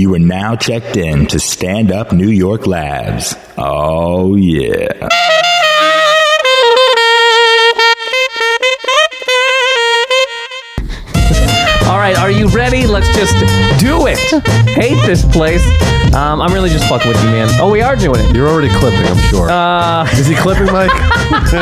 You 0.00 0.14
are 0.14 0.18
now 0.18 0.56
checked 0.56 0.96
in 0.96 1.26
to 1.26 1.38
Stand 1.38 1.92
Up 1.92 2.10
New 2.10 2.30
York 2.30 2.66
Labs. 2.66 3.36
Oh, 3.58 4.34
yeah. 4.34 4.88
All 11.84 11.98
right, 11.98 12.16
are 12.16 12.30
you 12.30 12.48
ready? 12.48 12.86
Let's 12.86 13.14
just 13.14 13.34
do 13.78 14.06
it. 14.06 14.18
Hate 14.70 15.04
this 15.04 15.22
place. 15.22 15.62
Um, 16.14 16.40
I'm 16.40 16.54
really 16.54 16.70
just 16.70 16.88
fucking 16.88 17.06
with 17.06 17.22
you, 17.22 17.28
man. 17.32 17.50
Oh, 17.60 17.70
we 17.70 17.82
are 17.82 17.94
doing 17.94 18.20
it. 18.20 18.34
You're 18.34 18.48
already 18.48 18.70
clipping, 18.70 19.04
I'm 19.04 19.18
sure. 19.28 19.50
Uh, 19.50 20.08
Is 20.12 20.26
he 20.26 20.34
clipping, 20.34 20.72
Mike? 20.72 20.90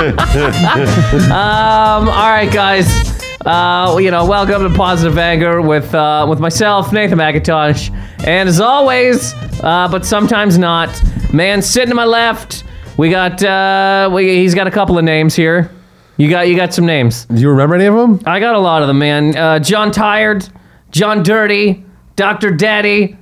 um, 1.32 2.09
all 2.09 2.30
right, 2.30 2.48
guys. 2.52 3.17
Uh, 3.48 3.96
you 3.98 4.10
know, 4.10 4.26
welcome 4.26 4.62
to 4.62 4.76
Positive 4.76 5.16
Anger 5.16 5.62
with 5.62 5.94
uh, 5.94 6.26
with 6.28 6.38
myself, 6.38 6.92
Nathan 6.92 7.16
Macintosh, 7.16 7.88
and 8.26 8.46
as 8.46 8.60
always, 8.60 9.32
uh, 9.62 9.88
but 9.90 10.04
sometimes 10.04 10.59
not. 10.59 10.90
Man 11.32 11.62
sitting 11.62 11.88
to 11.88 11.95
my 11.95 12.04
left, 12.04 12.64
we 12.98 13.09
got 13.09 13.42
uh, 13.42 14.10
we, 14.12 14.37
he's 14.37 14.54
got 14.54 14.66
a 14.66 14.70
couple 14.70 14.98
of 14.98 15.04
names 15.04 15.34
here. 15.34 15.70
You 16.18 16.28
got 16.28 16.46
you 16.48 16.56
got 16.56 16.74
some 16.74 16.84
names. 16.84 17.24
Do 17.24 17.40
you 17.40 17.48
remember 17.48 17.76
any 17.76 17.87
of 17.87 17.95
them? 17.95 18.20
I 18.26 18.38
got 18.38 18.54
a 18.54 18.59
lot 18.59 18.82
of 18.82 18.88
them, 18.88 18.98
man. 18.98 19.34
Uh, 19.34 19.59
John 19.60 19.92
Tired, 19.92 20.46
John 20.90 21.23
Dirty, 21.23 21.82
Doctor 22.16 22.51
Daddy, 22.51 23.16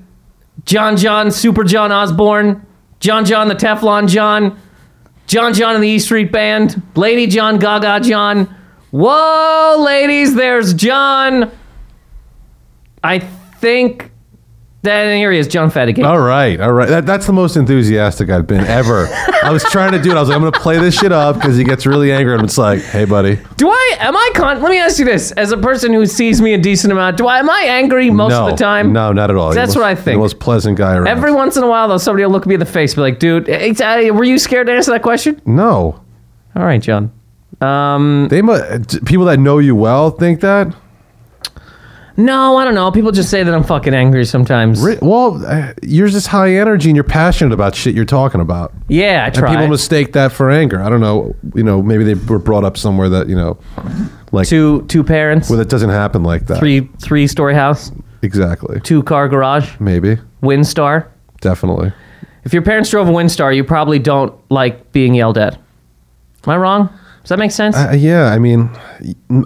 John 0.65 0.97
John, 0.97 1.31
Super 1.31 1.63
John 1.63 1.93
Osborne, 1.93 2.67
John 2.99 3.25
John 3.25 3.47
the 3.47 3.55
Teflon 3.55 4.09
John, 4.09 4.59
John 5.29 5.55
John 5.55 5.77
and 5.77 5.85
the 5.85 5.89
E 5.89 6.01
Street 6.01 6.33
Band, 6.33 6.83
Lady 6.97 7.29
John 7.29 7.61
Gaga 7.61 8.01
John. 8.01 8.53
Whoa, 8.97 9.77
ladies, 9.85 10.35
there's 10.35 10.73
John. 10.73 11.53
I 13.05 13.19
think 13.19 14.11
that 14.81 15.15
here 15.15 15.31
he 15.31 15.39
is, 15.39 15.49
John 15.49 15.71
Fadigan. 15.71 16.07
All 16.07 16.19
right, 16.19 16.59
all 16.59 16.73
right. 16.73 16.89
That, 16.89 17.05
that's 17.05 17.27
the 17.27 17.35
most 17.35 17.57
enthusiastic 17.57 18.31
I've 18.31 18.47
been 18.47 18.65
ever. 18.65 19.07
I 19.43 19.51
was 19.51 19.63
trying 19.65 19.93
to 19.93 20.01
do 20.01 20.13
it. 20.13 20.17
I 20.17 20.21
was 20.21 20.31
like, 20.31 20.37
I'm 20.37 20.41
going 20.41 20.51
to 20.51 20.59
play 20.59 20.79
this 20.79 20.99
shit 20.99 21.13
up 21.13 21.35
because 21.35 21.59
he 21.59 21.65
gets 21.65 21.85
really 21.85 22.11
angry. 22.11 22.37
And 22.37 22.45
it's 22.45 22.57
like, 22.57 22.81
hey, 22.81 23.05
buddy. 23.05 23.39
Do 23.59 23.69
I 23.69 23.97
am 23.99 24.17
I 24.17 24.31
con? 24.35 24.63
Let 24.63 24.71
me 24.71 24.79
ask 24.79 24.99
you 24.99 25.05
this: 25.05 25.31
as 25.33 25.53
a 25.53 25.59
person 25.59 25.93
who 25.93 26.07
sees 26.07 26.41
me 26.41 26.55
a 26.55 26.59
decent 26.59 26.91
amount, 26.91 27.19
do 27.19 27.27
I 27.27 27.41
am 27.41 27.51
I 27.51 27.65
angry 27.67 28.09
most 28.09 28.31
no, 28.31 28.47
of 28.47 28.51
the 28.53 28.57
time? 28.57 28.95
No, 28.95 29.13
not 29.13 29.29
at 29.29 29.37
all. 29.37 29.53
That's 29.53 29.75
You're 29.75 29.85
what 29.85 29.91
I 29.91 29.95
think. 29.95 30.15
The 30.15 30.21
most 30.21 30.39
pleasant 30.39 30.79
guy 30.79 30.95
around. 30.95 31.09
Every 31.09 31.33
once 31.33 31.59
in 31.59 31.63
a 31.63 31.69
while, 31.69 31.87
though, 31.89 31.99
somebody 31.99 32.25
will 32.25 32.33
look 32.33 32.47
me 32.47 32.55
in 32.55 32.61
the 32.61 32.65
face, 32.65 32.93
and 32.93 32.97
be 32.97 33.03
like, 33.03 33.19
"Dude, 33.19 33.47
it's, 33.47 33.83
uh, 33.83 34.09
were 34.15 34.25
you 34.25 34.39
scared 34.39 34.69
to 34.69 34.73
answer 34.73 34.93
that 34.93 35.03
question?" 35.03 35.43
no. 35.45 36.01
All 36.55 36.65
right, 36.65 36.81
John. 36.81 37.13
Um, 37.61 38.29
They 38.31 38.43
mu- 38.43 38.61
people 39.05 39.25
that 39.27 39.39
know 39.39 39.59
you 39.59 39.75
well 39.75 40.11
think 40.11 40.41
that. 40.41 40.75
no, 42.19 42.57
I 42.57 42.65
don't 42.65 42.75
know. 42.75 42.91
People 42.91 43.13
just 43.13 43.29
say 43.31 43.43
that 43.43 43.55
I'm 43.55 43.63
fucking 43.65 43.95
angry 43.95 44.25
sometimes. 44.25 44.83
Ri- 44.83 44.99
Well, 45.03 45.43
uh, 45.47 45.73
you're 45.83 46.09
just 46.09 46.29
high 46.29 46.55
energy 46.55 46.89
and 46.89 46.97
you're 46.97 47.05
passionate 47.05 47.53
about 47.53 47.75
shit 47.75 47.95
you're 47.95 48.05
talking 48.07 48.41
about. 48.41 48.73
Yeah, 48.89 49.23
I 49.23 49.27
And 49.27 49.35
try. 49.35 49.51
people 49.51 49.69
mistake 49.69 50.13
that 50.15 50.33
for 50.33 50.51
anger. 50.51 50.83
I 50.83 50.89
don't 50.89 51.01
know. 51.01 51.35
You 51.55 51.63
know, 51.63 51.83
maybe 51.83 52.05
they 52.05 52.15
were 52.15 52.39
brought 52.39 52.65
up 52.65 52.77
somewhere 52.79 53.09
that 53.11 53.29
you 53.29 53.37
know, 53.37 53.59
like 54.33 54.49
two 54.49 54.83
two 54.89 55.05
parents, 55.05 55.49
where 55.51 55.59
that 55.59 55.69
doesn't 55.69 55.91
happen 55.91 56.23
like 56.23 56.47
that. 56.47 56.59
three 56.59 56.89
three 57.03 57.27
story 57.27 57.55
house, 57.55 57.93
Exactly. 58.23 58.81
two 58.81 59.03
car 59.03 59.29
garage, 59.29 59.71
Maybe. 59.79 60.19
Windstar. 60.43 61.07
Definitely. 61.43 61.93
If 62.45 62.53
your 62.53 62.63
parents 62.63 62.89
drove 62.91 63.09
a 63.09 63.13
Windstar, 63.13 63.55
you 63.55 63.65
probably 63.65 63.99
don't 63.99 64.33
like 64.51 64.93
being 64.93 65.15
yelled 65.15 65.37
at. 65.37 65.55
Am 66.47 66.51
I 66.53 66.57
wrong? 66.57 66.89
Does 67.27 67.31
that 67.31 67.41
make 67.41 67.51
sense? 67.51 67.75
Uh, 67.77 67.91
yeah, 67.99 68.27
I 68.27 68.39
mean, 68.39 68.71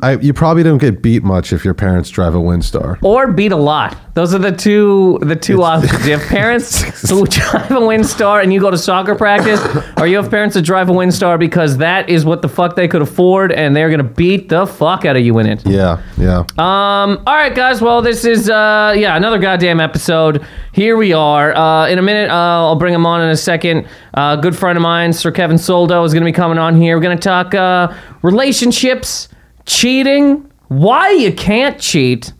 I, 0.02 0.18
you 0.18 0.34
probably 0.34 0.62
don't 0.62 0.76
get 0.76 1.00
beat 1.00 1.22
much 1.22 1.50
if 1.50 1.64
your 1.64 1.72
parents 1.72 2.10
drive 2.10 2.34
a 2.34 2.38
Windstar. 2.38 2.98
or 3.02 3.32
beat 3.32 3.52
a 3.52 3.56
lot. 3.56 3.96
Those 4.12 4.34
are 4.34 4.38
the 4.38 4.52
two 4.52 5.18
the 5.22 5.34
two 5.34 5.62
options. 5.62 6.06
You 6.06 6.18
have 6.18 6.28
parents 6.28 7.08
who 7.08 7.24
drive 7.26 7.70
a 7.70 7.76
Windstar 7.76 8.42
and 8.42 8.52
you 8.52 8.60
go 8.60 8.70
to 8.70 8.76
soccer 8.76 9.14
practice, 9.14 9.60
or 9.96 10.06
you 10.06 10.16
have 10.18 10.30
parents 10.30 10.54
that 10.56 10.62
drive 10.62 10.90
a 10.90 10.92
Windstar 10.92 11.38
because 11.38 11.78
that 11.78 12.10
is 12.10 12.26
what 12.26 12.42
the 12.42 12.50
fuck 12.50 12.76
they 12.76 12.86
could 12.86 13.00
afford 13.00 13.50
and 13.50 13.74
they're 13.74 13.88
gonna 13.88 14.02
beat 14.04 14.50
the 14.50 14.66
fuck 14.66 15.06
out 15.06 15.16
of 15.16 15.22
you 15.24 15.38
in 15.38 15.46
it. 15.46 15.66
Yeah, 15.66 16.02
yeah. 16.18 16.40
Um, 16.58 17.22
all 17.26 17.34
right, 17.34 17.54
guys. 17.54 17.80
Well, 17.80 18.02
this 18.02 18.26
is 18.26 18.50
uh, 18.50 18.94
yeah, 18.94 19.16
another 19.16 19.38
goddamn 19.38 19.80
episode. 19.80 20.44
Here 20.72 20.96
we 20.96 21.12
are. 21.12 21.54
Uh, 21.54 21.88
in 21.88 21.98
a 21.98 22.02
minute, 22.02 22.30
uh, 22.30 22.34
I'll 22.34 22.76
bring 22.76 22.94
him 22.94 23.04
on 23.04 23.20
in 23.22 23.30
a 23.30 23.36
second. 23.36 23.88
Uh, 24.14 24.36
good 24.36 24.56
friend 24.56 24.76
of 24.76 24.82
mine, 24.82 25.12
Sir 25.12 25.32
Kevin 25.32 25.58
Soldo, 25.58 26.04
is 26.04 26.12
going 26.12 26.22
to 26.22 26.28
be 26.28 26.32
coming 26.32 26.58
on 26.58 26.80
here. 26.80 26.96
We're 26.96 27.02
going 27.02 27.18
to 27.18 27.22
talk 27.22 27.54
uh, 27.54 27.92
relationships, 28.22 29.28
cheating, 29.66 30.48
why 30.68 31.10
you 31.10 31.32
can't 31.32 31.80
cheat, 31.80 32.32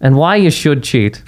and 0.00 0.16
why 0.16 0.36
you 0.36 0.50
should 0.50 0.82
cheat. 0.82 1.22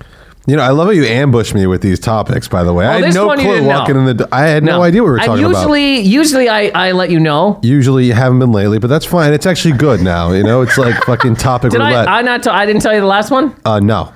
You 0.47 0.57
know, 0.57 0.63
I 0.63 0.71
love 0.71 0.87
how 0.89 0.93
you 0.93 1.05
ambush 1.05 1.55
me 1.55 1.67
with 1.69 1.83
these 1.83 2.01
topics. 2.01 2.49
By 2.49 2.65
the 2.65 2.73
way, 2.73 2.85
I 2.85 2.95
had 2.95 3.05
this 3.05 3.15
no 3.15 3.27
one 3.27 3.39
you 3.39 3.45
clue 3.45 3.55
didn't 3.57 3.69
walking 3.69 3.95
know. 3.95 4.09
in 4.09 4.17
the. 4.17 4.29
I 4.33 4.47
had 4.47 4.65
no, 4.65 4.83
idea 4.83 5.03
what 5.03 5.09
we 5.09 5.13
were 5.13 5.21
I 5.21 5.27
talking 5.27 5.45
about. 5.45 5.59
usually, 5.61 6.01
Usually, 6.01 6.49
I, 6.49 6.89
I 6.89 6.93
let 6.93 7.11
you 7.11 7.21
know. 7.21 7.61
Usually, 7.63 8.07
you 8.07 8.15
haven't 8.15 8.41
been 8.41 8.51
lately, 8.51 8.79
but 8.81 8.89
that's 8.89 9.05
fine. 9.05 9.33
It's 9.33 9.47
actually 9.47 9.75
good 9.77 10.01
now. 10.03 10.33
You 10.33 10.43
know, 10.43 10.63
it's 10.63 10.77
like 10.79 10.97
fucking 11.05 11.37
topic 11.37 11.71
Did 11.71 11.79
roulette. 11.79 12.09
I? 12.09 12.19
I 12.19 12.23
not. 12.23 12.43
T- 12.43 12.51
I 12.51 12.67
didn't 12.67 12.83
tell 12.83 12.93
you 12.95 13.01
the 13.01 13.07
last 13.07 13.31
one. 13.31 13.55
uh, 13.65 13.79
no, 13.79 14.13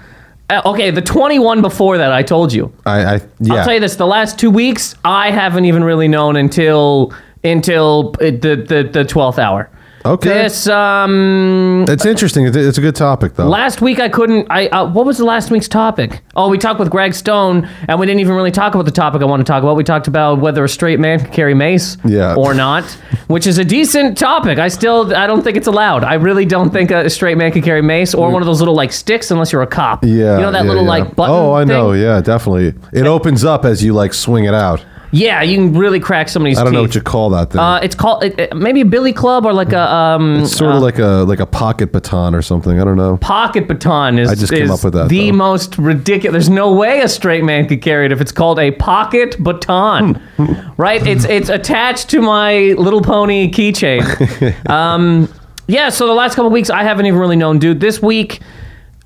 Uh, 0.50 0.60
okay, 0.66 0.90
the 0.90 1.02
twenty-one 1.02 1.62
before 1.62 1.96
that, 1.98 2.12
I 2.12 2.22
told 2.22 2.52
you. 2.52 2.72
I, 2.84 3.14
I 3.14 3.20
yeah. 3.40 3.54
I'll 3.54 3.64
tell 3.64 3.74
you 3.74 3.80
this: 3.80 3.96
the 3.96 4.06
last 4.06 4.38
two 4.38 4.50
weeks, 4.50 4.94
I 5.04 5.30
haven't 5.30 5.64
even 5.64 5.82
really 5.82 6.08
known 6.08 6.36
until 6.36 7.14
until 7.42 8.12
the 8.12 8.64
the 8.68 8.88
the 8.90 9.04
twelfth 9.04 9.38
hour. 9.38 9.70
Okay. 10.06 10.28
This 10.28 10.66
um 10.66 11.86
It's 11.88 12.04
interesting. 12.04 12.44
It's, 12.46 12.56
it's 12.56 12.76
a 12.76 12.80
good 12.82 12.94
topic, 12.94 13.34
though. 13.36 13.46
last 13.48 13.80
week 13.80 14.00
I 14.00 14.10
couldn't. 14.10 14.46
I 14.50 14.66
uh, 14.68 14.84
what 14.90 15.06
was 15.06 15.16
the 15.16 15.24
last 15.24 15.50
week's 15.50 15.66
topic? 15.68 16.20
Oh, 16.36 16.50
we 16.50 16.58
talked 16.58 16.78
with 16.78 16.90
Greg 16.90 17.14
Stone, 17.14 17.66
and 17.88 17.98
we 17.98 18.04
didn't 18.04 18.20
even 18.20 18.34
really 18.34 18.50
talk 18.50 18.74
about 18.74 18.84
the 18.84 18.90
topic 18.90 19.22
I 19.22 19.24
want 19.24 19.40
to 19.40 19.50
talk 19.50 19.62
about. 19.62 19.76
We 19.76 19.84
talked 19.84 20.06
about 20.06 20.40
whether 20.40 20.62
a 20.62 20.68
straight 20.68 21.00
man 21.00 21.20
can 21.20 21.30
carry 21.32 21.54
mace, 21.54 21.96
Yeah. 22.04 22.34
or 22.34 22.52
not, 22.52 22.84
which 23.28 23.46
is 23.46 23.56
a 23.56 23.64
decent 23.64 24.18
topic. 24.18 24.58
I 24.58 24.68
still 24.68 25.14
I 25.16 25.26
don't 25.26 25.42
think 25.42 25.56
it's 25.56 25.68
allowed. 25.68 26.04
I 26.04 26.14
really 26.14 26.44
don't 26.44 26.70
think 26.70 26.90
a 26.90 27.08
straight 27.08 27.38
man 27.38 27.50
can 27.52 27.62
carry 27.62 27.80
mace 27.80 28.12
or 28.14 28.30
one 28.30 28.42
of 28.42 28.46
those 28.46 28.60
little 28.60 28.74
like 28.74 28.92
sticks 28.92 29.30
unless 29.30 29.52
you're 29.52 29.62
a 29.62 29.66
cop. 29.66 30.04
yeah, 30.04 30.36
you 30.36 30.42
know 30.42 30.52
that 30.52 30.64
yeah, 30.64 30.68
little 30.68 30.82
yeah. 30.84 30.88
like 30.90 31.16
button. 31.16 31.34
Oh, 31.34 31.54
I 31.54 31.64
know. 31.64 31.92
Yeah, 31.92 32.20
definitely. 32.20 32.74
It 32.92 33.06
opens 33.06 33.42
up 33.42 33.64
as 33.64 33.82
you 33.82 33.94
like 33.94 34.12
swing 34.12 34.44
it 34.44 34.52
out. 34.54 34.84
Yeah, 35.16 35.42
you 35.42 35.56
can 35.56 35.74
really 35.78 36.00
crack 36.00 36.28
somebody's 36.28 36.58
I 36.58 36.64
don't 36.64 36.72
teeth. 36.72 36.76
know 36.76 36.82
what 36.82 36.94
you 36.96 37.00
call 37.00 37.30
that 37.30 37.50
thing. 37.50 37.60
Uh, 37.60 37.78
it's 37.82 37.94
called 37.94 38.24
it, 38.24 38.36
it- 38.36 38.56
maybe 38.56 38.80
a 38.80 38.84
billy 38.84 39.12
club 39.12 39.46
or 39.46 39.52
like 39.52 39.72
a 39.72 39.80
um, 39.94 40.42
it's 40.42 40.56
sort 40.56 40.74
of 40.74 40.82
like 40.82 40.98
a 40.98 41.24
like 41.28 41.38
a 41.38 41.46
pocket 41.46 41.92
baton 41.92 42.34
or 42.34 42.42
something. 42.42 42.80
I 42.80 42.84
don't 42.84 42.96
know. 42.96 43.16
pocket 43.18 43.68
baton. 43.68 44.18
Is 44.18 44.28
I 44.28 44.34
just 44.34 44.52
came 44.52 44.64
is 44.64 44.70
up 44.72 44.82
with 44.82 44.94
that, 44.94 45.08
The 45.08 45.30
though. 45.30 45.36
most 45.36 45.78
ridiculous. 45.78 46.32
There's 46.32 46.48
no 46.50 46.72
way 46.72 47.00
a 47.00 47.08
straight 47.08 47.44
man 47.44 47.68
could 47.68 47.80
carry 47.80 48.06
it 48.06 48.12
if 48.12 48.20
it's 48.20 48.32
called 48.32 48.58
a 48.58 48.72
pocket 48.72 49.36
baton, 49.38 50.20
right? 50.78 51.06
It's 51.06 51.24
it's 51.26 51.48
attached 51.48 52.10
to 52.10 52.20
my 52.20 52.74
little 52.76 53.00
pony 53.00 53.50
keychain. 53.52 54.68
um, 54.68 55.32
yeah. 55.68 55.90
So 55.90 56.08
the 56.08 56.12
last 56.14 56.34
couple 56.34 56.50
weeks, 56.50 56.70
I 56.70 56.82
haven't 56.82 57.06
even 57.06 57.20
really 57.20 57.36
known, 57.36 57.58
dude. 57.60 57.78
This 57.80 58.02
week. 58.02 58.40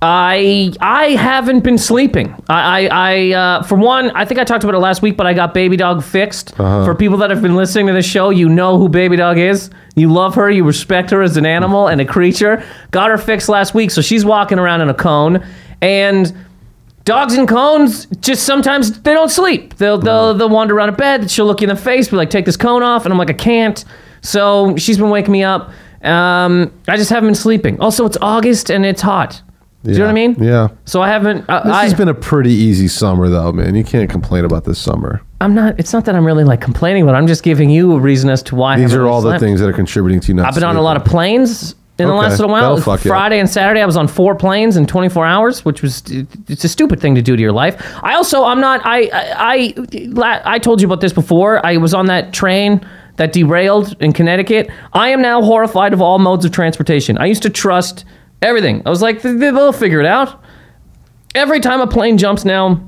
I 0.00 0.72
I 0.80 1.10
haven't 1.10 1.64
been 1.64 1.78
sleeping. 1.78 2.32
I 2.48 2.86
I, 2.86 2.88
I 2.90 3.32
uh, 3.32 3.62
for 3.64 3.76
one, 3.76 4.10
I 4.10 4.24
think 4.24 4.38
I 4.38 4.44
talked 4.44 4.62
about 4.62 4.76
it 4.76 4.78
last 4.78 5.02
week, 5.02 5.16
but 5.16 5.26
I 5.26 5.34
got 5.34 5.54
Baby 5.54 5.76
Dog 5.76 6.04
fixed. 6.04 6.58
Uh-huh. 6.58 6.84
For 6.84 6.94
people 6.94 7.16
that 7.18 7.30
have 7.30 7.42
been 7.42 7.56
listening 7.56 7.88
to 7.88 7.92
this 7.92 8.06
show, 8.06 8.30
you 8.30 8.48
know 8.48 8.78
who 8.78 8.88
Baby 8.88 9.16
Dog 9.16 9.38
is. 9.38 9.70
You 9.96 10.12
love 10.12 10.36
her. 10.36 10.48
You 10.48 10.62
respect 10.62 11.10
her 11.10 11.20
as 11.20 11.36
an 11.36 11.46
animal 11.46 11.88
and 11.88 12.00
a 12.00 12.04
creature. 12.04 12.62
Got 12.92 13.10
her 13.10 13.18
fixed 13.18 13.48
last 13.48 13.74
week, 13.74 13.90
so 13.90 14.00
she's 14.00 14.24
walking 14.24 14.60
around 14.60 14.82
in 14.82 14.88
a 14.88 14.94
cone. 14.94 15.44
And 15.80 16.32
dogs 17.04 17.34
and 17.34 17.48
cones 17.48 18.06
just 18.20 18.44
sometimes 18.44 19.00
they 19.00 19.14
don't 19.14 19.30
sleep. 19.30 19.74
They'll 19.78 19.98
they'll, 19.98 20.32
they'll 20.32 20.48
wander 20.48 20.76
around 20.76 20.90
a 20.90 20.92
bed. 20.92 21.28
She'll 21.28 21.46
look 21.46 21.60
you 21.60 21.68
in 21.68 21.74
the 21.74 21.80
face, 21.80 22.08
be 22.08 22.16
like, 22.16 22.30
"Take 22.30 22.44
this 22.44 22.56
cone 22.56 22.84
off," 22.84 23.04
and 23.04 23.12
I'm 23.12 23.18
like, 23.18 23.30
"I 23.30 23.34
can't." 23.34 23.84
So 24.20 24.76
she's 24.76 24.98
been 24.98 25.10
waking 25.10 25.32
me 25.32 25.42
up. 25.42 25.72
Um, 26.02 26.72
I 26.86 26.96
just 26.96 27.10
haven't 27.10 27.28
been 27.28 27.34
sleeping. 27.34 27.80
Also, 27.80 28.06
it's 28.06 28.16
August 28.20 28.70
and 28.70 28.86
it's 28.86 29.02
hot. 29.02 29.42
Do 29.92 29.92
you 29.94 29.98
know 30.00 30.04
what 30.06 30.10
I 30.10 30.14
mean? 30.14 30.36
Yeah. 30.42 30.68
So 30.84 31.02
I 31.02 31.08
haven't. 31.08 31.44
Uh, 31.48 31.62
This 31.64 31.72
I, 31.74 31.82
has 31.84 31.94
been 31.94 32.08
a 32.08 32.14
pretty 32.14 32.52
easy 32.52 32.88
summer, 32.88 33.28
though, 33.28 33.52
man. 33.52 33.74
You 33.74 33.84
can't 33.84 34.08
complain 34.10 34.44
about 34.44 34.64
this 34.64 34.78
summer. 34.78 35.22
I'm 35.40 35.54
not. 35.54 35.78
It's 35.78 35.92
not 35.92 36.04
that 36.06 36.14
I'm 36.14 36.24
really 36.24 36.44
like 36.44 36.60
complaining, 36.60 37.06
but 37.06 37.14
I'm 37.14 37.26
just 37.26 37.42
giving 37.42 37.70
you 37.70 37.92
a 37.92 37.98
reason 37.98 38.28
as 38.30 38.42
to 38.44 38.54
why. 38.56 38.74
I 38.74 38.76
These 38.76 38.90
haven't 38.90 39.06
are 39.06 39.08
all 39.08 39.20
the 39.20 39.30
slept. 39.30 39.40
things 39.42 39.60
that 39.60 39.68
are 39.68 39.72
contributing 39.72 40.20
to 40.20 40.28
you 40.28 40.34
not. 40.34 40.46
I've 40.46 40.54
been 40.54 40.64
on 40.64 40.76
a 40.76 40.82
lot 40.82 40.96
of 40.96 41.04
planes 41.04 41.74
in 41.98 42.06
the 42.06 42.12
Okay, 42.12 42.22
last 42.22 42.38
little 42.38 42.52
while. 42.52 42.62
that'll 42.76 42.80
fuck 42.96 43.04
you 43.04 43.10
up. 43.10 43.14
Friday 43.16 43.40
and 43.40 43.48
Saturday, 43.50 43.80
I 43.80 43.86
was 43.86 43.96
on 43.96 44.06
four 44.08 44.34
planes 44.34 44.76
in 44.76 44.86
24 44.86 45.26
hours, 45.26 45.64
which 45.64 45.82
was 45.82 46.02
it's 46.48 46.64
a 46.64 46.68
stupid 46.68 47.00
thing 47.00 47.14
to 47.16 47.22
do 47.22 47.34
to 47.36 47.42
your 47.42 47.52
life. 47.52 47.76
I 48.02 48.14
also 48.14 48.44
I'm 48.44 48.60
not 48.60 48.80
I 48.84 49.08
I 49.12 49.74
I, 50.16 50.42
I 50.44 50.58
told 50.58 50.80
you 50.80 50.86
about 50.86 51.00
this 51.00 51.12
before. 51.12 51.64
I 51.66 51.76
was 51.76 51.94
on 51.94 52.06
that 52.06 52.32
train 52.32 52.86
that 53.16 53.32
derailed 53.32 53.96
in 54.00 54.12
Connecticut. 54.12 54.70
I 54.92 55.08
am 55.08 55.20
now 55.22 55.42
horrified 55.42 55.92
of 55.92 56.00
all 56.00 56.20
modes 56.20 56.44
of 56.44 56.52
transportation. 56.52 57.18
I 57.18 57.26
used 57.26 57.42
to 57.42 57.50
trust 57.50 58.04
everything. 58.42 58.82
I 58.86 58.90
was 58.90 59.02
like 59.02 59.22
"They- 59.22 59.32
they'll 59.34 59.72
figure 59.72 60.00
it 60.00 60.06
out. 60.06 60.42
Every 61.34 61.60
time 61.60 61.80
a 61.80 61.86
plane 61.86 62.18
jumps 62.18 62.44
now. 62.44 62.80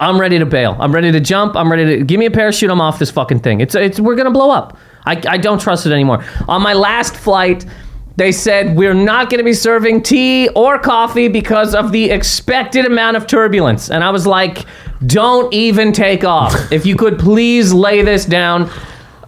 I'm 0.00 0.18
ready 0.18 0.38
to 0.38 0.46
bail. 0.46 0.76
I'm 0.80 0.92
ready 0.94 1.12
to 1.12 1.20
jump. 1.20 1.54
I'm 1.56 1.70
ready 1.70 1.98
to 1.98 2.04
give 2.04 2.18
me 2.18 2.24
a 2.24 2.30
parachute. 2.30 2.70
I'm 2.70 2.80
off 2.80 2.98
this 2.98 3.10
fucking 3.10 3.40
thing. 3.40 3.60
It's 3.60 3.74
it's 3.74 4.00
we're 4.00 4.14
gonna 4.16 4.30
blow 4.30 4.50
up. 4.50 4.78
I, 5.04 5.20
I 5.28 5.36
don't 5.36 5.60
trust 5.60 5.84
it 5.86 5.92
anymore. 5.92 6.24
On 6.48 6.62
my 6.62 6.72
last 6.72 7.14
flight 7.14 7.66
they 8.16 8.32
said 8.32 8.76
we're 8.76 8.94
not 8.94 9.28
going 9.28 9.38
to 9.38 9.44
be 9.44 9.52
serving 9.52 10.00
tea 10.02 10.48
or 10.54 10.78
coffee 10.78 11.26
because 11.26 11.74
of 11.74 11.90
the 11.90 12.10
expected 12.10 12.86
amount 12.86 13.16
of 13.16 13.26
turbulence. 13.26 13.90
And 13.90 14.04
I 14.04 14.10
was 14.10 14.24
like, 14.24 14.66
don't 15.06 15.52
even 15.52 15.92
take 15.92 16.22
off. 16.24 16.54
if 16.72 16.86
you 16.86 16.94
could 16.94 17.18
please 17.18 17.72
lay 17.74 18.02
this 18.02 18.24
down. 18.24 18.70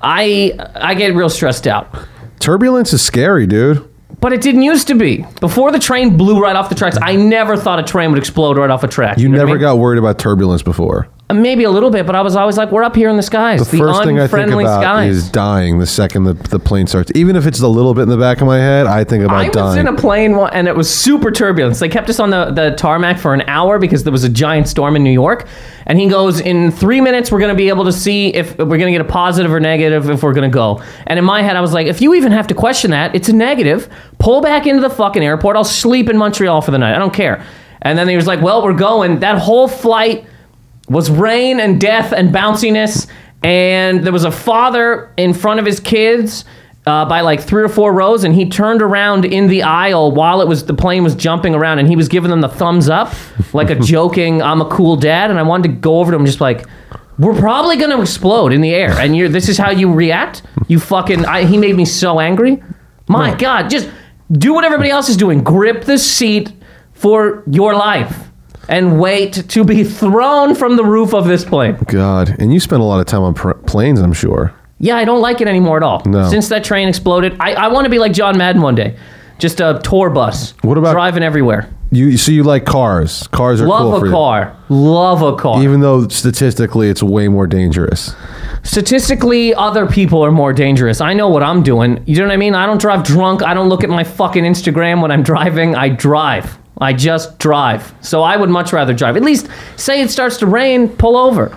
I 0.02 0.52
I 0.75 0.94
get 0.94 1.14
real 1.14 1.29
stressed 1.29 1.67
out. 1.67 1.94
Turbulence 2.38 2.93
is 2.93 3.02
scary, 3.02 3.47
dude. 3.47 3.87
But 4.20 4.32
it 4.32 4.41
didn't 4.41 4.62
used 4.62 4.88
to 4.88 4.94
be. 4.94 5.25
Before 5.41 5.70
the 5.73 5.79
train 5.79 6.17
blew 6.17 6.41
right 6.41 6.56
off 6.56 6.69
the 6.69 6.75
tracks, 6.75 6.97
I 7.03 7.17
never 7.17 7.56
thought 7.56 7.79
a 7.79 7.82
train 7.82 8.11
would 8.11 8.19
explode 8.19 8.56
right 8.56 8.70
off 8.70 8.82
a 8.82 8.88
track. 8.88 9.19
You 9.19 9.29
know 9.29 9.35
what 9.35 9.41
I 9.41 9.44
never 9.44 9.55
mean? 9.56 9.61
got 9.61 9.79
worried 9.79 9.99
about 9.99 10.19
turbulence 10.19 10.62
before. 10.62 11.08
Maybe 11.32 11.64
a 11.64 11.70
little 11.70 11.90
bit, 11.90 12.06
but 12.06 12.14
I 12.14 12.23
was 12.23 12.37
always 12.37 12.56
like, 12.56 12.70
we're 12.70 12.84
up 12.84 12.94
here 12.94 13.08
in 13.08 13.17
the 13.17 13.23
skies. 13.23 13.58
The, 13.58 13.78
first 13.78 14.05
thing 14.05 14.20
I 14.20 14.28
think 14.28 14.32
unfriendly 14.32 14.62
about 14.62 14.81
skies. 14.81 15.17
is 15.17 15.28
dying 15.28 15.81
the 15.81 15.87
second 15.87 16.23
the, 16.23 16.34
the 16.34 16.61
plane 16.61 16.87
starts. 16.87 17.11
Even 17.17 17.34
if 17.34 17.46
it's 17.46 17.61
a 17.61 17.67
little 17.67 17.94
bit 17.94 18.02
in 18.02 18.11
the 18.11 18.17
back 18.17 18.40
of 18.40 18.46
my 18.46 18.58
head, 18.58 18.87
I 18.87 19.02
think 19.02 19.25
about 19.25 19.37
I 19.38 19.49
was 19.49 19.52
dying. 19.52 19.81
in 19.81 19.93
a 19.93 19.96
plane 19.96 20.37
one- 20.37 20.52
and 20.52 20.69
it 20.69 20.76
was 20.76 20.88
super 20.88 21.32
turbulence. 21.32 21.81
They 21.81 21.88
kept 21.88 22.08
us 22.08 22.20
on 22.20 22.31
the, 22.31 22.52
the 22.52 22.76
tarmac 22.76 23.19
for 23.19 23.34
an 23.34 23.43
hour 23.49 23.81
because 23.81 24.05
there 24.05 24.12
was 24.12 24.23
a 24.23 24.28
giant 24.28 24.69
storm 24.69 24.94
in 24.94 25.02
New 25.02 25.11
York. 25.11 25.49
And 25.87 25.99
he 25.99 26.08
goes, 26.08 26.38
In 26.38 26.70
three 26.70 27.00
minutes, 27.00 27.32
we're 27.32 27.40
going 27.40 27.52
to 27.52 27.56
be 27.56 27.70
able 27.70 27.84
to 27.87 27.93
see 27.93 28.28
if 28.28 28.56
we're 28.56 28.78
going 28.78 28.87
to 28.87 28.93
get 28.93 29.00
a 29.00 29.05
positive 29.05 29.52
or 29.52 29.58
negative 29.58 30.08
if 30.08 30.23
we're 30.23 30.32
going 30.32 30.49
to 30.49 30.55
go. 30.55 30.81
And 31.08 31.19
in 31.19 31.25
my 31.25 31.43
head, 31.43 31.56
I 31.56 31.61
was 31.61 31.73
like, 31.73 31.88
If 31.88 32.00
you 32.00 32.14
even 32.14 32.31
have 32.31 32.46
to 32.46 32.55
question 32.55 32.93
that, 32.93 33.17
it's 33.17 33.28
a 33.28 33.32
negative. 33.32 33.88
Pull 34.20 34.43
back 34.43 34.69
into 34.69 34.81
the 34.81 34.90
fucking 34.90 35.25
airport. 35.25 35.56
I'll 35.56 35.64
sleep 35.64 36.08
in 36.08 36.17
Montreal 36.17 36.62
for 36.62 36.70
the 36.70 36.78
night. 36.78 36.94
I 36.94 36.99
don't 37.00 37.12
care. 37.12 37.44
And 37.82 37.99
then 37.99 38.08
he 38.08 38.14
was 38.14 38.28
like, 38.28 38.40
Well, 38.40 38.62
we're 38.62 38.75
going. 38.75 39.19
That 39.20 39.38
whole 39.38 39.67
flight 39.67 40.25
was 40.88 41.11
rain 41.11 41.61
and 41.61 41.81
death 41.81 42.12
and 42.12 42.31
bounciness. 42.31 43.06
And 43.43 44.05
there 44.05 44.12
was 44.12 44.25
a 44.25 44.31
father 44.31 45.12
in 45.17 45.35
front 45.35 45.61
of 45.61 45.67
his 45.67 45.81
kids 45.81 46.44
uh, 46.87 47.05
by 47.05 47.21
like 47.21 47.41
three 47.41 47.62
or 47.62 47.69
four 47.69 47.93
rows, 47.93 48.25
and 48.25 48.35
he 48.35 48.49
turned 48.49 48.81
around 48.81 49.25
in 49.25 49.49
the 49.49 49.62
aisle 49.62 50.12
while 50.12 50.41
it 50.41 50.49
was 50.49 50.67
the 50.67 50.75
plane 50.75 51.03
was 51.03 51.17
jumping 51.17 51.55
around, 51.55 51.81
and 51.81 51.88
he 51.88 51.97
was 51.97 52.09
giving 52.09 52.31
them 52.31 52.41
the 52.41 52.49
thumbs 52.49 52.88
up, 52.88 53.12
like 53.53 53.71
a 53.71 53.75
joking 53.81 54.41
"I'm 54.41 54.61
a 54.61 54.69
cool 54.69 54.97
dad." 54.97 55.31
And 55.31 55.38
I 55.38 55.43
wanted 55.43 55.69
to 55.69 55.75
go 55.75 55.99
over 55.99 56.12
to 56.12 56.17
him, 56.17 56.25
just 56.25 56.41
like, 56.41 56.65
"We're 57.19 57.35
probably 57.35 57.77
gonna 57.77 58.00
explode 58.00 58.53
in 58.53 58.61
the 58.61 58.73
air, 58.73 58.93
and 58.93 59.17
you're 59.17 59.29
this 59.29 59.49
is 59.49 59.59
how 59.59 59.71
you 59.71 59.93
react. 59.93 60.43
You 60.69 60.79
fucking." 60.79 61.27
I, 61.27 61.44
he 61.44 61.59
made 61.59 61.75
me 61.75 61.85
so 61.85 62.21
angry. 62.21 62.62
My 63.09 63.35
God, 63.35 63.69
just 63.69 63.91
do 64.31 64.55
what 64.55 64.65
everybody 64.65 64.91
else 64.91 65.09
is 65.09 65.17
doing. 65.17 65.43
Grip 65.43 65.85
the 65.85 65.99
seat 65.99 66.53
for 66.93 67.43
your 67.50 67.75
life. 67.75 68.29
And 68.69 68.99
wait 69.01 69.33
to 69.51 69.65
be 69.65 69.85
thrown 69.85 70.55
from 70.55 70.77
the 70.77 70.85
roof 70.85 71.15
of 71.15 71.27
this 71.29 71.45
plane. 71.45 71.77
God, 71.87 72.35
and 72.41 72.53
you 72.53 72.59
spend 72.61 72.83
a 72.83 72.85
lot 72.85 72.99
of 73.01 73.07
time 73.07 73.23
on 73.23 73.33
pr- 73.35 73.53
planes, 73.53 74.01
I'm 74.01 74.13
sure. 74.13 74.53
Yeah, 74.79 74.97
I 74.97 75.05
don't 75.05 75.21
like 75.21 75.41
it 75.41 75.49
anymore 75.49 75.77
at 75.77 75.83
all. 75.83 76.03
No. 76.05 76.29
Since 76.29 76.49
that 76.49 76.65
train 76.65 76.89
exploded, 76.89 77.37
I, 77.41 77.53
I 77.53 77.69
want 77.69 77.85
to 77.85 77.91
be 77.91 77.99
like 77.99 78.13
John 78.13 78.37
Madden 78.37 78.61
one 78.63 78.75
day. 78.75 78.97
Just 79.39 79.61
a 79.61 79.81
tour 79.85 80.11
bus. 80.11 80.53
What 80.63 80.79
about- 80.79 80.93
driving 80.93 81.23
everywhere? 81.23 81.69
You 81.93 82.17
so 82.17 82.33
you 82.33 82.43
like 82.43 82.65
cars? 82.65 83.29
Cars 83.29 83.61
are 83.61 83.65
cool 83.67 83.71
Love 83.91 84.01
for 84.01 84.07
a 84.07 84.09
you. 84.09 84.13
car. 84.15 84.57
Love 84.69 85.23
a 85.23 85.37
car. 85.37 85.62
even 85.62 85.79
though 85.81 86.09
statistically 86.09 86.89
it's 86.91 87.01
way 87.01 87.29
more 87.29 87.47
dangerous. 87.47 88.12
Statistically, 88.65 89.55
other 89.55 89.87
people 89.87 90.21
are 90.25 90.33
more 90.33 90.53
dangerous. 90.53 91.01
I 91.01 91.15
know 91.15 91.29
what 91.29 91.45
I'm 91.45 91.62
doing. 91.62 92.03
You 92.05 92.17
know 92.19 92.25
what 92.27 92.33
I 92.33 92.37
mean? 92.37 92.57
I 92.57 92.67
don't 92.67 92.81
drive 92.81 93.05
drunk. 93.05 93.45
I 93.45 93.55
don't 93.55 93.69
look 93.69 93.85
at 93.85 93.91
my 93.91 94.03
fucking 94.03 94.43
Instagram 94.43 95.01
when 95.01 95.12
I'm 95.12 95.23
driving. 95.23 95.77
I 95.77 95.89
drive. 95.91 96.59
I 96.81 96.93
just 96.93 97.38
drive. 97.38 97.94
So 98.00 98.23
I 98.23 98.37
would 98.37 98.50
much 98.50 98.73
rather 98.73 98.93
drive. 98.93 99.17
At 99.17 99.23
least 99.23 99.49
say 99.76 100.00
it 100.02 100.11
starts 100.11 100.37
to 100.38 100.46
rain, 100.46 100.88
pull 100.88 101.17
over. 101.17 101.56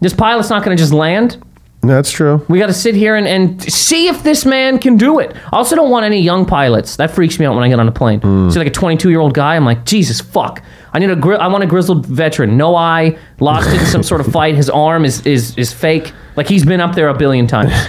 This 0.00 0.12
pilot's 0.14 0.50
not 0.50 0.64
going 0.64 0.76
to 0.76 0.80
just 0.80 0.92
land. 0.92 1.42
That's 1.80 2.10
true. 2.10 2.44
We 2.48 2.58
got 2.58 2.66
to 2.66 2.72
sit 2.74 2.96
here 2.96 3.14
and, 3.14 3.26
and 3.28 3.62
see 3.62 4.08
if 4.08 4.24
this 4.24 4.44
man 4.44 4.78
can 4.80 4.96
do 4.96 5.20
it. 5.20 5.36
I 5.52 5.56
also 5.56 5.76
don't 5.76 5.90
want 5.90 6.04
any 6.04 6.20
young 6.20 6.44
pilots. 6.44 6.96
That 6.96 7.12
freaks 7.12 7.38
me 7.38 7.46
out 7.46 7.54
when 7.54 7.62
I 7.62 7.68
get 7.68 7.78
on 7.78 7.86
a 7.86 7.92
plane. 7.92 8.20
Hmm. 8.20 8.50
See 8.50 8.58
like 8.58 8.66
a 8.66 8.72
22 8.72 9.10
year 9.10 9.20
old 9.20 9.32
guy. 9.34 9.54
I'm 9.54 9.64
like, 9.64 9.84
Jesus 9.84 10.20
fuck. 10.20 10.60
I 10.92 10.98
need 10.98 11.10
a 11.10 11.16
gri- 11.16 11.36
I 11.36 11.46
want 11.46 11.62
a 11.62 11.66
grizzled 11.68 12.04
veteran. 12.06 12.56
No 12.56 12.74
eye, 12.74 13.16
lost 13.38 13.70
in 13.70 13.78
some 13.86 14.02
sort 14.02 14.20
of 14.20 14.26
fight. 14.32 14.56
His 14.56 14.68
arm 14.68 15.04
is 15.04 15.24
is 15.24 15.56
is 15.56 15.72
fake. 15.72 16.12
Like 16.34 16.48
he's 16.48 16.64
been 16.64 16.80
up 16.80 16.94
there 16.96 17.08
a 17.08 17.14
billion 17.16 17.46
times. 17.46 17.72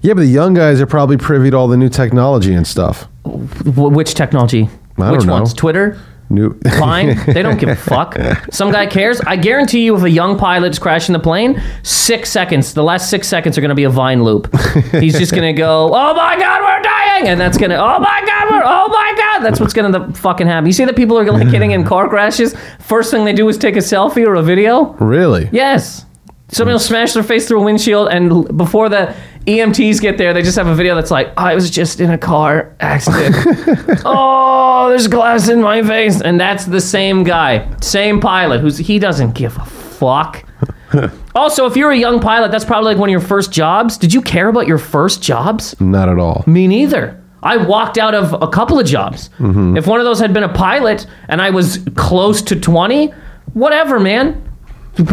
Yeah, 0.00 0.14
but 0.14 0.20
the 0.20 0.26
young 0.28 0.54
guys 0.54 0.80
are 0.80 0.86
probably 0.86 1.16
privy 1.16 1.50
to 1.50 1.56
all 1.56 1.66
the 1.66 1.76
new 1.76 1.88
technology 1.88 2.54
and 2.54 2.64
stuff. 2.64 3.08
Wh- 3.24 3.90
Which 3.92 4.14
technology? 4.14 4.68
I 4.98 5.10
Which 5.12 5.20
don't 5.20 5.26
know. 5.28 5.32
ones? 5.34 5.54
Twitter. 5.54 5.98
New. 6.30 6.50
Vine? 6.78 7.18
they 7.26 7.40
don't 7.40 7.58
give 7.58 7.70
a 7.70 7.74
fuck. 7.76 8.14
Some 8.50 8.70
guy 8.70 8.86
cares. 8.86 9.18
I 9.22 9.36
guarantee 9.36 9.84
you, 9.86 9.96
if 9.96 10.02
a 10.02 10.10
young 10.10 10.38
pilot's 10.38 10.78
crashing 10.78 11.14
the 11.14 11.18
plane, 11.18 11.62
six 11.82 12.30
seconds, 12.30 12.74
the 12.74 12.82
last 12.82 13.08
six 13.08 13.26
seconds 13.26 13.56
are 13.56 13.62
going 13.62 13.70
to 13.70 13.74
be 13.74 13.84
a 13.84 13.90
Vine 13.90 14.22
loop. 14.22 14.54
He's 14.92 15.18
just 15.18 15.32
going 15.32 15.44
to 15.54 15.58
go, 15.58 15.86
"Oh 15.86 16.14
my 16.14 16.38
god, 16.38 16.60
we're 16.60 16.82
dying," 16.82 17.28
and 17.28 17.40
that's 17.40 17.56
going 17.56 17.70
to, 17.70 17.76
"Oh 17.78 17.98
my 17.98 18.22
god, 18.26 18.50
we're, 18.50 18.62
oh 18.62 18.88
my 18.88 19.14
god," 19.16 19.38
that's 19.42 19.58
what's 19.58 19.72
going 19.72 19.90
to 19.90 20.12
fucking 20.20 20.46
happen. 20.46 20.66
You 20.66 20.72
see 20.74 20.84
that 20.84 20.96
people 20.96 21.18
are 21.18 21.24
like 21.32 21.50
getting 21.50 21.70
in 21.70 21.82
car 21.86 22.10
crashes. 22.10 22.54
First 22.78 23.10
thing 23.10 23.24
they 23.24 23.32
do 23.32 23.48
is 23.48 23.56
take 23.56 23.76
a 23.76 23.80
selfie 23.80 24.26
or 24.26 24.34
a 24.34 24.42
video. 24.42 24.92
really? 25.00 25.48
Yes. 25.50 26.04
Somebody 26.50 26.74
will 26.74 26.78
smash 26.80 27.12
their 27.14 27.22
face 27.22 27.48
through 27.48 27.60
a 27.60 27.64
windshield, 27.64 28.08
and 28.08 28.54
before 28.56 28.90
the 28.90 29.14
EMTs 29.48 30.02
get 30.02 30.18
there, 30.18 30.34
they 30.34 30.42
just 30.42 30.58
have 30.58 30.66
a 30.66 30.74
video 30.74 30.94
that's 30.94 31.10
like, 31.10 31.32
I 31.38 31.54
was 31.54 31.70
just 31.70 32.00
in 32.00 32.10
a 32.10 32.18
car 32.18 32.76
accident. 32.80 33.34
oh, 34.04 34.90
there's 34.90 35.08
glass 35.08 35.48
in 35.48 35.62
my 35.62 35.82
face. 35.82 36.20
And 36.20 36.38
that's 36.38 36.66
the 36.66 36.82
same 36.82 37.24
guy, 37.24 37.66
same 37.80 38.20
pilot, 38.20 38.60
who's 38.60 38.76
he 38.76 38.98
doesn't 38.98 39.34
give 39.34 39.56
a 39.56 39.64
fuck. 39.64 40.44
also, 41.34 41.64
if 41.64 41.76
you're 41.76 41.90
a 41.90 41.96
young 41.96 42.20
pilot, 42.20 42.50
that's 42.50 42.66
probably 42.66 42.92
like 42.92 43.00
one 43.00 43.08
of 43.08 43.12
your 43.12 43.20
first 43.20 43.50
jobs. 43.50 43.96
Did 43.96 44.12
you 44.12 44.20
care 44.20 44.48
about 44.48 44.66
your 44.66 44.76
first 44.76 45.22
jobs? 45.22 45.74
Not 45.80 46.10
at 46.10 46.18
all. 46.18 46.44
Me 46.46 46.66
neither. 46.66 47.18
I 47.42 47.56
walked 47.56 47.96
out 47.96 48.14
of 48.14 48.34
a 48.42 48.48
couple 48.48 48.78
of 48.78 48.86
jobs. 48.86 49.30
Mm-hmm. 49.38 49.78
If 49.78 49.86
one 49.86 49.98
of 49.98 50.04
those 50.04 50.18
had 50.18 50.34
been 50.34 50.42
a 50.42 50.52
pilot 50.52 51.06
and 51.28 51.40
I 51.40 51.48
was 51.50 51.78
close 51.94 52.42
to 52.42 52.60
20, 52.60 53.14
whatever, 53.54 53.98
man. 53.98 54.44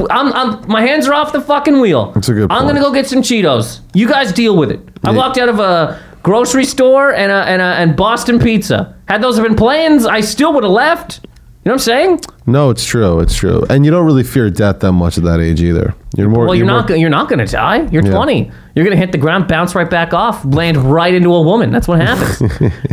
I'm, 0.09 0.33
I'm, 0.33 0.67
my 0.67 0.81
hands 0.81 1.07
are 1.07 1.13
off 1.13 1.31
the 1.33 1.41
fucking 1.41 1.79
wheel. 1.79 2.11
That's 2.13 2.29
a 2.29 2.33
good 2.33 2.51
I'm 2.51 2.63
point. 2.63 2.67
gonna 2.77 2.81
go 2.81 2.91
get 2.93 3.07
some 3.07 3.21
Cheetos. 3.21 3.81
You 3.93 4.07
guys 4.07 4.31
deal 4.31 4.57
with 4.57 4.71
it. 4.71 4.79
I 5.03 5.11
Yeah. 5.11 5.17
walked 5.17 5.37
out 5.37 5.49
of 5.49 5.59
a 5.59 6.01
grocery 6.23 6.65
store 6.65 7.13
and 7.13 7.31
a, 7.31 7.43
and 7.45 7.61
a, 7.61 7.65
and 7.65 7.95
Boston 7.95 8.39
Pizza. 8.39 8.95
Had 9.07 9.21
those 9.21 9.39
been 9.39 9.55
planes, 9.55 10.05
I 10.05 10.21
still 10.21 10.53
would 10.53 10.63
have 10.63 10.71
left. 10.73 11.25
You 11.65 11.69
know 11.71 11.73
what 11.77 11.81
I'm 11.81 12.19
saying? 12.19 12.19
No, 12.45 12.69
it's 12.69 12.85
true. 12.85 13.19
It's 13.21 13.35
true. 13.35 13.65
And 13.71 13.83
you 13.83 13.89
don't 13.89 14.05
really 14.05 14.23
fear 14.23 14.51
death 14.51 14.81
that 14.81 14.91
much 14.91 15.17
at 15.17 15.23
that 15.23 15.39
age 15.39 15.63
either. 15.63 15.95
You're 16.15 16.29
more. 16.29 16.45
Well, 16.45 16.53
you're, 16.53 16.67
more- 16.67 16.81
not 16.81 16.87
go- 16.87 16.93
you're 16.93 17.09
not 17.09 17.27
gonna 17.27 17.47
die. 17.47 17.87
You're 17.89 18.05
Yeah. 18.05 18.11
20. 18.11 18.51
You're 18.75 18.85
gonna 18.85 18.95
hit 18.97 19.11
the 19.11 19.17
ground, 19.17 19.47
bounce 19.47 19.73
right 19.73 19.89
back 19.89 20.13
off, 20.13 20.45
land 20.45 20.77
right 20.77 21.11
into 21.11 21.33
a 21.33 21.41
woman. 21.41 21.71
That's 21.71 21.87
what 21.87 21.99
happens. 21.99 22.39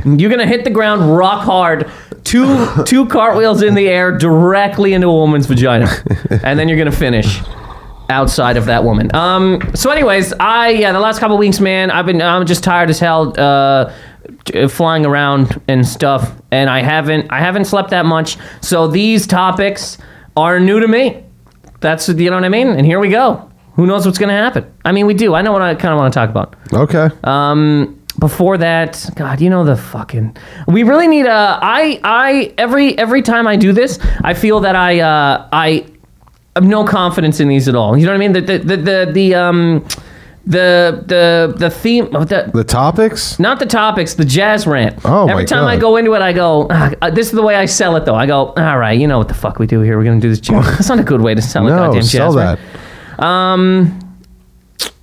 you're 0.20 0.30
gonna 0.30 0.46
hit 0.46 0.64
the 0.64 0.70
ground 0.70 1.14
rock 1.14 1.42
hard, 1.44 1.90
two 2.24 2.66
two 2.86 3.04
cartwheels 3.08 3.60
in 3.60 3.74
the 3.74 3.88
air 3.90 4.16
directly 4.16 4.94
into 4.94 5.06
a 5.08 5.12
woman's 5.14 5.44
vagina, 5.44 5.90
and 6.42 6.58
then 6.58 6.66
you're 6.66 6.78
gonna 6.78 6.90
finish 6.90 7.40
outside 8.08 8.56
of 8.56 8.64
that 8.66 8.84
woman. 8.84 9.14
Um. 9.14 9.60
So, 9.74 9.90
anyways, 9.90 10.32
I 10.40 10.70
yeah, 10.70 10.92
the 10.92 11.00
last 11.00 11.18
couple 11.20 11.36
weeks, 11.36 11.60
man, 11.60 11.90
I've 11.90 12.06
been 12.06 12.22
I'm 12.22 12.46
just 12.46 12.64
tired 12.64 12.88
as 12.88 12.98
hell. 12.98 13.38
Uh, 13.38 13.92
flying 14.68 15.06
around 15.06 15.60
and 15.68 15.86
stuff 15.86 16.34
and 16.50 16.68
i 16.70 16.80
haven't 16.82 17.30
i 17.30 17.38
haven't 17.40 17.64
slept 17.66 17.90
that 17.90 18.04
much. 18.06 18.36
So 18.60 18.86
these 18.86 19.26
topics 19.26 19.98
are 20.36 20.58
new 20.60 20.80
to 20.80 20.88
me. 20.88 21.22
That's 21.80 22.08
you 22.08 22.30
know 22.30 22.36
what 22.36 22.44
i 22.44 22.48
mean? 22.48 22.68
And 22.68 22.86
here 22.86 22.98
we 23.00 23.08
go. 23.08 23.50
Who 23.74 23.86
knows 23.86 24.04
what's 24.04 24.18
going 24.18 24.28
to 24.28 24.34
happen? 24.34 24.70
I 24.84 24.92
mean 24.92 25.06
we 25.06 25.14
do. 25.14 25.34
I 25.34 25.42
know 25.42 25.52
what 25.52 25.62
i 25.62 25.74
kind 25.74 25.92
of 25.94 25.98
want 25.98 26.12
to 26.12 26.18
talk 26.18 26.30
about. 26.30 26.56
Okay. 26.72 27.08
um 27.24 27.98
before 28.18 28.58
that 28.58 29.08
god 29.16 29.40
you 29.40 29.48
know 29.48 29.64
the 29.64 29.74
fucking 29.74 30.36
we 30.68 30.82
really 30.82 31.08
need 31.08 31.24
a 31.24 31.58
i 31.62 31.98
i 32.04 32.52
every 32.58 32.96
every 32.98 33.22
time 33.22 33.46
i 33.46 33.56
do 33.56 33.72
this 33.72 33.98
i 34.22 34.34
feel 34.34 34.60
that 34.60 34.76
i 34.76 35.00
uh 35.00 35.48
i 35.50 35.82
have 36.54 36.64
no 36.64 36.84
confidence 36.84 37.40
in 37.40 37.48
these 37.48 37.68
at 37.68 37.74
all. 37.74 37.96
You 37.96 38.04
know 38.04 38.12
what 38.12 38.16
i 38.16 38.18
mean? 38.18 38.32
The 38.32 38.40
the 38.42 38.58
the, 38.58 38.76
the, 38.76 39.10
the 39.12 39.34
um 39.34 39.86
the 40.44 41.04
the 41.06 41.54
the 41.56 41.70
theme 41.70 42.14
of 42.16 42.28
the 42.28 42.50
the 42.52 42.64
topics. 42.64 43.38
not 43.38 43.58
the 43.60 43.66
topics, 43.66 44.14
the 44.14 44.24
jazz 44.24 44.66
rant. 44.66 44.98
Oh, 45.04 45.22
Every 45.28 45.42
my 45.42 45.44
time 45.44 45.64
I 45.66 45.76
God. 45.76 45.80
go 45.80 45.96
into 45.96 46.14
it, 46.14 46.22
I 46.22 46.32
go, 46.32 46.66
ah, 46.70 46.92
uh, 47.00 47.10
this 47.10 47.26
is 47.28 47.32
the 47.32 47.42
way 47.42 47.54
I 47.54 47.66
sell 47.66 47.94
it, 47.96 48.04
though. 48.04 48.16
I 48.16 48.26
go, 48.26 48.46
all 48.56 48.78
right, 48.78 48.98
you 48.98 49.06
know 49.06 49.18
what 49.18 49.28
the 49.28 49.34
fuck 49.34 49.58
we 49.60 49.66
do 49.68 49.80
here. 49.82 49.96
We're 49.96 50.04
going 50.04 50.20
to 50.20 50.24
do 50.24 50.28
this 50.30 50.40
jazz. 50.40 50.64
That's 50.70 50.88
not 50.88 50.98
a 50.98 51.04
good 51.04 51.20
way 51.20 51.34
to 51.34 51.42
sell 51.42 51.66
a 51.66 51.70
No, 51.70 51.76
goddamn 51.76 52.02
sell 52.02 52.32
jazz 52.34 52.58
that. 52.58 52.58
rant. 53.18 53.22
Um, 53.22 53.98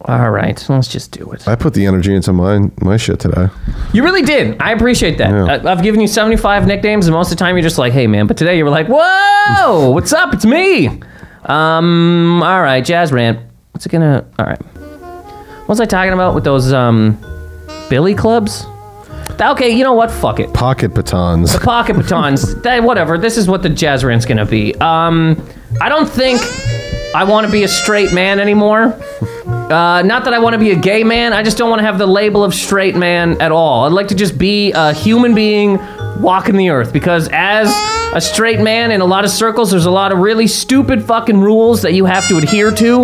all 0.06 0.30
right, 0.32 0.62
let's 0.70 0.88
just 0.88 1.12
do 1.12 1.32
it. 1.32 1.48
I 1.48 1.56
put 1.56 1.74
the 1.74 1.86
energy 1.86 2.14
into 2.14 2.34
my 2.34 2.70
my 2.82 2.98
shit 2.98 3.20
today. 3.20 3.48
You 3.94 4.04
really 4.04 4.22
did. 4.24 4.62
I 4.62 4.72
appreciate 4.72 5.18
that. 5.20 5.30
Yeah. 5.30 5.70
I, 5.70 5.72
I've 5.72 5.84
given 5.84 6.02
you 6.02 6.08
75 6.08 6.68
nicknames, 6.68 7.08
and 7.08 7.14
most 7.14 7.32
of 7.32 7.38
the 7.38 7.44
time 7.44 7.56
you're 7.56 7.64
just 7.64 7.78
like, 7.78 7.94
hey, 7.94 8.08
man. 8.08 8.28
But 8.28 8.36
today 8.38 8.58
you 8.58 8.64
were 8.66 8.70
like, 8.72 8.88
whoa, 8.90 9.90
what's 9.94 10.12
up? 10.12 10.34
It's 10.34 10.46
me. 10.46 11.00
Um, 11.46 12.42
all 12.44 12.62
right, 12.62 12.84
jazz 12.84 13.12
rant. 13.14 13.40
What's 13.72 13.86
it 13.86 13.90
gonna? 13.90 14.26
All 14.38 14.46
right. 14.46 14.60
What 15.70 15.74
was 15.74 15.82
I 15.82 15.86
talking 15.86 16.14
about 16.14 16.34
with 16.34 16.44
those 16.44 16.74
um, 16.74 17.16
Billy 17.92 18.16
clubs? 18.16 18.66
Okay, 19.40 19.70
you 19.70 19.84
know 19.84 19.94
what? 19.94 20.10
Fuck 20.10 20.40
it. 20.40 20.52
Pocket 20.52 20.96
batons. 20.96 21.54
The 21.54 21.60
Pocket 21.60 21.94
batons. 21.98 22.60
that, 22.64 22.82
whatever. 22.82 23.20
This 23.20 23.38
is 23.38 23.48
what 23.48 23.62
the 23.62 23.70
jazz 23.70 24.04
rant's 24.04 24.26
gonna 24.26 24.48
be. 24.48 24.74
Um, 24.82 25.40
I 25.80 25.88
don't 25.88 26.10
think 26.10 26.42
I 27.14 27.24
want 27.24 27.46
to 27.46 27.52
be 27.52 27.66
a 27.66 27.68
straight 27.68 28.12
man 28.14 28.40
anymore. 28.40 29.00
Uh, 29.46 30.02
not 30.02 30.24
that 30.24 30.34
I 30.34 30.40
want 30.40 30.56
to 30.56 30.58
be 30.60 30.72
a 30.72 30.76
gay 30.76 31.04
man. 31.04 31.34
I 31.34 31.44
just 31.44 31.60
don't 31.60 31.70
want 31.70 31.82
to 31.82 31.86
have 31.86 32.00
the 32.00 32.08
label 32.08 32.44
of 32.44 32.56
straight 32.56 32.96
man 32.96 33.40
at 33.40 33.52
all. 33.52 33.86
I'd 33.86 33.92
like 33.94 34.08
to 34.08 34.16
just 34.16 34.40
be 34.40 34.72
a 34.72 34.92
human 34.92 35.36
being 35.36 35.78
walking 36.20 36.58
the 36.58 36.72
earth 36.72 36.92
because 36.92 37.30
as 37.32 37.70
a 38.16 38.20
straight 38.20 38.60
man 38.60 38.90
in 38.90 39.02
a 39.02 39.06
lot 39.06 39.24
of 39.24 39.30
circles, 39.30 39.70
there's 39.70 39.86
a 39.86 39.92
lot 39.92 40.12
of 40.12 40.18
really 40.18 40.48
stupid 40.48 41.04
fucking 41.04 41.40
rules 41.40 41.84
that 41.84 41.94
you 41.94 42.06
have 42.06 42.28
to 42.30 42.40
adhere 42.40 42.72
to. 42.72 43.02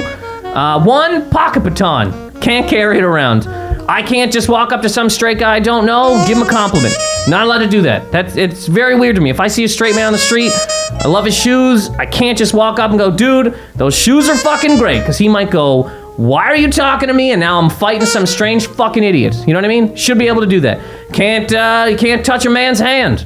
Uh, 0.47 0.83
one, 0.83 1.29
pocket 1.29 1.59
baton. 1.59 2.24
Can't 2.41 2.69
carry 2.69 2.97
it 2.97 3.03
around. 3.03 3.47
I 3.87 4.01
can't 4.01 4.33
just 4.33 4.49
walk 4.49 4.71
up 4.71 4.81
to 4.81 4.89
some 4.89 5.09
straight 5.09 5.37
guy 5.37 5.55
I 5.55 5.59
don't 5.59 5.85
know, 5.85 6.23
give 6.27 6.37
him 6.37 6.43
a 6.43 6.49
compliment. 6.49 6.95
Not 7.27 7.45
allowed 7.45 7.59
to 7.59 7.67
do 7.67 7.81
that. 7.83 8.11
That's 8.11 8.35
it's 8.35 8.67
very 8.67 8.95
weird 8.95 9.15
to 9.15 9.21
me. 9.21 9.29
If 9.29 9.39
I 9.39 9.47
see 9.47 9.63
a 9.63 9.69
straight 9.69 9.95
man 9.95 10.07
on 10.07 10.13
the 10.13 10.19
street, 10.19 10.51
I 10.91 11.07
love 11.07 11.25
his 11.25 11.35
shoes. 11.35 11.89
I 11.91 12.05
can't 12.05 12.37
just 12.37 12.53
walk 12.53 12.79
up 12.79 12.91
and 12.91 12.99
go, 12.99 13.11
dude, 13.11 13.57
those 13.75 13.95
shoes 13.95 14.29
are 14.29 14.37
fucking 14.37 14.77
great. 14.77 14.99
Because 14.99 15.17
he 15.17 15.27
might 15.27 15.51
go, 15.51 15.83
why 16.17 16.45
are 16.45 16.55
you 16.55 16.71
talking 16.71 17.07
to 17.07 17.13
me? 17.13 17.31
And 17.31 17.39
now 17.39 17.59
I'm 17.59 17.69
fighting 17.69 18.05
some 18.05 18.25
strange 18.25 18.67
fucking 18.67 19.03
idiot. 19.03 19.35
You 19.47 19.53
know 19.53 19.59
what 19.59 19.65
I 19.65 19.69
mean? 19.69 19.95
Should 19.95 20.17
be 20.17 20.27
able 20.27 20.41
to 20.41 20.47
do 20.47 20.61
that. 20.61 20.79
Can't 21.13 21.53
uh, 21.53 21.87
you 21.89 21.97
can't 21.97 22.25
touch 22.25 22.45
a 22.45 22.49
man's 22.49 22.79
hand 22.79 23.25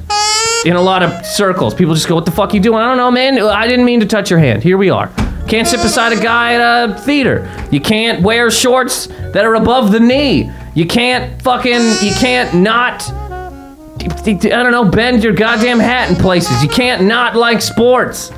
in 0.64 0.76
a 0.76 0.82
lot 0.82 1.02
of 1.02 1.24
circles. 1.24 1.74
People 1.74 1.94
just 1.94 2.08
go, 2.08 2.14
what 2.14 2.24
the 2.26 2.32
fuck 2.32 2.52
you 2.52 2.60
doing? 2.60 2.80
I 2.80 2.86
don't 2.86 2.96
know, 2.96 3.10
man. 3.10 3.38
I 3.38 3.66
didn't 3.66 3.84
mean 3.86 4.00
to 4.00 4.06
touch 4.06 4.30
your 4.30 4.38
hand. 4.38 4.62
Here 4.62 4.76
we 4.76 4.90
are. 4.90 5.10
Can't 5.50 5.66
sit 5.66 5.82
beside 5.82 6.12
a 6.12 6.22
guy 6.22 6.54
at 6.54 6.90
a 6.90 6.94
theater. 7.00 7.50
You 7.72 7.80
can't 7.80 8.22
wear 8.22 8.52
shorts 8.52 9.08
that 9.08 9.44
are 9.44 9.56
above 9.56 9.90
the 9.90 9.98
knee. 9.98 10.48
You 10.76 10.86
can't 10.86 11.42
fucking, 11.42 11.72
you 11.72 12.12
can't 12.14 12.54
not, 12.54 13.02
I 13.10 14.62
don't 14.62 14.70
know, 14.70 14.84
bend 14.84 15.24
your 15.24 15.32
goddamn 15.32 15.80
hat 15.80 16.08
in 16.08 16.14
places. 16.14 16.62
You 16.62 16.68
can't 16.68 17.02
not 17.02 17.34
like 17.34 17.62
sports. 17.62 18.30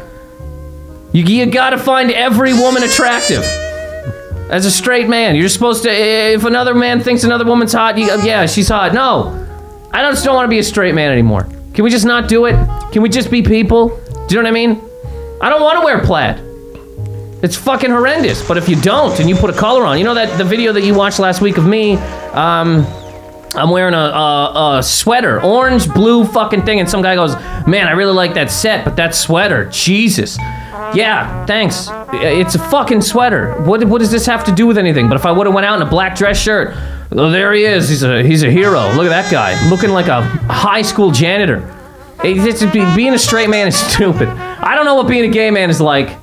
You, 1.13 1.23
you 1.25 1.45
gotta 1.45 1.77
find 1.77 2.11
every 2.11 2.55
woman 2.55 2.83
attractive. 2.83 3.45
As 4.51 4.65
a 4.65 4.71
straight 4.71 5.07
man, 5.07 5.37
you're 5.37 5.51
supposed 5.51 5.83
to, 5.83 5.91
if 5.93 6.45
another 6.45 6.75
man 6.75 7.01
thinks 7.01 7.25
another 7.25 7.45
woman's 7.45 7.75
hot, 7.75 7.99
you, 7.99 8.07
yeah, 8.23 8.47
she's 8.47 8.71
hot. 8.71 8.95
No, 8.95 9.47
I 9.93 10.01
just 10.01 10.25
don't 10.25 10.35
want 10.35 10.47
to 10.47 10.51
be 10.51 10.61
a 10.61 10.65
straight 10.65 10.95
man 10.95 11.13
anymore. 11.13 11.47
Can 11.75 11.85
we 11.85 11.91
just 11.91 12.07
not 12.07 12.27
do 12.27 12.47
it? 12.47 12.55
Can 12.91 13.03
we 13.03 13.11
just 13.11 13.31
be 13.31 13.43
people? 13.43 13.89
Do 14.29 14.35
you 14.35 14.43
know 14.43 14.45
what 14.45 14.47
I 14.47 14.51
mean? 14.53 14.81
I 15.43 15.51
don't 15.51 15.61
want 15.61 15.79
to 15.79 15.85
wear 15.85 16.01
plaid. 16.01 16.52
It's 17.43 17.57
fucking 17.57 17.91
horrendous. 17.91 18.47
But 18.47 18.57
if 18.57 18.69
you 18.69 18.81
don't 18.81 19.19
and 19.19 19.29
you 19.29 19.35
put 19.35 19.51
a 19.51 19.53
collar 19.53 19.85
on, 19.85 19.99
you 19.99 20.05
know 20.05 20.15
that 20.15 20.39
the 20.39 20.45
video 20.45 20.73
that 20.73 20.85
you 20.85 20.95
watched 20.95 21.19
last 21.19 21.41
week 21.41 21.59
of 21.59 21.67
me, 21.67 21.97
um, 21.97 22.87
I'm 23.55 23.71
wearing 23.71 23.95
a, 23.95 23.97
a, 23.97 24.79
a 24.79 24.83
sweater, 24.83 25.43
orange, 25.43 25.93
blue 25.93 26.25
fucking 26.25 26.63
thing, 26.63 26.81
and 26.81 26.89
some 26.89 27.03
guy 27.03 27.17
goes, 27.17 27.35
"Man, 27.67 27.87
I 27.87 27.93
really 27.93 28.15
like 28.15 28.35
that 28.35 28.51
set, 28.51 28.85
but 28.85 28.97
that 28.97 29.15
sweater, 29.15 29.67
Jesus." 29.67 30.39
Yeah, 30.95 31.45
thanks. 31.47 31.89
It's 32.13 32.55
a 32.55 32.59
fucking 32.59 33.03
sweater. 33.03 33.61
What 33.63 33.85
what 33.85 33.99
does 33.99 34.11
this 34.11 34.25
have 34.27 34.45
to 34.45 34.53
do 34.53 34.67
with 34.67 34.79
anything? 34.79 35.09
But 35.09 35.17
if 35.17 35.27
I 35.27 35.33
would 35.33 35.47
have 35.47 35.55
went 35.55 35.67
out 35.67 35.81
in 35.81 35.87
a 35.87 35.91
black 35.91 36.17
dress 36.17 36.41
shirt, 36.41 36.75
oh, 37.13 37.31
there 37.31 37.53
he 37.53 37.65
is. 37.65 37.89
He's 37.89 38.03
a 38.03 38.23
he's 38.23 38.43
a 38.43 38.51
hero. 38.51 38.91
Look 38.95 39.07
at 39.07 39.11
that 39.11 39.31
guy, 39.31 39.69
looking 39.69 39.91
like 39.91 40.07
a 40.07 40.23
high 40.23 40.83
school 40.83 41.11
janitor. 41.11 41.61
Being 42.23 43.15
a 43.15 43.19
straight 43.19 43.51
man 43.51 43.67
is 43.67 43.77
stupid. 43.93 44.29
I 44.29 44.77
don't 44.77 44.85
know 44.85 44.95
what 44.95 45.09
being 45.09 45.29
a 45.29 45.33
gay 45.33 45.51
man 45.51 45.71
is 45.71 45.81
like. 45.81 46.22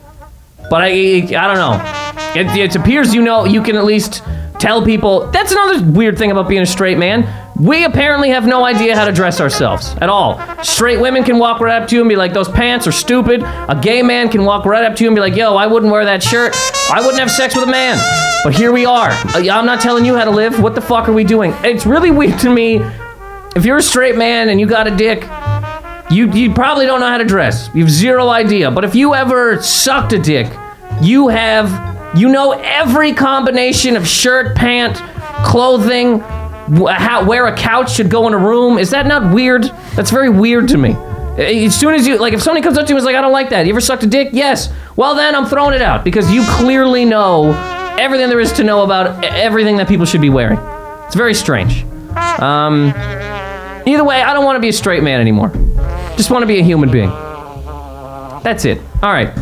But 0.69 0.81
I, 0.83 0.87
I 0.87 1.47
don't 1.47 1.57
know. 1.57 1.81
It, 2.39 2.47
it 2.57 2.75
appears 2.75 3.13
you 3.13 3.21
know 3.21 3.45
you 3.45 3.61
can 3.63 3.75
at 3.75 3.85
least 3.85 4.23
tell 4.59 4.83
people. 4.83 5.27
That's 5.31 5.51
another 5.51 5.83
weird 5.91 6.17
thing 6.17 6.31
about 6.31 6.47
being 6.47 6.61
a 6.61 6.65
straight 6.65 6.97
man. 6.97 7.27
We 7.59 7.83
apparently 7.83 8.29
have 8.29 8.45
no 8.45 8.63
idea 8.63 8.95
how 8.95 9.03
to 9.05 9.11
dress 9.11 9.41
ourselves 9.41 9.93
at 9.99 10.07
all. 10.09 10.39
Straight 10.63 11.01
women 11.01 11.23
can 11.23 11.39
walk 11.39 11.59
right 11.59 11.81
up 11.81 11.89
to 11.89 11.95
you 11.95 12.01
and 12.01 12.09
be 12.09 12.15
like, 12.15 12.31
"Those 12.33 12.47
pants 12.47 12.87
are 12.87 12.91
stupid." 12.91 13.43
A 13.43 13.77
gay 13.81 14.01
man 14.01 14.29
can 14.29 14.45
walk 14.45 14.65
right 14.65 14.85
up 14.85 14.95
to 14.97 15.03
you 15.03 15.09
and 15.09 15.15
be 15.15 15.21
like, 15.21 15.35
"Yo, 15.35 15.55
I 15.55 15.67
wouldn't 15.67 15.91
wear 15.91 16.05
that 16.05 16.23
shirt. 16.23 16.55
I 16.89 17.01
wouldn't 17.01 17.19
have 17.19 17.31
sex 17.31 17.55
with 17.55 17.67
a 17.67 17.71
man." 17.71 17.99
But 18.43 18.53
here 18.55 18.71
we 18.71 18.85
are. 18.85 19.09
Uh, 19.09 19.49
I'm 19.51 19.65
not 19.65 19.81
telling 19.81 20.05
you 20.05 20.15
how 20.15 20.23
to 20.23 20.31
live. 20.31 20.61
What 20.61 20.73
the 20.75 20.81
fuck 20.81 21.09
are 21.09 21.13
we 21.13 21.25
doing? 21.25 21.53
It's 21.63 21.85
really 21.85 22.11
weird 22.11 22.39
to 22.39 22.49
me. 22.49 22.79
If 23.55 23.65
you're 23.65 23.77
a 23.77 23.83
straight 23.83 24.15
man 24.15 24.47
and 24.47 24.59
you 24.59 24.65
got 24.65 24.87
a 24.87 24.95
dick, 24.95 25.23
you 26.09 26.31
you 26.31 26.53
probably 26.53 26.85
don't 26.85 26.99
know 26.99 27.07
how 27.07 27.17
to 27.17 27.25
dress. 27.25 27.69
You 27.73 27.83
have 27.83 27.91
zero 27.91 28.29
idea. 28.29 28.71
But 28.71 28.83
if 28.83 28.95
you 28.95 29.13
ever 29.13 29.61
sucked 29.61 30.13
a 30.13 30.19
dick, 30.19 30.51
you 31.01 31.27
have 31.27 32.17
you 32.17 32.29
know 32.29 32.53
every 32.53 33.13
combination 33.13 33.95
of 33.95 34.07
shirt, 34.07 34.55
pant, 34.55 34.97
clothing, 35.45 36.19
how 36.19 37.25
where 37.25 37.47
a 37.47 37.55
couch 37.55 37.93
should 37.93 38.09
go 38.09 38.27
in 38.27 38.33
a 38.33 38.37
room. 38.37 38.77
Is 38.77 38.89
that 38.91 39.05
not 39.05 39.33
weird? 39.33 39.63
That's 39.95 40.11
very 40.11 40.29
weird 40.29 40.67
to 40.69 40.77
me. 40.77 40.95
As 41.37 41.79
soon 41.79 41.93
as 41.93 42.05
you 42.05 42.17
like, 42.17 42.33
if 42.33 42.41
somebody 42.41 42.63
comes 42.63 42.77
up 42.77 42.85
to 42.85 42.89
you 42.89 42.95
and 42.95 42.99
is 42.99 43.05
like, 43.05 43.15
"I 43.15 43.21
don't 43.21 43.31
like 43.31 43.49
that," 43.51 43.65
you 43.65 43.71
ever 43.71 43.81
sucked 43.81 44.03
a 44.03 44.07
dick? 44.07 44.29
Yes. 44.33 44.69
Well, 44.95 45.15
then 45.15 45.35
I'm 45.35 45.45
throwing 45.45 45.73
it 45.73 45.81
out 45.81 46.03
because 46.03 46.31
you 46.31 46.43
clearly 46.45 47.05
know 47.05 47.53
everything 47.99 48.29
there 48.29 48.39
is 48.39 48.51
to 48.53 48.63
know 48.63 48.83
about 48.83 49.23
everything 49.23 49.77
that 49.77 49.87
people 49.87 50.05
should 50.05 50.21
be 50.21 50.29
wearing. 50.29 50.59
It's 51.05 51.15
very 51.15 51.33
strange. 51.33 51.85
Um, 52.39 52.93
either 53.85 54.03
way, 54.03 54.21
I 54.21 54.33
don't 54.33 54.43
want 54.43 54.57
to 54.57 54.59
be 54.59 54.69
a 54.69 54.73
straight 54.73 55.03
man 55.03 55.21
anymore. 55.21 55.51
Just 56.19 56.31
want 56.31 56.43
to 56.43 56.47
be 56.47 56.59
a 56.59 56.61
human 56.61 56.91
being. 56.91 57.07
That's 58.43 58.65
it. 58.65 58.81
All 59.01 59.09
right. 59.13 59.33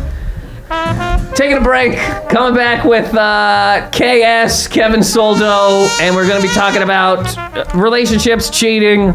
Taking 1.34 1.56
a 1.56 1.60
break. 1.60 1.98
Coming 2.28 2.54
back 2.54 2.84
with 2.84 3.12
uh, 3.16 3.90
KS, 3.90 4.68
Kevin 4.68 5.02
Soldo, 5.02 5.88
and 6.00 6.14
we're 6.14 6.28
going 6.28 6.40
to 6.40 6.46
be 6.46 6.54
talking 6.54 6.82
about 6.82 7.36
uh, 7.36 7.64
relationships, 7.74 8.48
cheating, 8.48 9.10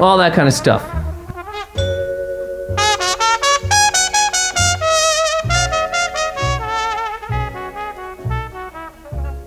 all 0.00 0.18
that 0.18 0.34
kind 0.34 0.48
of 0.48 0.54
stuff. 0.54 0.82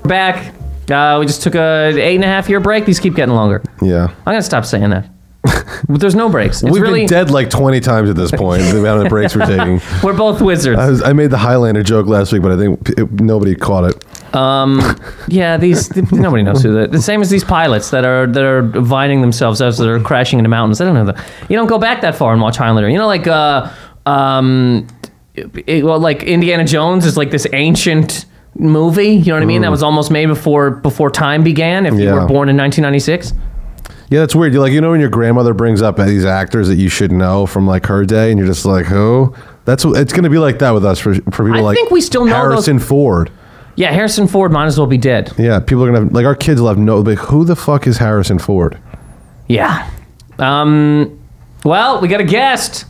Back. 0.06 0.56
Uh, 0.90 1.18
we 1.20 1.26
just 1.26 1.44
took 1.44 1.56
a 1.56 1.88
eight 1.98 2.16
and 2.16 2.24
a 2.24 2.28
half 2.28 2.48
year 2.48 2.62
break. 2.62 2.86
These 2.86 3.02
keep 3.02 3.14
getting 3.14 3.36
longer. 3.36 3.62
Yeah. 3.82 4.08
I'm 4.20 4.24
gonna 4.24 4.42
stop 4.42 4.64
saying 4.64 4.92
that. 4.92 5.10
But 5.88 6.02
There's 6.02 6.16
no 6.16 6.30
breaks. 6.30 6.62
It's 6.62 6.72
We've 6.72 6.82
really 6.82 7.02
been 7.02 7.10
dead 7.10 7.32
like 7.32 7.50
20 7.50 7.80
times 7.80 8.10
at 8.10 8.16
this 8.16 8.32
point, 8.32 8.62
the 8.64 8.80
amount 8.80 9.04
of 9.04 9.10
breaks 9.10 9.36
we're 9.36 9.46
taking. 9.46 9.82
we're 10.04 10.16
both 10.16 10.42
wizards. 10.42 10.80
I, 10.80 10.90
was, 10.90 11.02
I 11.02 11.14
made 11.14 11.32
the 11.32 11.38
Highlander 11.38 11.84
joke 11.84 12.08
last 12.08 12.32
week, 12.32 12.42
but 12.42 12.52
I 12.52 12.58
think 12.58 12.90
it, 12.98 13.12
nobody 13.20 13.56
caught 13.56 13.86
it. 13.86 14.06
Yeah, 15.28 15.58
these 15.58 15.94
nobody 16.12 16.44
knows 16.44 16.64
who 16.64 16.74
the 16.74 16.88
the 16.88 17.02
same 17.02 17.22
as 17.22 17.30
these 17.30 17.44
pilots 17.44 17.90
that 17.90 18.06
are 18.06 18.28
that 18.28 18.44
are 18.44 18.62
vining 18.62 19.22
themselves 19.22 19.62
as 19.62 19.78
they're 19.78 20.00
crashing 20.00 20.40
into 20.40 20.50
mountains. 20.50 20.80
I 20.80 20.86
don't 20.86 20.94
know 20.94 21.06
that 21.06 21.26
you 21.50 21.56
don't 21.56 21.68
go 21.68 21.78
back 21.78 22.02
that 22.02 22.16
far 22.16 22.34
and 22.34 22.42
watch 22.42 22.58
Highlander. 22.58 22.90
You 22.90 22.98
know, 22.98 23.08
like 23.08 23.28
uh, 23.28 23.72
um, 24.06 24.88
it, 25.36 25.84
well, 25.84 26.00
like 26.00 26.24
Indiana 26.24 26.66
Jones 26.66 27.06
is 27.06 27.18
like 27.18 27.32
this 27.32 27.46
ancient 27.54 28.26
movie. 28.56 29.16
You 29.16 29.26
know 29.26 29.34
what 29.34 29.44
I 29.44 29.46
mean? 29.46 29.62
That 29.62 29.72
was 29.72 29.84
almost 29.84 30.12
made 30.12 30.28
before 30.28 30.72
before 30.72 31.10
time 31.10 31.44
began. 31.44 31.86
If 31.86 31.96
you 31.96 32.06
were 32.06 32.28
born 32.28 32.50
in 32.50 32.58
1996. 32.58 33.34
Yeah, 34.12 34.20
that's 34.20 34.36
weird. 34.36 34.52
You're 34.54 34.62
like, 34.62 34.74
you 34.74 34.82
know, 34.82 34.92
when 34.92 35.00
your 35.00 35.10
grandmother 35.10 35.54
brings 35.54 35.82
up 35.82 35.96
these 35.96 36.26
actors 36.26 36.68
that 36.68 36.76
you 36.76 36.90
should 36.90 37.12
know 37.14 37.46
from 37.46 37.66
like 37.66 37.86
her 37.86 38.06
day, 38.06 38.30
and 38.30 38.38
you're 38.38 38.48
just 38.48 38.66
like, 38.66 38.86
who? 38.86 39.34
That's 39.66 39.86
it's 39.86 40.12
going 40.12 40.26
to 40.26 40.30
be 40.30 40.38
like 40.38 40.60
that 40.60 40.72
with 40.72 40.84
us 40.86 41.00
for, 41.00 41.16
for 41.32 41.46
people 41.46 41.60
I 41.60 41.62
like 41.62 41.76
think 41.78 41.92
we 41.92 42.02
still 42.02 42.26
know 42.26 42.34
those- 42.34 42.66
Harrison 42.66 42.78
Ford. 42.80 43.32
Yeah, 43.78 43.92
Harrison 43.94 44.28
Ford 44.28 44.52
might 44.52 44.66
as 44.66 44.78
well 44.78 44.86
be 44.86 44.98
dead. 44.98 45.32
Yeah, 45.38 45.62
people 45.62 45.84
are 45.86 45.88
gonna 45.88 46.02
have, 46.04 46.12
like 46.14 46.26
our 46.26 46.36
kids 46.36 46.60
will 46.60 46.68
have 46.68 46.78
no 46.78 47.00
like 47.00 47.20
who 47.20 47.46
the 47.46 47.56
fuck 47.56 47.88
is 47.88 47.98
Harrison 48.00 48.38
Ford? 48.38 48.78
Yeah. 49.48 49.90
Um. 50.38 51.18
Well, 51.64 52.02
we 52.02 52.10
got 52.10 52.20
a 52.20 52.26
guest. 52.26 52.84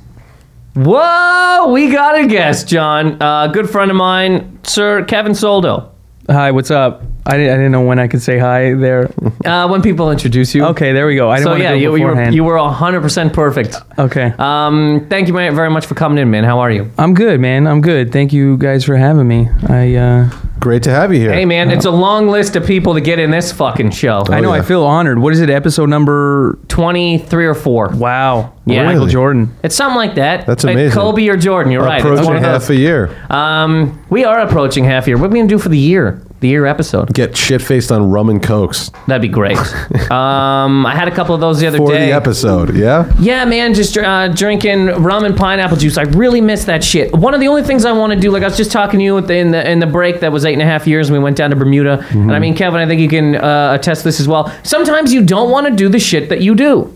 Whoa, 0.74 1.68
we 1.72 1.92
got 1.92 2.18
a 2.20 2.26
guest, 2.26 2.68
John. 2.68 3.22
Uh, 3.22 3.46
good 3.48 3.70
friend 3.70 3.92
of 3.92 3.98
mine, 3.98 4.60
Sir 4.64 5.06
Kevin 5.06 5.36
Soldo. 5.36 5.92
Hi, 6.30 6.50
what's 6.50 6.72
up? 6.72 7.04
I 7.24 7.38
didn't, 7.38 7.54
I 7.54 7.58
didn't 7.58 7.72
know 7.72 7.82
when 7.82 8.00
I 8.00 8.08
could 8.08 8.22
say 8.22 8.40
hi 8.40 8.74
there. 8.74 9.12
Uh, 9.46 9.68
when 9.68 9.82
people 9.84 10.10
introduce 10.12 10.56
you. 10.56 10.66
Okay, 10.66 10.92
there 10.92 11.06
we 11.06 11.16
go. 11.16 11.30
I 11.30 11.36
didn't 11.38 11.44
So 11.46 11.50
want 11.52 11.62
yeah, 11.64 11.72
to 11.72 11.76
do 11.78 11.82
you, 11.84 11.96
it 11.96 12.00
you 12.00 12.06
were 12.06 12.12
beforehand. 12.12 12.36
you 12.36 12.44
were 12.44 12.58
hundred 12.58 13.02
percent 13.02 13.32
perfect. 13.34 13.76
okay. 14.00 14.34
Um, 14.40 15.06
thank 15.10 15.28
you 15.28 15.34
very 15.34 15.54
very 15.54 15.70
much 15.70 15.86
for 15.86 15.94
coming 15.96 16.18
in, 16.18 16.32
man. 16.32 16.44
How 16.44 16.60
are 16.60 16.72
you? 16.72 16.90
I'm 16.98 17.14
good, 17.14 17.40
man. 17.40 17.68
I'm 17.68 17.82
good. 17.82 18.12
Thank 18.12 18.34
you 18.34 18.58
guys 18.58 18.84
for 18.84 18.96
having 18.98 19.28
me. 19.28 19.50
I 19.70 19.96
uh, 19.96 20.30
Great 20.60 20.84
to 20.84 20.92
have 20.92 21.12
you 21.12 21.20
here. 21.20 21.34
Hey, 21.34 21.46
man, 21.46 21.72
it's 21.72 21.86
a 21.86 21.92
long 21.92 22.28
list 22.28 22.56
of 22.56 22.66
people 22.68 22.94
to 22.94 23.02
get 23.02 23.18
in 23.18 23.32
this 23.32 23.52
fucking 23.52 23.90
show. 23.92 24.24
I 24.30 24.42
know 24.42 24.54
yeah. 24.54 24.60
I 24.60 24.62
feel 24.64 24.84
honored. 24.84 25.18
What 25.18 25.34
is 25.34 25.42
it? 25.42 25.50
Episode 25.50 25.90
number? 25.90 26.60
Twenty 26.68 27.18
three 27.18 27.46
or 27.48 27.56
four. 27.56 27.90
Wow. 27.90 28.54
Yeah. 28.66 28.84
Michael 28.86 29.02
Really? 29.02 29.12
Jordan. 29.12 29.56
It's 29.64 29.76
something 29.76 29.96
like 29.98 30.16
that. 30.16 30.46
That's 30.46 30.64
Like 30.64 30.74
amazing. 30.74 31.00
Kobe 31.00 31.28
or 31.28 31.38
Jordan. 31.38 31.72
You're 31.72 31.84
right. 31.84 31.96
It's 31.98 32.04
Approaching 32.06 32.26
one 32.26 32.36
of 32.38 32.44
half 32.44 32.70
a 32.70 32.76
year. 32.76 33.10
Um, 33.32 34.04
we 34.10 34.24
are 34.24 34.40
approaching 34.40 34.84
half 34.86 35.06
a 35.06 35.10
year. 35.12 35.18
What 35.18 35.28
are 35.28 35.30
we 35.34 35.40
gonna 35.40 35.50
do 35.50 35.58
for 35.60 35.70
the 35.70 35.78
year? 35.80 36.24
The 36.42 36.48
year 36.48 36.66
episode. 36.66 37.14
Get 37.14 37.38
shit 37.38 37.62
faced 37.62 37.92
on 37.92 38.10
rum 38.10 38.28
and 38.30 38.42
cokes 38.42 38.90
That'd 39.08 39.22
be 39.22 39.28
great. 39.28 39.58
um, 40.12 40.86
I 40.88 40.96
had 40.96 41.08
a 41.08 41.12
couple 41.12 41.36
of 41.36 41.40
those 41.42 41.60
the 41.60 41.68
other 41.68 41.78
for 41.78 41.92
day. 41.92 42.08
the 42.08 42.12
episode. 42.16 42.76
Yeah. 42.76 43.12
Yeah, 43.20 43.46
man, 43.46 43.76
just 43.76 43.96
uh, 43.96 44.28
drinking 44.28 44.88
rum 44.88 45.24
and 45.24 45.38
pineapple 45.38 45.78
juice. 45.78 46.00
I 46.00 46.04
really 46.04 46.42
miss 46.42 46.66
that 46.66 46.84
shit. 46.84 47.14
One 47.14 47.36
of 47.36 47.40
the 47.42 47.48
only 47.48 47.62
things 47.62 47.86
I 47.86 47.92
want 47.92 48.12
to 48.14 48.20
do, 48.20 48.32
like 48.32 48.42
I 48.42 48.48
was 48.48 48.58
just 48.58 48.72
talking 48.72 48.98
to 49.00 49.04
you 49.06 49.18
at 49.20 49.28
the, 49.28 49.36
in 49.38 49.52
the 49.52 49.70
in 49.70 49.80
the 49.80 49.86
break 49.86 50.20
that 50.22 50.32
was 50.32 50.44
eight 50.44 50.54
and 50.54 50.64
a 50.64 50.66
half 50.66 50.88
years, 50.88 51.10
and 51.10 51.18
we 51.18 51.24
went 51.24 51.38
down 51.38 51.52
to 51.52 51.56
Bermuda. 51.56 52.04
And 52.10 52.32
I 52.34 52.40
mean, 52.40 52.56
Kevin, 52.56 52.80
I 52.82 52.88
think 52.88 53.00
you 53.02 53.08
can 53.10 53.36
uh, 53.36 53.78
attest 53.80 54.04
this 54.04 54.20
as 54.20 54.28
well. 54.28 54.52
Sometimes 54.64 55.14
you 55.14 55.24
don't 55.24 55.52
want 55.52 55.68
to 55.68 55.74
do 55.74 55.90
the 55.90 56.00
shit 56.00 56.30
that 56.30 56.42
you 56.42 56.56
do. 56.56 56.92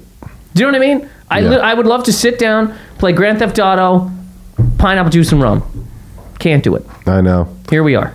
Do 0.56 0.64
you 0.64 0.72
know 0.72 0.78
what 0.78 0.84
I 0.84 0.94
mean? 0.96 1.10
I 1.30 1.40
Yeah. 1.42 1.50
li- 1.50 1.58
I 1.58 1.74
would 1.76 1.86
love 1.86 2.04
to 2.06 2.12
sit 2.14 2.40
down, 2.40 2.76
play 2.98 3.12
Grand 3.14 3.38
Theft 3.38 3.60
Auto, 3.60 4.10
pineapple 4.80 5.12
juice 5.12 5.32
and 5.32 5.40
rum. 5.40 5.62
Can't 6.40 6.64
do 6.64 6.76
it. 6.76 6.84
I 7.06 7.22
know. 7.22 7.48
Here 7.70 7.84
we 7.84 7.94
are. 7.94 8.12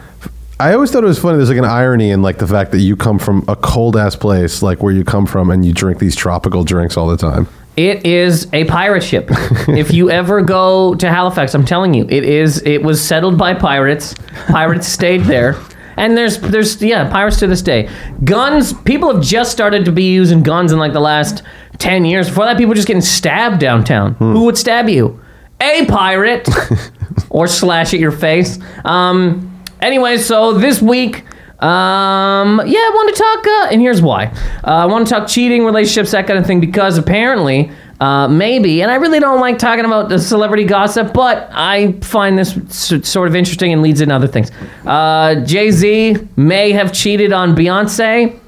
I 0.60 0.74
always 0.74 0.90
thought 0.90 1.02
it 1.02 1.06
was 1.06 1.18
funny. 1.18 1.38
There's 1.38 1.48
like 1.48 1.56
an 1.56 1.64
irony 1.64 2.10
in 2.10 2.20
like 2.20 2.36
the 2.36 2.46
fact 2.46 2.70
that 2.72 2.80
you 2.80 2.94
come 2.94 3.18
from 3.18 3.44
a 3.48 3.56
cold 3.56 3.96
ass 3.96 4.14
place, 4.14 4.60
like 4.62 4.82
where 4.82 4.92
you 4.92 5.04
come 5.04 5.24
from, 5.24 5.50
and 5.50 5.64
you 5.64 5.72
drink 5.72 5.98
these 5.98 6.14
tropical 6.14 6.64
drinks 6.64 6.98
all 6.98 7.08
the 7.08 7.16
time. 7.16 7.48
It 7.78 8.04
is 8.04 8.46
a 8.52 8.66
pirate 8.66 9.02
ship. 9.02 9.28
if 9.68 9.90
you 9.90 10.10
ever 10.20 10.42
go 10.42 10.94
to 10.96 11.08
Halifax, 11.08 11.54
I'm 11.54 11.64
telling 11.64 11.94
you, 11.94 12.04
it 12.10 12.24
is. 12.24 12.62
It 12.66 12.82
was 12.82 13.02
settled 13.02 13.38
by 13.38 13.54
pirates. 13.54 14.14
Pirates 14.48 14.86
stayed 14.86 15.22
there, 15.22 15.56
and 15.96 16.14
there's 16.14 16.38
there's 16.38 16.82
yeah 16.82 17.08
pirates 17.10 17.38
to 17.38 17.46
this 17.46 17.62
day. 17.62 17.88
Guns. 18.24 18.74
People 18.82 19.14
have 19.14 19.24
just 19.24 19.52
started 19.52 19.86
to 19.86 19.92
be 19.92 20.12
using 20.12 20.42
guns 20.42 20.72
in 20.72 20.78
like 20.78 20.92
the 20.92 21.00
last 21.00 21.42
ten 21.78 22.04
years. 22.04 22.28
Before 22.28 22.44
that, 22.44 22.58
people 22.58 22.68
were 22.68 22.74
just 22.74 22.86
getting 22.86 23.00
stabbed 23.00 23.60
downtown. 23.60 24.12
Who 24.16 24.44
would 24.44 24.58
stab 24.58 24.90
you? 24.90 25.22
A 25.62 25.86
pirate, 25.86 26.46
or 27.30 27.46
slash 27.46 27.94
at 27.94 28.00
your 28.00 28.12
face. 28.12 28.58
Um. 28.84 29.46
Anyway, 29.82 30.18
so 30.18 30.52
this 30.52 30.80
week. 30.80 31.24
Um, 31.60 32.62
yeah, 32.64 32.78
I 32.78 32.90
want 32.94 33.14
to 33.14 33.22
talk, 33.22 33.46
uh, 33.46 33.68
and 33.70 33.82
here's 33.82 34.00
why. 34.00 34.28
Uh, 34.64 34.70
I 34.70 34.86
want 34.86 35.06
to 35.06 35.12
talk 35.12 35.28
cheating, 35.28 35.62
relationships, 35.66 36.12
that 36.12 36.26
kind 36.26 36.38
of 36.38 36.46
thing, 36.46 36.58
because 36.58 36.96
apparently, 36.96 37.70
uh, 38.00 38.28
maybe, 38.28 38.80
and 38.80 38.90
I 38.90 38.94
really 38.94 39.20
don't 39.20 39.40
like 39.40 39.58
talking 39.58 39.84
about 39.84 40.08
the 40.08 40.18
celebrity 40.18 40.64
gossip, 40.64 41.12
but 41.12 41.50
I 41.52 41.92
find 42.00 42.38
this 42.38 42.58
sort 42.70 43.28
of 43.28 43.36
interesting 43.36 43.74
and 43.74 43.82
leads 43.82 44.00
into 44.00 44.14
other 44.14 44.26
things. 44.26 44.50
Uh, 44.86 45.44
Jay 45.44 45.70
Z 45.70 46.16
may 46.34 46.72
have 46.72 46.94
cheated 46.94 47.30
on 47.34 47.54
Beyonce, 47.54 48.38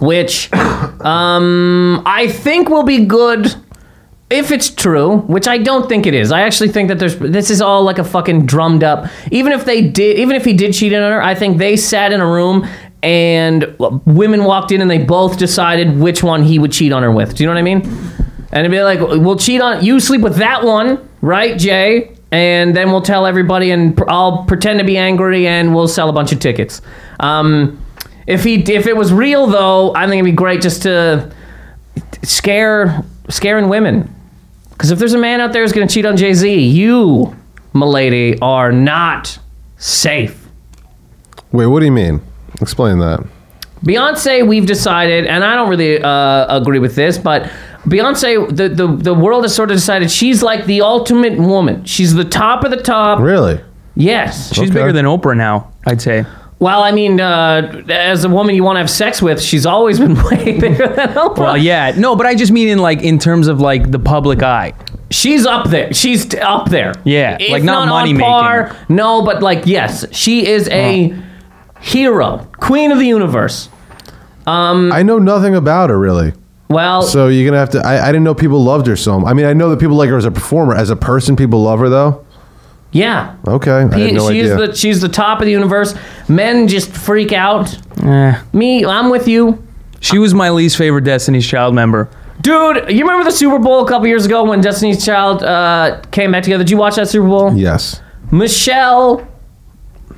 which 0.00 0.52
um, 0.54 2.02
I 2.04 2.26
think 2.26 2.70
will 2.70 2.82
be 2.82 3.04
good 3.04 3.54
if 4.32 4.50
it's 4.50 4.70
true, 4.70 5.18
which 5.18 5.46
I 5.46 5.58
don't 5.58 5.88
think 5.88 6.06
it 6.06 6.14
is, 6.14 6.32
I 6.32 6.42
actually 6.42 6.70
think 6.70 6.88
that 6.88 6.98
there's 6.98 7.16
this 7.18 7.50
is 7.50 7.60
all 7.60 7.82
like 7.84 7.98
a 7.98 8.04
fucking 8.04 8.46
drummed 8.46 8.82
up. 8.82 9.10
Even 9.30 9.52
if 9.52 9.64
they 9.64 9.82
did, 9.82 10.18
even 10.18 10.34
if 10.34 10.44
he 10.44 10.52
did 10.52 10.74
cheat 10.74 10.92
on 10.94 11.02
her, 11.02 11.22
I 11.22 11.34
think 11.34 11.58
they 11.58 11.76
sat 11.76 12.12
in 12.12 12.20
a 12.20 12.26
room 12.26 12.66
and 13.02 13.76
women 14.06 14.44
walked 14.44 14.72
in 14.72 14.80
and 14.80 14.90
they 14.90 14.98
both 14.98 15.38
decided 15.38 15.98
which 15.98 16.22
one 16.22 16.42
he 16.42 16.58
would 16.58 16.72
cheat 16.72 16.92
on 16.92 17.02
her 17.02 17.10
with. 17.10 17.34
Do 17.34 17.42
you 17.42 17.48
know 17.48 17.54
what 17.54 17.58
I 17.58 17.62
mean? 17.62 17.82
And 18.52 18.66
it'd 18.66 18.70
be 18.70 18.82
like, 18.82 19.00
we'll 19.00 19.38
cheat 19.38 19.60
on 19.60 19.84
you, 19.84 19.98
sleep 19.98 20.20
with 20.20 20.36
that 20.36 20.62
one, 20.62 21.08
right, 21.20 21.58
Jay? 21.58 22.16
And 22.30 22.76
then 22.76 22.90
we'll 22.90 23.02
tell 23.02 23.26
everybody, 23.26 23.70
and 23.72 24.00
I'll 24.08 24.44
pretend 24.44 24.78
to 24.78 24.84
be 24.86 24.96
angry, 24.96 25.46
and 25.46 25.74
we'll 25.74 25.88
sell 25.88 26.08
a 26.08 26.12
bunch 26.12 26.32
of 26.32 26.40
tickets. 26.40 26.80
Um, 27.20 27.78
if 28.26 28.44
he, 28.44 28.62
if 28.72 28.86
it 28.86 28.96
was 28.96 29.12
real 29.12 29.46
though, 29.46 29.94
I 29.94 30.06
think 30.06 30.20
it'd 30.20 30.24
be 30.24 30.32
great 30.32 30.62
just 30.62 30.82
to 30.82 31.30
scare, 32.22 33.04
scaring 33.28 33.68
women. 33.68 34.14
Because 34.82 34.90
if 34.90 34.98
there's 34.98 35.14
a 35.14 35.18
man 35.18 35.40
out 35.40 35.52
there 35.52 35.62
who's 35.62 35.70
going 35.70 35.86
to 35.86 35.94
cheat 35.94 36.04
on 36.04 36.16
Jay 36.16 36.34
Z, 36.34 36.52
you, 36.58 37.36
milady, 37.72 38.36
are 38.40 38.72
not 38.72 39.38
safe. 39.76 40.48
Wait, 41.52 41.66
what 41.66 41.78
do 41.78 41.86
you 41.86 41.92
mean? 41.92 42.20
Explain 42.60 42.98
that. 42.98 43.24
Beyonce, 43.84 44.44
we've 44.44 44.66
decided, 44.66 45.26
and 45.26 45.44
I 45.44 45.54
don't 45.54 45.68
really 45.68 46.02
uh, 46.02 46.56
agree 46.56 46.80
with 46.80 46.96
this, 46.96 47.16
but 47.16 47.44
Beyonce, 47.84 48.48
the, 48.56 48.70
the, 48.70 48.88
the 48.88 49.14
world 49.14 49.44
has 49.44 49.54
sort 49.54 49.70
of 49.70 49.76
decided 49.76 50.10
she's 50.10 50.42
like 50.42 50.66
the 50.66 50.80
ultimate 50.80 51.38
woman. 51.38 51.84
She's 51.84 52.12
the 52.14 52.24
top 52.24 52.64
of 52.64 52.72
the 52.72 52.82
top. 52.82 53.20
Really? 53.20 53.60
Yes. 53.94 54.48
She's 54.52 54.68
Okay. 54.68 54.80
bigger 54.80 54.92
than 54.92 55.04
Oprah 55.04 55.36
now, 55.36 55.70
I'd 55.86 56.02
say. 56.02 56.24
Well, 56.62 56.84
I 56.84 56.92
mean, 56.92 57.20
uh, 57.20 57.82
as 57.88 58.22
a 58.22 58.28
woman 58.28 58.54
you 58.54 58.62
want 58.62 58.76
to 58.76 58.80
have 58.80 58.88
sex 58.88 59.20
with, 59.20 59.42
she's 59.42 59.66
always 59.66 59.98
been 59.98 60.14
way 60.30 60.60
bigger 60.60 60.86
than 60.86 61.08
Oprah. 61.08 61.36
Well, 61.38 61.56
yeah. 61.56 61.92
No, 61.96 62.14
but 62.14 62.24
I 62.24 62.36
just 62.36 62.52
mean 62.52 62.68
in 62.68 62.78
like 62.78 63.02
in 63.02 63.18
terms 63.18 63.48
of 63.48 63.60
like 63.60 63.90
the 63.90 63.98
public 63.98 64.44
eye. 64.44 64.72
She's 65.10 65.44
up 65.44 65.70
there. 65.70 65.92
She's 65.92 66.24
t- 66.24 66.38
up 66.38 66.70
there. 66.70 66.94
Yeah, 67.02 67.36
If 67.40 67.50
like 67.50 67.64
not 67.64 67.88
money 67.88 68.10
on 68.12 68.16
making. 68.16 68.30
par, 68.30 68.76
No, 68.88 69.24
but 69.24 69.42
like 69.42 69.66
yes, 69.66 70.06
she 70.14 70.46
is 70.46 70.68
a 70.68 71.12
hero, 71.80 72.46
queen 72.58 72.92
of 72.92 72.98
the 72.98 73.06
universe. 73.06 73.68
I 74.46 75.02
know 75.02 75.18
nothing 75.18 75.56
about 75.56 75.90
her 75.90 75.98
really. 75.98 76.32
Well, 76.70 77.02
So 77.02 77.26
you're 77.26 77.44
gonna 77.44 77.58
have 77.58 77.70
to. 77.70 77.84
I, 77.84 78.04
I 78.04 78.06
didn't 78.12 78.22
know 78.22 78.36
people 78.36 78.62
loved 78.62 78.86
her 78.86 78.94
so. 78.94 79.26
I 79.26 79.34
mean, 79.34 79.46
I 79.46 79.52
know 79.52 79.68
that 79.70 79.80
people 79.80 79.96
like 79.96 80.10
her 80.10 80.16
as 80.16 80.24
a 80.24 80.30
performer. 80.30 80.76
As 80.76 80.90
a 80.90 80.96
person, 80.96 81.34
people 81.34 81.60
love 81.64 81.80
her 81.80 81.88
though. 81.88 82.24
Yeah. 82.92 83.36
Okay, 83.46 83.70
I 83.70 83.80
had 83.98 84.14
no 84.14 84.30
she 84.30 84.40
idea. 84.40 84.44
is 84.44 84.70
the 84.70 84.76
she's 84.76 85.00
the 85.00 85.08
top 85.08 85.40
of 85.40 85.46
the 85.46 85.50
universe. 85.52 85.94
Men 86.28 86.68
just 86.68 86.90
freak 86.92 87.32
out. 87.32 87.76
Eh. 88.02 88.40
Me, 88.52 88.84
I'm 88.84 89.10
with 89.10 89.26
you. 89.28 89.66
She 90.00 90.18
was 90.18 90.34
my 90.34 90.50
least 90.50 90.76
favorite 90.76 91.04
Destiny's 91.04 91.46
Child 91.46 91.74
member. 91.74 92.08
Dude, 92.40 92.90
you 92.90 93.00
remember 93.02 93.24
the 93.24 93.30
Super 93.30 93.58
Bowl 93.58 93.84
a 93.84 93.88
couple 93.88 94.08
years 94.08 94.26
ago 94.26 94.42
when 94.44 94.60
Destiny's 94.60 95.04
Child 95.04 95.42
uh, 95.44 96.00
came 96.10 96.32
back 96.32 96.42
together? 96.42 96.64
Did 96.64 96.70
you 96.70 96.76
watch 96.76 96.96
that 96.96 97.08
Super 97.08 97.28
Bowl? 97.28 97.54
yes. 97.56 98.00
Michelle 98.32 99.26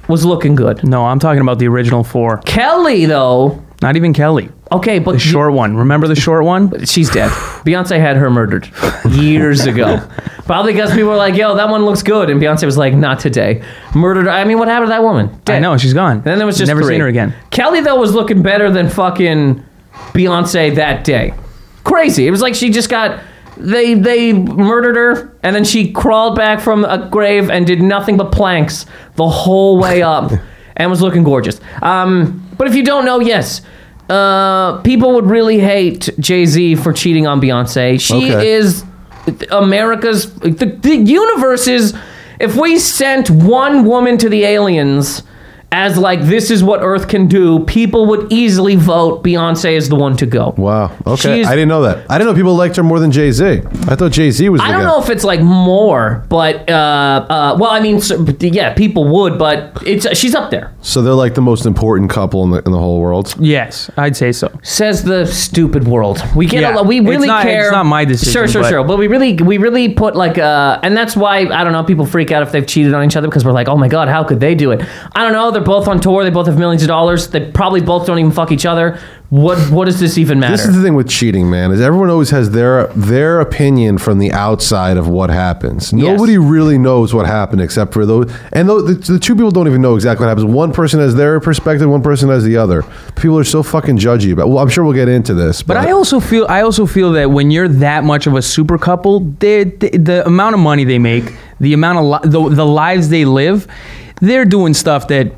was 0.08 0.24
looking 0.24 0.54
good. 0.54 0.86
No, 0.86 1.04
I'm 1.04 1.18
talking 1.18 1.40
about 1.42 1.58
the 1.58 1.66
original 1.68 2.04
four. 2.04 2.38
Kelly, 2.38 3.06
though, 3.06 3.62
Not 3.82 3.96
even 3.96 4.12
Kelly. 4.14 4.48
Okay, 4.72 4.98
but 4.98 5.12
The 5.12 5.18
short 5.18 5.52
one. 5.52 5.76
Remember 5.76 6.08
the 6.08 6.14
short 6.16 6.44
one? 6.44 6.84
she's 6.84 7.10
dead. 7.10 7.30
Beyonce 7.64 7.98
had 7.98 8.16
her 8.16 8.30
murdered 8.30 8.68
years 9.10 9.66
ago. 9.66 10.06
Probably 10.46 10.72
because 10.72 10.90
people 10.92 11.08
were 11.10 11.16
like, 11.16 11.34
yo, 11.36 11.54
that 11.56 11.68
one 11.68 11.84
looks 11.84 12.02
good. 12.02 12.28
And 12.30 12.40
Beyonce 12.40 12.64
was 12.66 12.76
like, 12.76 12.94
not 12.94 13.18
today. 13.18 13.62
Murdered. 13.94 14.28
I 14.28 14.44
mean, 14.44 14.58
what 14.58 14.68
happened 14.68 14.88
to 14.88 14.90
that 14.90 15.02
woman? 15.02 15.28
Dead. 15.44 15.56
I 15.56 15.58
know 15.60 15.76
she's 15.78 15.94
gone. 15.94 16.16
And 16.18 16.24
then 16.24 16.38
there 16.38 16.46
was 16.46 16.58
just 16.58 16.68
never 16.68 16.82
three. 16.82 16.94
seen 16.94 17.00
her 17.00 17.08
again. 17.08 17.34
Kelly 17.50 17.80
though 17.80 17.96
was 17.98 18.14
looking 18.14 18.42
better 18.42 18.70
than 18.70 18.88
fucking 18.90 19.62
Beyonce 20.12 20.74
that 20.74 21.04
day. 21.04 21.34
Crazy. 21.84 22.26
It 22.26 22.30
was 22.30 22.42
like 22.42 22.54
she 22.54 22.70
just 22.70 22.88
got 22.90 23.20
they 23.56 23.94
they 23.94 24.32
murdered 24.32 24.96
her 24.96 25.32
and 25.44 25.54
then 25.54 25.64
she 25.64 25.92
crawled 25.92 26.34
back 26.36 26.60
from 26.60 26.84
a 26.84 27.08
grave 27.08 27.48
and 27.50 27.66
did 27.66 27.80
nothing 27.80 28.16
but 28.16 28.32
planks 28.32 28.84
the 29.14 29.28
whole 29.28 29.78
way 29.78 30.02
up 30.02 30.32
and 30.76 30.90
was 30.90 31.00
looking 31.00 31.22
gorgeous. 31.24 31.60
Um, 31.80 32.46
but 32.58 32.66
if 32.66 32.74
you 32.74 32.84
don't 32.84 33.04
know, 33.04 33.20
yes. 33.20 33.62
Uh, 34.08 34.80
people 34.82 35.14
would 35.14 35.24
really 35.26 35.58
hate 35.58 36.10
Jay 36.20 36.44
Z 36.44 36.74
for 36.76 36.92
cheating 36.92 37.26
on 37.26 37.40
Beyonce. 37.40 37.98
She 38.00 38.32
Okay. 38.34 38.52
is 38.52 38.84
America's 39.50 40.30
the, 40.34 40.66
the 40.82 40.96
universe 40.96 41.66
is 41.66 41.94
if 42.38 42.54
we 42.56 42.78
sent 42.78 43.30
one 43.30 43.84
woman 43.86 44.18
to 44.18 44.28
the 44.28 44.44
aliens 44.44 45.22
as 45.74 45.98
like 45.98 46.20
this 46.22 46.50
is 46.50 46.62
what 46.62 46.80
Earth 46.82 47.08
can 47.08 47.26
do, 47.26 47.58
people 47.64 48.06
would 48.06 48.32
easily 48.32 48.76
vote 48.76 49.24
Beyonce 49.24 49.72
is 49.72 49.88
the 49.88 49.96
one 49.96 50.16
to 50.18 50.26
go. 50.26 50.54
Wow. 50.56 50.92
Okay. 51.06 51.16
She's- 51.38 51.46
I 51.48 51.54
didn't 51.56 51.68
know 51.68 51.82
that. 51.82 52.06
I 52.08 52.16
didn't 52.16 52.30
know 52.30 52.36
people 52.36 52.54
liked 52.54 52.76
her 52.76 52.82
more 52.84 53.00
than 53.00 53.10
Jay 53.10 53.30
Z. 53.32 53.44
I 53.88 53.96
thought 53.96 54.12
Jay 54.12 54.30
Z 54.30 54.48
was. 54.50 54.60
The 54.60 54.66
I 54.66 54.70
don't 54.70 54.82
guy. 54.82 54.86
know 54.86 55.02
if 55.02 55.10
it's 55.10 55.24
like 55.24 55.40
more, 55.40 56.24
but 56.28 56.70
uh, 56.70 57.26
uh, 57.28 57.56
well, 57.58 57.70
I 57.70 57.80
mean, 57.80 58.00
so, 58.00 58.24
yeah, 58.40 58.72
people 58.74 59.08
would, 59.08 59.38
but 59.38 59.82
it's 59.84 60.06
she's 60.16 60.34
up 60.34 60.50
there. 60.50 60.72
So 60.80 61.02
they're 61.02 61.12
like 61.14 61.34
the 61.34 61.40
most 61.42 61.66
important 61.66 62.10
couple 62.10 62.44
in 62.44 62.50
the 62.52 62.62
in 62.66 62.70
the 62.72 62.78
whole 62.78 63.00
world. 63.00 63.34
Yes, 63.40 63.90
I'd 63.96 64.16
say 64.16 64.30
so. 64.32 64.56
Says 64.62 65.02
the 65.02 65.26
stupid 65.26 65.88
world. 65.88 66.22
We 66.36 66.46
get 66.46 66.60
Yeah, 66.62 66.74
a 66.74 66.76
lot. 66.76 66.86
We 66.86 66.98
it's 67.00 67.08
really 67.08 67.26
not- 67.26 67.42
care. 67.42 67.62
it's 67.64 67.72
not 67.72 67.86
my 67.86 68.04
decision, 68.04 68.32
Sure, 68.32 68.46
sure, 68.48 68.62
but- 68.62 68.68
sure. 68.68 68.84
But 68.84 68.98
we 68.98 69.06
really, 69.08 69.34
we 69.34 69.58
really 69.58 69.88
put 69.94 70.14
like, 70.14 70.38
uh, 70.38 70.78
and 70.84 70.96
that's 70.96 71.16
why 71.16 71.38
I 71.38 71.64
don't 71.64 71.72
know. 71.72 71.82
People 71.82 72.06
freak 72.06 72.30
out 72.30 72.42
if 72.42 72.52
they've 72.52 72.66
cheated 72.66 72.94
on 72.94 73.04
each 73.04 73.16
other 73.16 73.26
because 73.28 73.44
we're 73.44 73.52
like, 73.52 73.68
oh 73.68 73.76
my 73.76 73.88
god, 73.88 74.08
how 74.08 74.22
could 74.22 74.38
they 74.40 74.54
do 74.54 74.70
it? 74.70 74.80
I 75.16 75.22
don't 75.24 75.32
know. 75.32 75.50
They're 75.50 75.62
both 75.64 75.88
on 75.88 76.00
tour. 76.00 76.24
They 76.24 76.30
both 76.30 76.46
have 76.46 76.58
millions 76.58 76.82
of 76.82 76.88
dollars. 76.88 77.28
They 77.28 77.50
probably 77.50 77.80
both 77.80 78.06
don't 78.06 78.18
even 78.18 78.32
fuck 78.32 78.52
each 78.52 78.66
other. 78.66 78.98
What, 79.30 79.58
what 79.70 79.86
does 79.86 79.98
this 79.98 80.16
even 80.16 80.38
matter? 80.38 80.52
This 80.52 80.66
is 80.66 80.76
the 80.76 80.82
thing 80.82 80.94
with 80.94 81.08
cheating, 81.08 81.50
man. 81.50 81.72
Is 81.72 81.80
everyone 81.80 82.08
always 82.08 82.30
has 82.30 82.50
their 82.50 82.86
their 82.88 83.40
opinion 83.40 83.98
from 83.98 84.18
the 84.18 84.30
outside 84.30 84.96
of 84.96 85.08
what 85.08 85.30
happens. 85.30 85.92
Nobody 85.92 86.38
really 86.38 86.78
knows 86.78 87.12
what 87.12 87.26
happened 87.26 87.60
except 87.60 87.92
for 87.92 88.06
those. 88.06 88.32
And 88.52 88.68
those, 88.68 89.06
the, 89.06 89.14
the 89.14 89.18
two 89.18 89.34
people 89.34 89.50
don't 89.50 89.66
even 89.66 89.82
know 89.82 89.96
exactly 89.96 90.24
what 90.24 90.28
happens. 90.28 90.44
One 90.44 90.72
person 90.72 91.00
has 91.00 91.16
their 91.16 91.40
perspective. 91.40 91.88
One 91.88 92.02
person 92.02 92.28
has 92.28 92.44
the 92.44 92.56
other. 92.56 92.84
People 93.16 93.38
are 93.38 93.44
so 93.44 93.62
fucking 93.62 93.96
judgy 93.98 94.32
about. 94.32 94.50
Well, 94.50 94.58
I'm 94.58 94.68
sure 94.68 94.84
we'll 94.84 94.92
get 94.92 95.08
into 95.08 95.34
this, 95.34 95.62
but, 95.62 95.74
But 95.74 95.88
I 95.88 95.90
also 95.90 96.20
feel 96.20 96.46
I 96.48 96.60
also 96.60 96.86
feel 96.86 97.10
that 97.12 97.30
when 97.30 97.50
you're 97.50 97.68
that 97.68 98.04
much 98.04 98.28
of 98.28 98.34
a 98.34 98.42
super 98.42 98.78
couple, 98.78 99.20
they, 99.40 99.64
the, 99.64 99.90
the 99.98 100.26
amount 100.26 100.54
of 100.54 100.60
money 100.60 100.84
they 100.84 100.98
make, 101.00 101.32
the 101.58 101.72
amount 101.72 101.98
of 101.98 102.04
li- 102.04 102.30
the, 102.30 102.54
the 102.54 102.66
lives 102.66 103.08
they 103.08 103.24
live, 103.24 103.66
they're 104.20 104.44
doing 104.44 104.74
stuff 104.74 105.08
that 105.08 105.32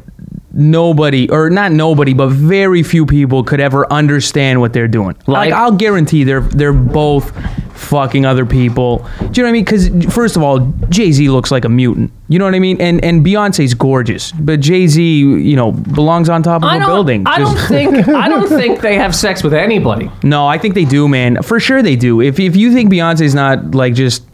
nobody 0.56 1.28
or 1.30 1.50
not 1.50 1.70
nobody, 1.72 2.14
but 2.14 2.28
very 2.28 2.82
few 2.82 3.06
people 3.06 3.44
could 3.44 3.60
ever 3.60 3.90
understand 3.92 4.60
what 4.60 4.72
they're 4.72 4.88
doing. 4.88 5.14
Like- 5.26 5.50
Like, 5.50 5.52
I'll 5.52 5.72
guarantee 5.72 6.24
they're 6.24 6.40
they're 6.40 6.72
both 6.72 7.30
fucking 7.76 8.24
other 8.24 8.46
people. 8.46 9.06
Do 9.18 9.24
you 9.24 9.28
know 9.28 9.42
what 9.44 9.48
I 9.48 9.52
mean? 9.52 9.64
Because 9.64 10.12
first 10.14 10.34
of 10.36 10.42
all, 10.42 10.60
Jay 10.88 11.12
Z 11.12 11.28
looks 11.28 11.50
like 11.50 11.64
a 11.64 11.68
mutant. 11.68 12.10
You 12.28 12.38
know 12.38 12.46
what 12.46 12.54
I 12.54 12.58
mean? 12.58 12.80
And 12.80 13.04
and 13.04 13.24
Beyonce's 13.24 13.74
gorgeous, 13.74 14.32
but 14.32 14.60
Jay 14.60 14.86
Z, 14.86 15.02
you 15.02 15.54
know, 15.56 15.72
belongs 15.72 16.28
on 16.30 16.42
top 16.42 16.62
of 16.62 16.68
I 16.70 16.76
a 16.78 16.86
building. 16.86 17.24
I 17.26 17.38
Just- 17.38 17.56
don't 17.56 17.68
think. 17.68 18.08
I 18.24 18.28
don't 18.28 18.48
think 18.48 18.80
they 18.80 18.96
have 18.96 19.14
sex 19.14 19.42
with 19.44 19.52
anybody. 19.54 20.10
no, 20.24 20.46
I 20.46 20.56
think 20.58 20.74
they 20.74 20.86
do, 20.86 21.06
man. 21.06 21.42
For 21.42 21.60
sure 21.60 21.82
they 21.82 21.96
do. 21.96 22.20
If 22.22 22.40
if 22.40 22.56
you 22.56 22.72
think 22.72 22.90
Beyonce's 22.90 23.34
not 23.34 23.74
like 23.74 23.92
just 23.94 24.24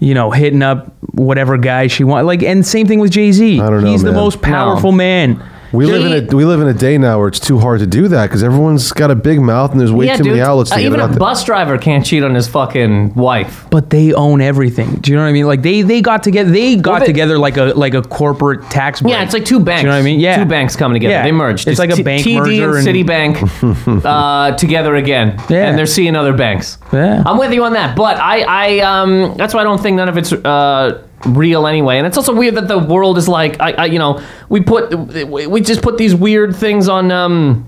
you 0.00 0.14
know 0.14 0.30
hitting 0.30 0.62
up 0.62 0.92
whatever 1.12 1.56
guy 1.56 1.86
she 1.86 2.02
wants, 2.04 2.26
like, 2.26 2.42
and 2.42 2.66
same 2.66 2.86
thing 2.86 2.98
with 2.98 3.10
Jay 3.12 3.30
Z. 3.32 3.60
I 3.60 3.70
don't 3.70 3.84
know, 3.84 3.90
He's 3.92 4.02
the 4.02 4.12
man. 4.12 4.20
most 4.20 4.42
powerful 4.42 4.92
man. 4.92 5.40
We 5.72 5.86
live 5.86 6.04
in 6.04 6.32
a 6.32 6.36
we 6.36 6.44
live 6.44 6.60
in 6.60 6.68
a 6.68 6.74
day 6.74 6.98
now 6.98 7.18
where 7.18 7.28
it's 7.28 7.38
too 7.40 7.58
hard 7.58 7.80
to 7.80 7.86
do 7.86 8.08
that 8.08 8.26
because 8.26 8.42
everyone's 8.42 8.90
got 8.92 9.10
a 9.10 9.14
big 9.14 9.40
mouth 9.40 9.70
and 9.70 9.78
there's 9.80 9.92
way 9.92 10.06
yeah, 10.06 10.16
too 10.16 10.24
dude, 10.24 10.32
many 10.32 10.42
outlets 10.42 10.70
to 10.70 10.76
uh, 10.76 10.78
get 10.78 10.86
even 10.86 10.98
it 11.00 11.02
a 11.02 11.04
out 11.06 11.10
there. 11.10 11.18
bus 11.18 11.44
driver 11.44 11.78
can't 11.78 12.04
cheat 12.04 12.24
on 12.24 12.34
his 12.34 12.48
fucking 12.48 13.14
wife. 13.14 13.66
but 13.70 13.90
they 13.90 14.12
own 14.12 14.40
everything. 14.40 14.96
Do 14.96 15.10
you 15.12 15.16
know 15.16 15.22
what 15.22 15.28
I 15.28 15.32
mean? 15.32 15.46
Like 15.46 15.62
they 15.62 15.82
they 15.82 16.00
got 16.02 16.22
together. 16.22 16.50
They 16.50 16.76
got 16.76 17.00
they- 17.00 17.06
together 17.06 17.38
like 17.38 17.56
a 17.56 17.66
like 17.66 17.94
a 17.94 18.02
corporate 18.02 18.68
tax. 18.70 19.00
Break. 19.00 19.12
Yeah, 19.14 19.22
it's 19.22 19.32
like 19.32 19.44
two 19.44 19.60
banks. 19.60 19.82
Do 19.82 19.86
you 19.86 19.90
know 19.90 19.96
what 19.96 20.02
I 20.02 20.04
mean? 20.04 20.18
Yeah, 20.20 20.42
two 20.42 20.48
banks 20.48 20.74
coming 20.76 20.94
together. 20.96 21.14
Yeah. 21.14 21.22
They 21.22 21.32
merged. 21.32 21.68
It's 21.68 21.78
like 21.78 21.90
a 21.90 21.94
T- 21.96 22.02
bank 22.02 22.24
TD 22.26 22.36
merger 22.38 22.76
and 22.76 22.88
and- 22.88 22.96
Citibank 22.96 24.04
uh, 24.04 24.56
together 24.56 24.96
again, 24.96 25.40
Yeah. 25.48 25.68
and 25.68 25.78
they're 25.78 25.86
seeing 25.86 26.16
other 26.16 26.32
banks. 26.32 26.78
Yeah. 26.92 27.22
I'm 27.24 27.38
with 27.38 27.52
you 27.52 27.64
on 27.64 27.74
that, 27.74 27.94
but 27.96 28.16
I, 28.16 28.40
I, 28.42 28.78
um, 28.80 29.36
that's 29.36 29.54
why 29.54 29.60
I 29.60 29.64
don't 29.64 29.80
think 29.80 29.96
none 29.96 30.08
of 30.08 30.16
it's 30.16 30.32
uh, 30.32 31.02
real 31.26 31.66
anyway. 31.66 31.98
And 31.98 32.06
it's 32.06 32.16
also 32.16 32.34
weird 32.34 32.54
that 32.56 32.68
the 32.68 32.78
world 32.78 33.18
is 33.18 33.28
like, 33.28 33.60
I, 33.60 33.72
I 33.72 33.84
you 33.86 33.98
know, 33.98 34.22
we 34.48 34.60
put, 34.60 34.94
we 35.28 35.60
just 35.60 35.82
put 35.82 35.98
these 35.98 36.14
weird 36.14 36.54
things 36.56 36.88
on. 36.88 37.10
Um, 37.10 37.66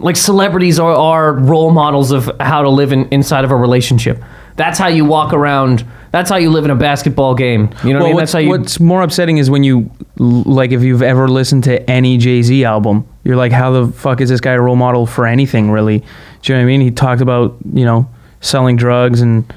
like 0.00 0.16
celebrities 0.16 0.78
are, 0.78 0.92
are 0.92 1.32
role 1.32 1.70
models 1.70 2.10
of 2.10 2.30
how 2.40 2.62
to 2.62 2.68
live 2.68 2.92
in, 2.92 3.08
inside 3.08 3.44
of 3.44 3.50
a 3.50 3.56
relationship. 3.56 4.22
That's 4.56 4.78
how 4.78 4.88
you 4.88 5.04
walk 5.04 5.32
around. 5.32 5.86
That's 6.10 6.28
how 6.28 6.36
you 6.36 6.50
live 6.50 6.64
in 6.64 6.70
a 6.70 6.76
basketball 6.76 7.34
game. 7.34 7.70
You 7.84 7.92
know 7.92 8.00
what 8.00 8.04
I 8.04 8.08
mean? 8.08 8.14
what's, 8.14 8.20
That's 8.20 8.32
how 8.32 8.38
you. 8.40 8.48
what's 8.48 8.80
more 8.80 9.02
upsetting 9.02 9.38
is 9.38 9.48
when 9.48 9.62
you 9.62 9.90
like 10.16 10.72
if 10.72 10.82
you've 10.82 11.02
ever 11.02 11.28
listened 11.28 11.64
to 11.64 11.88
any 11.88 12.18
Jay 12.18 12.42
Z 12.42 12.64
album, 12.64 13.06
you're 13.24 13.36
like, 13.36 13.52
how 13.52 13.70
the 13.70 13.92
fuck 13.92 14.20
is 14.20 14.28
this 14.28 14.40
guy 14.40 14.52
a 14.52 14.60
role 14.60 14.76
model 14.76 15.06
for 15.06 15.26
anything 15.26 15.70
really? 15.70 16.00
Do 16.42 16.52
you 16.52 16.54
know 16.54 16.60
what 16.60 16.64
I 16.64 16.66
mean? 16.66 16.80
He 16.80 16.90
talked 16.90 17.20
about 17.20 17.56
you 17.72 17.84
know 17.84 18.10
selling 18.40 18.76
drugs 18.76 19.20
and 19.20 19.52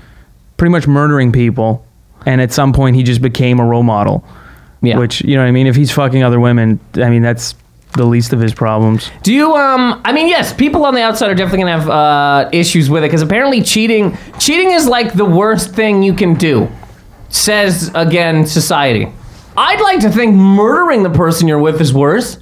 pretty 0.57 0.71
much 0.71 0.87
murdering 0.87 1.31
people, 1.31 1.85
and 2.25 2.41
at 2.41 2.51
some 2.51 2.73
point 2.73 2.95
he 2.95 3.03
just 3.03 3.21
became 3.21 3.59
a 3.59 3.65
role 3.65 3.83
model. 3.83 4.23
Yeah. 4.81 4.97
Which 4.97 5.21
you 5.21 5.35
know 5.35 5.43
what 5.43 5.47
I 5.47 5.51
mean? 5.51 5.67
If 5.67 5.75
he's 5.75 5.91
fucking 5.91 6.23
other 6.23 6.39
women, 6.39 6.79
I 6.95 7.09
mean 7.09 7.21
that's 7.21 7.55
the 7.93 8.05
least 8.05 8.33
of 8.33 8.39
his 8.39 8.53
problems. 8.53 9.11
Do 9.21 9.33
you? 9.33 9.55
Um, 9.55 10.01
I 10.05 10.13
mean, 10.13 10.27
yes. 10.27 10.53
People 10.53 10.85
on 10.85 10.95
the 10.95 11.01
outside 11.01 11.29
are 11.29 11.35
definitely 11.35 11.59
gonna 11.65 11.79
have 11.79 11.89
uh, 11.89 12.49
issues 12.51 12.89
with 12.89 13.03
it 13.03 13.07
because 13.07 13.21
apparently 13.21 13.61
cheating, 13.61 14.17
cheating 14.39 14.71
is 14.71 14.87
like 14.87 15.13
the 15.13 15.25
worst 15.25 15.75
thing 15.75 16.01
you 16.01 16.13
can 16.13 16.33
do. 16.35 16.69
Says 17.29 17.91
again, 17.95 18.45
society. 18.45 19.11
I'd 19.55 19.81
like 19.81 19.99
to 20.01 20.09
think 20.09 20.35
murdering 20.35 21.03
the 21.03 21.09
person 21.09 21.47
you're 21.47 21.59
with 21.59 21.81
is 21.81 21.93
worse. 21.93 22.37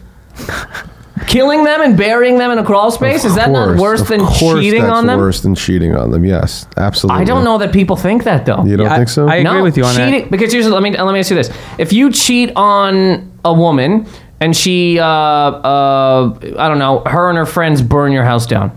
Killing 1.30 1.63
them 1.63 1.82
and 1.82 1.96
burying 1.96 2.39
them 2.39 2.50
in 2.50 2.58
a 2.58 2.63
crawl 2.63 2.89
space 2.89 3.24
is 3.24 3.36
that 3.36 3.52
not 3.52 3.78
worse 3.78 4.02
than 4.10 4.20
cheating 4.34 4.82
that's 4.82 4.94
on 4.94 5.06
them? 5.06 5.20
Worse 5.20 5.42
than 5.42 5.54
cheating 5.54 5.96
on 5.96 6.10
them. 6.10 6.26
Yes, 6.26 6.65
absolutely. 6.76 7.22
I 7.22 7.24
don't 7.24 7.44
know 7.44 7.60
that 7.60 7.72
people 7.72 7.96
think 7.96 8.24
that 8.24 8.48
though. 8.48 8.65
You 8.65 8.78
don't 8.78 8.88
I- 8.88 8.98
think 8.98 9.10
so? 9.10 9.28
I- 9.28 9.36
agree 9.36 9.62
with 9.62 9.78
you 9.78 9.84
on 9.86 9.94
that. 9.96 10.32
Because 10.32 10.52
here's, 10.52 10.68
let 10.68 10.82
me 10.82 10.98
let 10.98 11.13
me 11.13 11.20
ask 11.20 11.30
you 11.30 11.36
this: 11.36 11.52
If 11.78 11.94
you 11.94 12.12
cheat 12.12 12.52
on 12.56 13.32
a 13.46 13.54
woman 13.54 14.08
and 14.42 14.58
she, 14.58 14.98
uh, 14.98 15.06
uh, 15.06 16.39
I 16.58 16.68
don't 16.68 16.80
know, 16.80 17.04
her 17.06 17.30
and 17.30 17.38
her 17.38 17.46
friends 17.46 17.84
burn 17.84 18.12
your 18.12 18.24
house 18.24 18.48
down, 18.48 18.72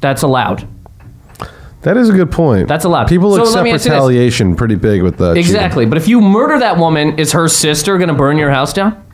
that's 0.00 0.22
allowed. 0.22 0.68
that 1.82 1.96
is 1.96 2.08
a 2.10 2.12
good 2.12 2.30
point. 2.30 2.68
That's 2.68 2.84
allowed. 2.84 3.08
People 3.08 3.32
So 3.34 3.38
let 3.42 3.48
accept 3.48 3.64
me 3.64 3.70
ask 3.72 3.84
you 3.86 3.90
this. 3.90 3.96
retaliation 3.96 4.54
pretty 4.54 4.76
big 4.76 5.02
with 5.02 5.16
that. 5.18 5.36
Exactly. 5.36 5.84
But 5.84 5.98
if 5.98 6.06
you 6.06 6.20
murder 6.20 6.60
that 6.60 6.76
woman, 6.78 7.18
is 7.18 7.32
her 7.32 7.48
sister 7.48 7.98
going 7.98 8.08
to 8.08 8.14
burn 8.14 8.36
your 8.36 8.50
house 8.52 8.72
down? 8.72 9.04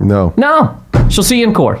No. 0.00 0.32
No. 0.38 0.78
She'll 1.10 1.24
see 1.24 1.40
you 1.40 1.46
in 1.46 1.52
court. 1.52 1.78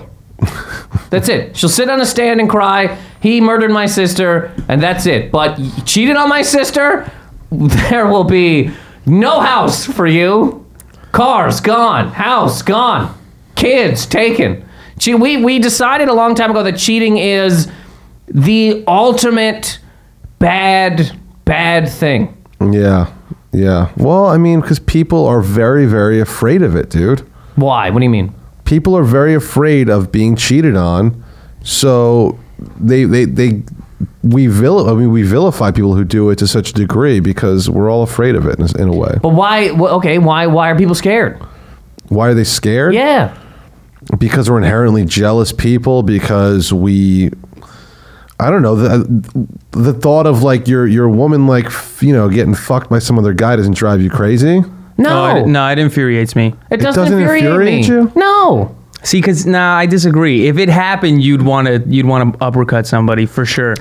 That's 1.10 1.28
it. 1.28 1.56
She'll 1.56 1.68
sit 1.68 1.88
on 1.88 2.00
a 2.00 2.06
stand 2.06 2.40
and 2.40 2.48
cry, 2.48 2.98
he 3.20 3.40
murdered 3.40 3.70
my 3.70 3.86
sister, 3.86 4.52
and 4.68 4.82
that's 4.82 5.06
it. 5.06 5.30
But 5.30 5.58
you 5.58 5.70
cheated 5.84 6.16
on 6.16 6.28
my 6.28 6.42
sister, 6.42 7.10
there 7.50 8.06
will 8.06 8.24
be 8.24 8.70
no 9.06 9.40
house 9.40 9.84
for 9.84 10.06
you. 10.06 10.66
Cars 11.12 11.60
gone, 11.60 12.08
house 12.08 12.62
gone, 12.62 13.16
kids 13.54 14.06
taken. 14.06 14.66
Che- 14.98 15.14
we, 15.14 15.36
we 15.42 15.58
decided 15.58 16.08
a 16.08 16.14
long 16.14 16.34
time 16.34 16.50
ago 16.50 16.62
that 16.62 16.78
cheating 16.78 17.18
is 17.18 17.70
the 18.28 18.82
ultimate 18.86 19.78
bad, 20.38 21.18
bad 21.44 21.88
thing. 21.88 22.34
Yeah. 22.60 23.12
Yeah. 23.52 23.92
Well, 23.98 24.26
I 24.26 24.38
mean, 24.38 24.62
because 24.62 24.78
people 24.78 25.26
are 25.26 25.42
very, 25.42 25.84
very 25.84 26.20
afraid 26.20 26.62
of 26.62 26.74
it, 26.74 26.88
dude. 26.88 27.20
Why? 27.56 27.90
What 27.90 27.98
do 27.98 28.04
you 28.04 28.10
mean? 28.10 28.34
People 28.64 28.96
are 28.96 29.04
very 29.04 29.34
afraid 29.34 29.88
of 29.88 30.10
being 30.12 30.36
cheated 30.36 30.76
on, 30.76 31.22
so 31.62 32.38
they 32.80 33.04
they 33.04 33.24
they 33.24 33.62
we 34.22 34.46
vil- 34.46 34.88
I 34.88 34.94
mean 34.94 35.10
we 35.10 35.22
vilify 35.22 35.70
people 35.72 35.94
who 35.94 36.04
do 36.04 36.30
it 36.30 36.36
to 36.38 36.46
such 36.46 36.70
a 36.70 36.72
degree 36.72 37.20
because 37.20 37.68
we're 37.68 37.90
all 37.90 38.02
afraid 38.02 38.34
of 38.34 38.46
it 38.46 38.58
in 38.58 38.64
a, 38.66 38.82
in 38.82 38.88
a 38.88 38.96
way. 38.96 39.18
But 39.22 39.30
why? 39.30 39.68
wh- 39.68 39.92
Okay, 39.98 40.18
why? 40.18 40.46
Why 40.46 40.70
are 40.70 40.76
people 40.76 40.94
scared? 40.94 41.40
Why 42.08 42.28
are 42.28 42.34
they 42.34 42.44
scared? 42.44 42.94
Yeah. 42.94 43.36
because 44.18 44.50
we're 44.50 44.58
inherently 44.58 45.04
jealous 45.04 45.52
people 45.52 46.02
because 46.02 46.72
we 46.72 47.30
I 48.40 48.50
don't 48.50 48.62
know 48.62 48.74
the 48.76 48.90
uh, 48.90 49.44
the 49.70 49.92
thought 49.92 50.26
of 50.26 50.42
like 50.42 50.66
your 50.68 50.86
your 50.86 51.08
woman 51.08 51.46
like 51.46 51.66
f- 51.66 52.02
you 52.02 52.12
know 52.12 52.28
getting 52.28 52.54
fucked 52.54 52.90
by 52.90 52.98
some 52.98 53.18
other 53.18 53.32
guy 53.32 53.56
doesn't 53.56 53.76
drive 53.76 54.00
you 54.02 54.10
crazy. 54.10 54.62
No. 55.02 55.24
Oh, 55.24 55.36
it, 55.36 55.46
no, 55.46 55.68
it 55.68 55.78
infuriates 55.78 56.36
me. 56.36 56.54
It 56.70 56.78
doesn't, 56.78 57.02
doesn't 57.02 57.18
infuriate, 57.18 57.44
infuriate 57.44 57.88
me. 57.88 57.94
you? 57.94 58.12
No. 58.14 58.76
See, 59.02 59.18
because 59.18 59.46
nah, 59.46 59.76
I 59.76 59.86
disagree. 59.86 60.46
If 60.46 60.58
it 60.58 60.68
happened, 60.68 61.22
you'd 61.22 61.42
want 61.42 61.66
to 61.66 61.82
you'd 61.88 62.06
want 62.06 62.34
to 62.34 62.44
uppercut 62.44 62.86
somebody 62.86 63.26
for 63.26 63.44
sure. 63.44 63.74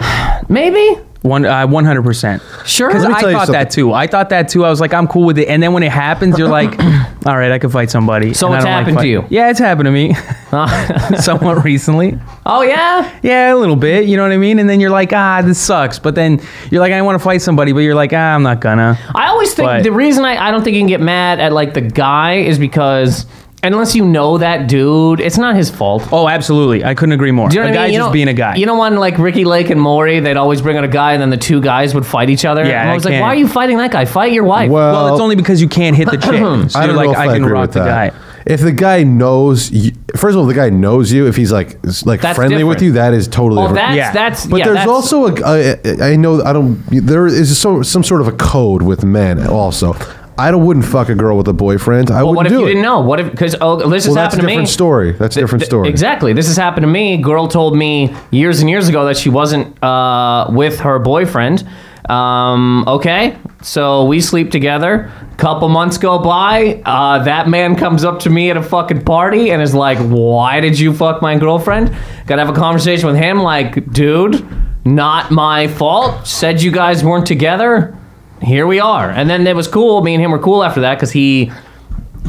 Maybe. 0.48 0.98
One 1.22 1.44
uh, 1.44 1.66
one 1.66 1.84
hundred 1.84 2.04
percent. 2.04 2.42
Sure. 2.64 2.88
Because 2.88 3.02
Let 3.02 3.08
me 3.10 3.14
I 3.16 3.20
tell 3.20 3.30
you 3.32 3.36
thought 3.38 3.48
that 3.48 3.70
too. 3.72 3.92
I 3.92 4.06
thought 4.06 4.28
that 4.30 4.48
too. 4.48 4.64
I 4.64 4.70
was 4.70 4.80
like, 4.80 4.94
I'm 4.94 5.08
cool 5.08 5.24
with 5.24 5.36
it. 5.38 5.48
And 5.48 5.60
then 5.60 5.72
when 5.72 5.82
it 5.82 5.90
happens, 5.90 6.38
you're 6.38 6.48
like, 6.48 6.78
all 7.26 7.36
right, 7.36 7.50
I 7.50 7.58
could 7.58 7.72
fight 7.72 7.90
somebody. 7.90 8.32
So 8.34 8.46
And 8.46 8.54
I 8.54 8.58
it's 8.58 8.64
don't 8.64 8.72
like 8.72 8.78
happened 8.78 8.96
to 8.98 9.00
fight- 9.00 9.08
you? 9.08 9.26
Yeah, 9.28 9.50
it's 9.50 9.58
happened 9.58 9.86
to 9.86 9.90
me 9.90 10.14
somewhat 11.20 11.64
recently. 11.64 12.18
oh 12.46 12.62
yeah. 12.62 13.18
Yeah, 13.22 13.52
a 13.52 13.56
little 13.56 13.74
bit. 13.76 14.06
You 14.06 14.16
know 14.16 14.22
what 14.22 14.32
I 14.32 14.36
mean? 14.38 14.58
And 14.60 14.68
then 14.70 14.78
you're 14.80 14.90
like, 14.90 15.12
ah, 15.12 15.42
this 15.42 15.58
sucks. 15.58 15.98
But 15.98 16.14
then 16.14 16.40
you're 16.70 16.80
like, 16.80 16.92
I 16.92 17.02
want 17.02 17.18
to 17.18 17.24
fight 17.24 17.42
somebody, 17.42 17.72
but 17.72 17.80
you're 17.80 17.94
like, 17.96 18.12
ah, 18.12 18.34
I'm 18.34 18.42
not 18.44 18.60
gonna. 18.60 18.96
I 19.14 19.26
always 19.26 19.52
think 19.54 19.66
But- 19.66 19.82
the 19.82 19.92
reason 19.92 20.24
I, 20.24 20.48
I 20.48 20.50
don't 20.52 20.62
think 20.62 20.74
you 20.76 20.80
can 20.80 20.88
get 20.88 21.00
mad 21.00 21.40
at 21.40 21.52
like 21.52 21.74
the 21.74 21.80
guy 21.80 22.34
is 22.36 22.58
because 22.58 23.26
unless 23.62 23.94
you 23.94 24.04
know 24.04 24.38
that 24.38 24.68
dude, 24.68 25.20
it's 25.20 25.38
not 25.38 25.56
his 25.56 25.70
fault. 25.70 26.06
Oh, 26.12 26.28
absolutely. 26.28 26.84
I 26.84 26.94
couldn't 26.94 27.12
agree 27.12 27.30
more. 27.32 27.48
Do 27.48 27.56
you 27.56 27.60
know 27.62 27.68
a 27.68 27.70
what 27.70 27.78
I 27.78 27.82
guy 27.82 27.84
mean? 27.86 27.92
You 27.94 27.98
just 28.00 28.08
know- 28.08 28.12
being 28.12 28.28
a 28.28 28.34
guy. 28.34 28.56
You 28.56 28.66
know, 28.66 28.78
when 28.78 28.96
like 28.96 29.18
Ricki 29.18 29.44
Lake 29.44 29.70
and 29.70 29.80
Maury, 29.80 30.20
they'd 30.20 30.36
always 30.36 30.62
bring 30.62 30.76
out 30.76 30.84
a 30.84 30.88
guy, 30.88 31.12
and 31.12 31.20
then 31.22 31.30
the 31.30 31.36
two 31.36 31.60
guys 31.60 31.94
would 31.94 32.06
fight 32.06 32.30
each 32.30 32.44
other. 32.44 32.64
Yeah, 32.64 32.80
and 32.80 32.88
I 32.90 32.92
I 32.92 32.94
was 32.94 33.04
like, 33.04 33.12
can't. 33.12 33.22
why 33.22 33.28
are 33.28 33.34
you 33.36 33.48
fighting 33.48 33.78
that 33.78 33.90
guy? 33.90 34.04
Fight 34.04 34.32
your 34.32 34.44
wife. 34.44 34.70
Well, 34.70 34.92
well, 35.04 35.14
it's 35.14 35.20
only 35.20 35.36
because 35.36 35.60
you 35.60 35.68
can't 35.68 35.96
hit 35.96 36.10
the 36.10 36.16
chick. 36.16 36.38
So 36.70 36.78
I 36.78 36.84
you're 36.84 36.88
don't 36.88 36.96
like, 36.96 37.06
know 37.06 37.12
if 37.12 37.18
I, 37.18 37.22
I 37.22 37.26
can 37.34 37.42
agree 37.42 37.52
rock 37.52 37.62
with 37.62 37.72
the 37.74 37.84
that. 37.84 38.12
guy. 38.14 38.20
If 38.46 38.60
the 38.62 38.72
guy 38.72 39.02
knows, 39.02 39.70
you, 39.70 39.92
first 40.16 40.34
of 40.34 40.38
all, 40.40 40.46
the 40.46 40.54
guy 40.54 40.70
knows 40.70 41.12
you. 41.12 41.26
If 41.26 41.36
he's 41.36 41.52
like 41.52 41.78
is, 41.84 42.06
like 42.06 42.22
That's 42.22 42.36
friendly 42.36 42.64
with 42.64 42.78
different. 42.78 42.82
you, 42.86 42.92
that 42.92 43.12
is 43.12 43.28
totally 43.28 43.60
oh, 43.60 43.68
different. 43.68 43.86
that's 43.88 43.96
Yeah. 43.96 44.12
that's. 44.12 44.46
But 44.46 44.56
yeah, 44.58 44.64
there's 44.64 44.76
that's- 44.76 44.88
also 44.88 45.26
a 45.26 46.00
I, 46.02 46.12
I 46.12 46.16
know 46.16 46.42
I 46.42 46.52
don't 46.54 46.82
there 46.86 47.26
is 47.26 47.58
so, 47.58 47.82
some 47.82 48.02
sort 48.02 48.22
of 48.22 48.28
a 48.28 48.32
code 48.32 48.82
with 48.82 49.04
men 49.04 49.46
also. 49.46 49.92
I 50.38 50.54
wouldn't 50.54 50.86
fuck 50.86 51.08
a 51.08 51.14
girl 51.14 51.36
with 51.36 51.48
a 51.48 51.52
boyfriend. 51.52 52.10
I 52.10 52.20
But 52.20 52.26
wouldn't 52.28 52.36
what 52.36 52.46
if 52.46 52.52
do 52.52 52.58
you 52.60 52.64
it. 52.66 52.68
didn't 52.68 52.82
know? 52.82 53.00
What 53.00 53.18
if 53.20 53.30
because 53.30 53.56
oh, 53.60 53.76
this 53.90 54.04
has 54.04 54.14
well, 54.14 54.14
that's 54.14 54.34
happened 54.34 54.40
to 54.42 54.46
me. 54.46 54.56
That's 54.56 54.68
a 54.68 54.68
different 54.68 54.68
story. 54.68 55.12
That's 55.12 55.36
a 55.36 55.40
different 55.40 55.60
Th- 55.62 55.68
story. 55.70 55.88
Exactly. 55.88 56.32
This 56.32 56.46
has 56.46 56.56
happened 56.56 56.84
to 56.84 56.88
me. 56.88 57.16
Girl 57.16 57.48
told 57.48 57.76
me 57.76 58.14
years 58.30 58.60
and 58.60 58.70
years 58.70 58.88
ago 58.88 59.04
that 59.06 59.16
she 59.16 59.30
wasn't 59.30 59.82
uh, 59.82 60.46
with 60.50 60.80
her 60.80 60.98
boyfriend. 61.00 61.66
Um, 62.08 62.84
okay, 62.86 63.36
so 63.62 64.04
we 64.06 64.20
sleep 64.20 64.50
together. 64.50 65.10
Couple 65.36 65.68
months 65.68 65.98
go 65.98 66.18
by. 66.18 66.80
Uh, 66.84 67.22
that 67.24 67.48
man 67.48 67.76
comes 67.76 68.02
up 68.04 68.20
to 68.20 68.30
me 68.30 68.48
at 68.50 68.56
a 68.56 68.62
fucking 68.62 69.04
party 69.04 69.50
and 69.50 69.60
is 69.60 69.74
like, 69.74 69.98
"Why 69.98 70.60
did 70.60 70.78
you 70.78 70.94
fuck 70.94 71.20
my 71.20 71.36
girlfriend?" 71.36 71.94
Gotta 72.26 72.44
have 72.44 72.48
a 72.54 72.58
conversation 72.58 73.08
with 73.08 73.16
him. 73.16 73.40
Like, 73.40 73.92
dude, 73.92 74.46
not 74.86 75.30
my 75.32 75.66
fault. 75.68 76.26
Said 76.26 76.62
you 76.62 76.70
guys 76.70 77.04
weren't 77.04 77.26
together. 77.26 77.97
Here 78.42 78.66
we 78.66 78.80
are. 78.80 79.10
And 79.10 79.28
then 79.28 79.46
it 79.46 79.56
was 79.56 79.68
cool. 79.68 80.02
Me 80.02 80.14
and 80.14 80.22
him 80.22 80.30
were 80.30 80.38
cool 80.38 80.62
after 80.62 80.80
that 80.82 80.94
because 80.96 81.10
he 81.10 81.50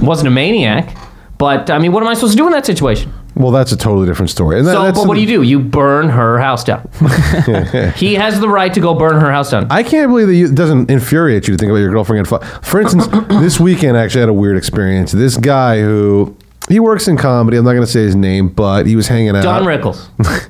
wasn't 0.02 0.28
a 0.28 0.32
maniac. 0.32 0.96
But 1.38 1.70
I 1.70 1.80
mean, 1.80 1.92
what 1.92 2.04
am 2.04 2.10
I 2.10 2.14
supposed 2.14 2.34
to 2.34 2.38
do 2.38 2.48
in 2.48 2.54
that 2.54 2.66
situation? 2.66 3.14
Well, 3.36 3.52
that's 3.52 3.72
a 3.72 3.78
totally 3.78 4.06
different 4.06 4.30
story. 4.30 4.60
And 4.60 4.68
that, 4.68 4.74
So, 4.74 4.84
that's 4.84 5.00
but 5.00 5.08
what 5.08 5.16
do 5.16 5.22
you 5.22 5.28
do? 5.28 5.42
You 5.44 5.60
burn 5.60 6.10
her 6.10 6.40
house 6.40 6.64
down. 6.66 6.90
he 7.96 8.16
has 8.16 8.42
the 8.42 8.50
right 8.50 8.74
to 8.74 8.82
go 8.82 8.94
burn 8.94 9.22
her 9.22 9.32
house 9.32 9.52
down. 9.52 9.68
I 9.70 9.82
can't 9.84 10.10
believe 10.10 10.28
that 10.28 10.36
you, 10.36 10.48
it 10.48 10.56
doesn't 10.56 10.92
infuriate 10.92 11.48
you 11.48 11.54
to 11.54 11.58
think 11.58 11.70
about 11.70 11.80
your 11.80 11.92
girlfriend 11.92 12.26
getting 12.26 12.40
fucked. 12.40 12.66
For 12.66 12.82
instance, 12.82 13.08
this 13.30 13.60
weekend 13.60 13.98
I 13.98 14.04
actually 14.04 14.22
had 14.22 14.30
a 14.30 14.34
weird 14.34 14.58
experience. 14.58 15.14
This 15.14 15.38
guy 15.38 15.80
who 15.80 16.36
he 16.68 16.82
works 16.82 17.08
in 17.08 17.16
comedy. 17.16 17.56
I'm 17.56 17.64
not 17.64 17.72
going 17.72 17.86
to 17.86 17.92
say 17.92 18.02
his 18.02 18.16
name, 18.16 18.50
but 18.50 18.86
he 18.86 18.98
was 18.98 19.08
hanging 19.08 19.36
out. 19.36 19.44
Don 19.44 19.64
Rickles. 19.64 20.10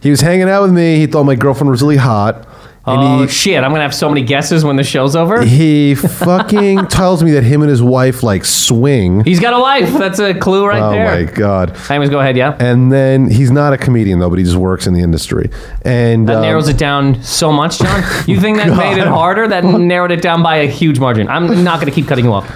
He 0.00 0.10
was 0.10 0.20
hanging 0.20 0.48
out 0.48 0.62
with 0.62 0.72
me. 0.72 0.96
He 0.96 1.06
thought 1.06 1.24
my 1.24 1.34
girlfriend 1.34 1.70
was 1.70 1.82
really 1.82 1.96
hot. 1.96 2.46
And 2.88 3.00
Oh 3.02 3.22
he, 3.22 3.28
shit! 3.28 3.62
I'm 3.62 3.70
gonna 3.70 3.82
have 3.82 3.94
so 3.94 4.08
many 4.08 4.22
guesses 4.22 4.64
when 4.64 4.76
the 4.76 4.84
show's 4.84 5.14
over. 5.16 5.42
he 5.44 5.94
fucking 5.94 6.86
tells 6.88 7.22
me 7.22 7.32
that 7.32 7.42
him 7.44 7.62
and 7.62 7.70
his 7.70 7.82
wife 7.82 8.22
like 8.22 8.44
swing. 8.44 9.24
He's 9.24 9.40
got 9.40 9.54
a 9.54 9.60
wife. 9.60 9.92
That's 9.92 10.18
a 10.18 10.34
clue 10.34 10.66
right 10.66 10.82
oh 10.82 10.90
there. 10.90 11.08
Oh 11.08 11.24
my 11.24 11.30
god! 11.30 11.76
Anyways, 11.90 12.10
go 12.10 12.20
ahead. 12.20 12.36
Yeah, 12.36 12.56
And 12.58 12.90
then 12.92 13.30
he's 13.30 13.50
not 13.50 13.72
a 13.72 13.78
comedian 13.78 14.18
though, 14.18 14.30
but 14.30 14.38
he 14.38 14.44
just 14.44 14.56
works 14.56 14.86
in 14.86 14.94
the 14.94 15.00
industry. 15.00 15.50
And 15.82 16.28
that 16.28 16.36
um, 16.36 16.42
narrows 16.42 16.68
it 16.68 16.78
down 16.78 17.22
so 17.22 17.52
much, 17.52 17.78
John. 17.78 18.02
You 18.26 18.40
think 18.40 18.58
that 18.58 18.68
made 18.76 18.98
it 19.00 19.06
harder? 19.18 19.48
That 19.48 19.64
narrowed 19.64 20.10
it 20.12 20.22
down 20.22 20.42
by 20.42 20.56
a 20.56 20.66
huge 20.66 20.98
margin. 20.98 21.28
I'm 21.28 21.64
not 21.64 21.80
gonna 21.80 21.92
keep 21.92 22.06
cutting 22.06 22.24
you 22.24 22.32
off. 22.32 22.50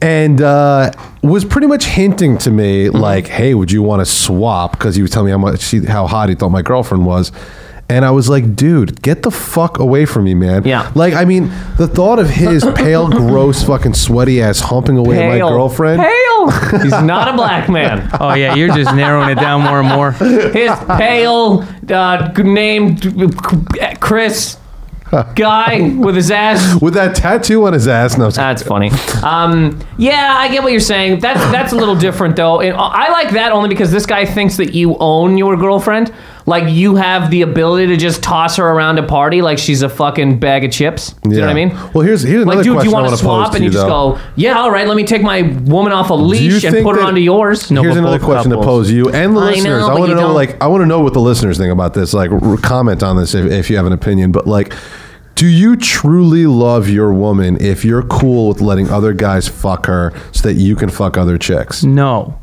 and 0.00 0.40
uh, 0.40 0.92
was 1.22 1.44
pretty 1.44 1.66
much 1.66 1.84
hinting 1.84 2.38
to 2.38 2.50
me 2.50 2.88
like, 2.88 3.26
"Hey, 3.26 3.54
would 3.54 3.72
you 3.72 3.82
want 3.82 4.00
to 4.00 4.06
swap?" 4.06 4.72
Because 4.72 4.94
he 4.94 5.02
was 5.02 5.10
telling 5.10 5.26
me 5.26 5.32
how 5.32 5.38
much 5.38 5.64
he, 5.70 5.84
how 5.84 6.06
hot 6.06 6.28
he 6.28 6.34
thought 6.34 6.50
my 6.50 6.62
girlfriend 6.62 7.04
was. 7.06 7.32
And 7.90 8.04
I 8.04 8.10
was 8.10 8.28
like, 8.28 8.54
dude, 8.54 9.00
get 9.00 9.22
the 9.22 9.30
fuck 9.30 9.78
away 9.78 10.04
from 10.04 10.24
me, 10.24 10.34
man. 10.34 10.64
Yeah. 10.64 10.92
Like, 10.94 11.14
I 11.14 11.24
mean, 11.24 11.48
the 11.78 11.88
thought 11.88 12.18
of 12.18 12.28
his 12.28 12.62
pale, 12.74 13.08
gross, 13.08 13.62
fucking 13.62 13.94
sweaty 13.94 14.42
ass 14.42 14.60
humping 14.60 14.98
away 14.98 15.24
at 15.24 15.28
my 15.30 15.38
girlfriend. 15.38 16.02
Pale. 16.02 16.50
He's 16.82 17.02
not 17.02 17.28
a 17.28 17.32
black 17.32 17.68
man. 17.70 18.10
Oh 18.20 18.34
yeah, 18.34 18.54
you're 18.54 18.74
just 18.74 18.94
narrowing 18.94 19.30
it 19.30 19.40
down 19.40 19.62
more 19.62 19.80
and 19.80 19.88
more. 19.88 20.12
His 20.12 20.70
pale, 20.98 21.66
uh, 21.90 22.32
named 22.36 23.02
Chris 24.00 24.58
guy 25.34 25.94
with 25.96 26.16
his 26.16 26.30
ass. 26.30 26.80
With 26.80 26.94
that 26.94 27.16
tattoo 27.16 27.66
on 27.66 27.72
his 27.72 27.88
ass. 27.88 28.18
No, 28.18 28.26
I'm 28.26 28.30
That's 28.32 28.62
funny. 28.62 28.90
Um, 29.22 29.80
yeah, 29.96 30.34
I 30.36 30.48
get 30.48 30.62
what 30.62 30.72
you're 30.72 30.80
saying. 30.80 31.20
That's 31.20 31.40
that's 31.50 31.72
a 31.72 31.76
little 31.76 31.96
different 31.96 32.36
though. 32.36 32.60
And 32.60 32.76
I 32.76 33.10
like 33.10 33.30
that 33.30 33.52
only 33.52 33.68
because 33.68 33.90
this 33.90 34.06
guy 34.06 34.24
thinks 34.24 34.56
that 34.58 34.74
you 34.74 34.96
own 34.98 35.38
your 35.38 35.56
girlfriend. 35.56 36.12
Like 36.48 36.72
you 36.72 36.96
have 36.96 37.30
the 37.30 37.42
ability 37.42 37.88
to 37.88 37.96
just 37.96 38.22
toss 38.22 38.56
her 38.56 38.66
around 38.66 38.98
a 38.98 39.02
party 39.06 39.42
like 39.42 39.58
she's 39.58 39.82
a 39.82 39.88
fucking 39.88 40.40
bag 40.40 40.64
of 40.64 40.72
chips. 40.72 41.12
Do 41.12 41.30
you 41.30 41.36
know 41.36 41.42
what 41.42 41.50
I 41.50 41.54
mean? 41.54 41.68
Well, 41.92 42.00
here's 42.00 42.22
here's 42.22 42.42
another 42.42 42.56
Like, 42.56 42.64
dude, 42.64 42.64
do 42.64 42.72
question 42.72 42.90
you 42.90 42.96
I 42.96 43.00
want 43.00 43.10
want 43.10 43.18
to 43.18 43.22
to 43.22 43.28
pose 43.28 43.36
swap? 43.44 43.50
to 43.50 43.56
And 43.56 43.64
you, 43.64 43.68
you 43.68 43.72
just 43.74 43.86
though. 43.86 44.12
go, 44.14 44.20
yeah, 44.36 44.58
all 44.58 44.70
right, 44.70 44.88
let 44.88 44.96
me 44.96 45.04
take 45.04 45.22
my 45.22 45.42
woman 45.42 45.92
off 45.92 46.08
a 46.10 46.14
leash 46.14 46.64
and 46.64 46.72
think 46.74 46.86
put 46.86 46.96
her 46.96 47.02
that- 47.02 47.08
onto 47.08 47.20
yours. 47.20 47.70
No, 47.70 47.82
Here's 47.82 47.94
but 47.94 47.98
another 48.00 48.18
both 48.18 48.24
question 48.26 48.50
to 48.50 48.56
couples. 48.56 48.86
pose 48.86 48.90
you 48.90 49.10
and 49.10 49.36
the 49.36 49.40
I 49.40 49.44
know, 49.44 49.50
listeners. 49.50 49.84
I 49.84 49.88
but 49.88 49.98
want 49.98 50.04
to 50.04 50.08
you 50.08 50.14
know, 50.16 50.20
don't- 50.22 50.34
like, 50.34 50.62
I 50.62 50.66
want 50.68 50.80
to 50.82 50.86
know 50.86 51.00
what 51.00 51.12
the 51.12 51.20
listeners 51.20 51.58
think 51.58 51.72
about 51.72 51.92
this. 51.94 52.14
Like, 52.14 52.30
r- 52.32 52.56
comment 52.56 53.02
on 53.02 53.16
this 53.16 53.34
if, 53.34 53.44
if 53.50 53.68
you 53.70 53.76
have 53.76 53.86
an 53.86 53.92
opinion. 53.92 54.32
But 54.32 54.46
like, 54.46 54.72
do 55.34 55.46
you 55.46 55.76
truly 55.76 56.46
love 56.46 56.88
your 56.88 57.12
woman 57.12 57.58
if 57.60 57.84
you're 57.84 58.02
cool 58.04 58.48
with 58.48 58.60
letting 58.62 58.88
other 58.88 59.12
guys 59.12 59.46
fuck 59.46 59.86
her 59.86 60.12
so 60.32 60.48
that 60.48 60.54
you 60.54 60.74
can 60.76 60.88
fuck 60.88 61.18
other 61.18 61.36
chicks? 61.36 61.84
No. 61.84 62.40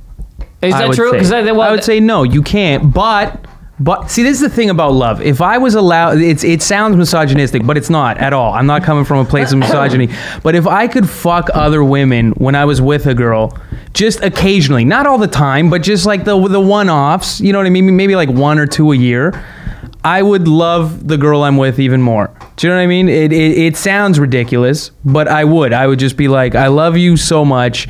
Is 0.62 0.74
I 0.74 0.80
that 0.80 0.88
would 0.90 0.96
true? 0.96 1.10
say. 1.12 1.18
Because 1.18 1.32
I, 1.32 1.42
well, 1.52 1.62
I 1.62 1.72
would 1.72 1.84
say 1.84 2.00
no, 2.00 2.24
you 2.24 2.42
can't. 2.42 2.94
But 2.94 3.45
but 3.80 4.10
see, 4.10 4.24
this 4.24 4.42
is 4.42 4.50
the 4.50 4.56
thing 4.56 4.70
about 4.70 4.94
love. 4.94 5.22
If 5.22 5.42
I 5.42 5.58
was 5.58 5.76
allowed, 5.76 6.20
it's 6.20 6.44
it 6.44 6.62
sounds 6.62 6.96
misogynistic, 6.96 7.66
but 7.66 7.78
it's 7.78 7.90
not 7.90 8.18
at 8.20 8.32
all. 8.32 8.54
I'm 8.54 8.68
not 8.68 8.84
coming 8.84 9.04
from 9.04 9.20
a 9.20 9.26
place 9.26 9.52
of 9.52 9.60
misogyny. 9.60 10.10
But 10.44 10.56
if 10.56 10.68
I 10.68 10.88
could 10.88 11.10
fuck 11.10 11.50
other 11.54 11.84
women 11.84 12.32
when 12.32 12.56
I 12.56 12.66
was 12.66 12.82
with 12.82 13.06
a 13.08 13.14
girl, 13.14 13.58
just 13.94 14.22
occasionally, 14.22 14.86
not 14.86 15.08
all 15.08 15.18
the 15.18 15.28
time, 15.28 15.70
but 15.70 15.82
just 15.82 16.06
like 16.06 16.24
the 16.24 16.40
the 16.48 16.62
one 16.62 16.90
offs, 16.90 17.42
you 17.42 17.52
know 17.52 17.60
what 17.60 17.68
I 17.68 17.70
mean? 17.70 17.96
Maybe 17.96 18.16
like 18.16 18.30
one 18.30 18.60
or 18.60 18.66
two 18.66 18.92
a 18.92 18.96
year. 18.96 19.44
I 20.06 20.22
would 20.22 20.48
love 20.48 21.08
the 21.08 21.18
girl 21.18 21.44
I'm 21.44 21.58
with 21.58 21.80
even 21.80 22.00
more. 22.02 22.32
Do 22.58 22.68
you 22.68 22.72
know 22.72 22.78
what 22.78 22.84
I 22.84 22.88
mean? 22.88 23.10
It, 23.10 23.34
it, 23.34 23.58
it 23.58 23.76
sounds 23.76 24.20
ridiculous, 24.20 24.92
but 25.04 25.28
I 25.28 25.44
would. 25.44 25.74
I 25.74 25.88
would 25.88 25.98
just 25.98 26.16
be 26.16 26.28
like, 26.28 26.54
I 26.54 26.68
love 26.68 26.96
you 26.96 27.18
so 27.18 27.44
much 27.44 27.88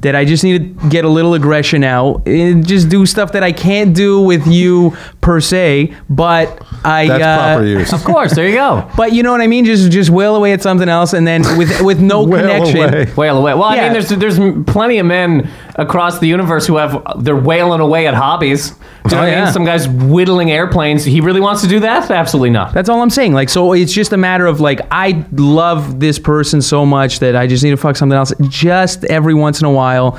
that 0.00 0.14
I 0.14 0.24
just 0.24 0.44
need 0.44 0.78
to 0.80 0.88
get 0.88 1.04
a 1.04 1.08
little 1.08 1.34
aggression 1.34 1.82
out 1.82 2.22
and 2.26 2.64
just 2.66 2.88
do 2.88 3.04
stuff 3.04 3.32
that 3.32 3.42
I 3.42 3.50
can't 3.50 3.94
do 3.96 4.20
with 4.20 4.46
you 4.46 4.96
per 5.20 5.40
se, 5.40 5.92
but 6.08 6.62
I 6.84 7.08
That's 7.08 7.24
uh, 7.24 7.36
proper 7.54 7.64
use. 7.78 7.92
of 7.92 8.04
course, 8.04 8.34
there 8.34 8.48
you 8.48 8.54
go. 8.54 8.88
But 8.96 9.12
you 9.12 9.22
know 9.24 9.32
what 9.32 9.40
I 9.40 9.48
mean? 9.48 9.64
Just 9.64 9.90
just 9.90 10.10
wail 10.10 10.36
away 10.36 10.52
at 10.52 10.62
something 10.62 10.88
else, 10.88 11.14
and 11.14 11.26
then 11.26 11.42
with 11.58 11.80
with 11.82 12.00
no 12.00 12.22
Wail 12.24 12.42
connection. 12.42 12.76
away. 12.78 13.12
Wail 13.16 13.38
away. 13.38 13.54
Well, 13.54 13.64
I 13.64 13.74
Yeah. 13.76 13.82
mean, 13.84 13.92
there's 13.94 14.08
there's 14.10 14.64
plenty 14.66 14.98
of 14.98 15.06
men 15.06 15.50
across 15.78 16.18
the 16.18 16.26
universe 16.26 16.66
who 16.66 16.76
have 16.76 17.02
they're 17.24 17.36
wailing 17.36 17.80
away 17.80 18.06
at 18.06 18.12
hobbies. 18.14 18.70
Do 18.70 18.76
you 18.76 18.82
know 18.82 19.16
Oh, 19.16 19.20
what 19.20 19.28
I 19.28 19.30
yeah. 19.30 19.44
mean? 19.44 19.52
Some 19.54 19.64
guys 19.64 19.88
whittling 19.88 20.50
airplanes. 20.50 21.04
He 21.04 21.20
really 21.22 21.40
wants 21.40 21.62
to 21.62 21.68
do 21.68 21.80
that? 21.80 22.10
Absolutely 22.10 22.50
not. 22.50 22.74
That's 22.74 22.88
all 22.90 23.00
I'm 23.00 23.08
saying. 23.10 23.32
Like, 23.32 23.48
so 23.48 23.72
it's 23.72 23.92
just 23.92 24.12
a 24.12 24.16
matter 24.18 24.44
of 24.46 24.60
like, 24.60 24.80
I 24.90 25.24
love 25.32 26.00
this 26.00 26.18
person 26.18 26.60
so 26.60 26.84
much 26.84 27.20
that 27.20 27.34
I 27.36 27.46
just 27.46 27.64
need 27.64 27.70
to 27.70 27.76
fuck 27.78 27.96
something 27.96 28.16
else 28.16 28.32
just 28.48 29.04
every 29.06 29.34
once 29.34 29.60
in 29.60 29.66
a 29.66 29.70
while. 29.72 30.18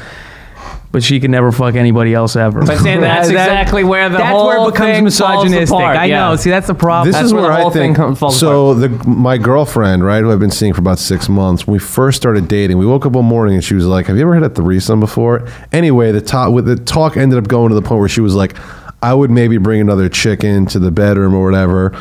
But 0.92 1.04
she 1.04 1.20
can 1.20 1.30
never 1.30 1.52
fuck 1.52 1.76
anybody 1.76 2.16
else 2.16 2.36
ever. 2.36 2.66
But 2.66 2.80
see, 2.80 2.96
that's 2.98 3.30
exactly 3.30 3.84
where 3.84 4.10
the 4.10 4.18
that's 4.18 4.30
whole 4.32 4.48
where 4.48 4.58
it 4.58 4.72
becomes 4.72 4.90
thing 5.20 5.26
falls 5.28 5.44
misogynistic. 5.46 5.76
apart, 5.78 5.98
I 5.98 6.06
yeah. 6.06 6.30
know. 6.30 6.36
See, 6.36 6.50
that's 6.50 6.66
the 6.66 6.74
problem. 6.74 7.08
This 7.08 7.16
That's 7.16 7.26
is 7.28 7.34
where 7.34 7.44
where 7.44 7.52
the 7.52 7.58
I 7.58 7.62
whole 7.62 7.70
thing 7.70 7.82
think. 7.94 7.98
comes- 7.98 8.18
falls 8.20 8.40
so 8.40 8.74
the 8.74 8.90
my 9.08 9.38
girlfriend, 9.38 10.04
right, 10.04 10.22
who 10.24 10.32
I've 10.32 10.40
been 10.40 10.50
seeing 10.50 10.74
for 10.74 10.80
about 10.80 10.98
six 10.98 11.30
months, 11.30 11.68
when 11.68 11.74
we 11.74 11.80
first 11.80 12.18
started 12.18 12.48
dating, 12.48 12.80
we 12.80 12.88
woke 12.88 13.06
up 13.06 13.12
one 13.12 13.26
morning 13.26 13.54
and 13.54 13.64
she 13.64 13.76
was 13.76 13.86
like, 13.86 14.08
"Have 14.08 14.16
you 14.16 14.24
ever 14.24 14.34
had 14.34 14.44
a 14.44 14.50
threesome 14.50 15.00
before?" 15.00 15.48
Anyway, 15.72 16.12
the 16.12 16.22
talk 16.22 16.52
with 16.52 16.66
the 16.66 16.76
talk 16.76 17.18
ended 17.18 17.38
up 17.38 17.48
going 17.48 17.70
to 17.70 17.76
the 17.76 17.84
point 17.84 18.00
where 18.00 18.10
she 18.10 18.22
was 18.22 18.34
like, 18.34 18.56
"I 19.04 19.14
would 19.14 19.30
maybe 19.30 19.58
bring 19.58 19.82
another 19.82 20.10
chick 20.10 20.44
into 20.44 20.80
the 20.80 20.90
bedroom 20.90 21.36
or 21.36 21.46
whatever." 21.46 21.96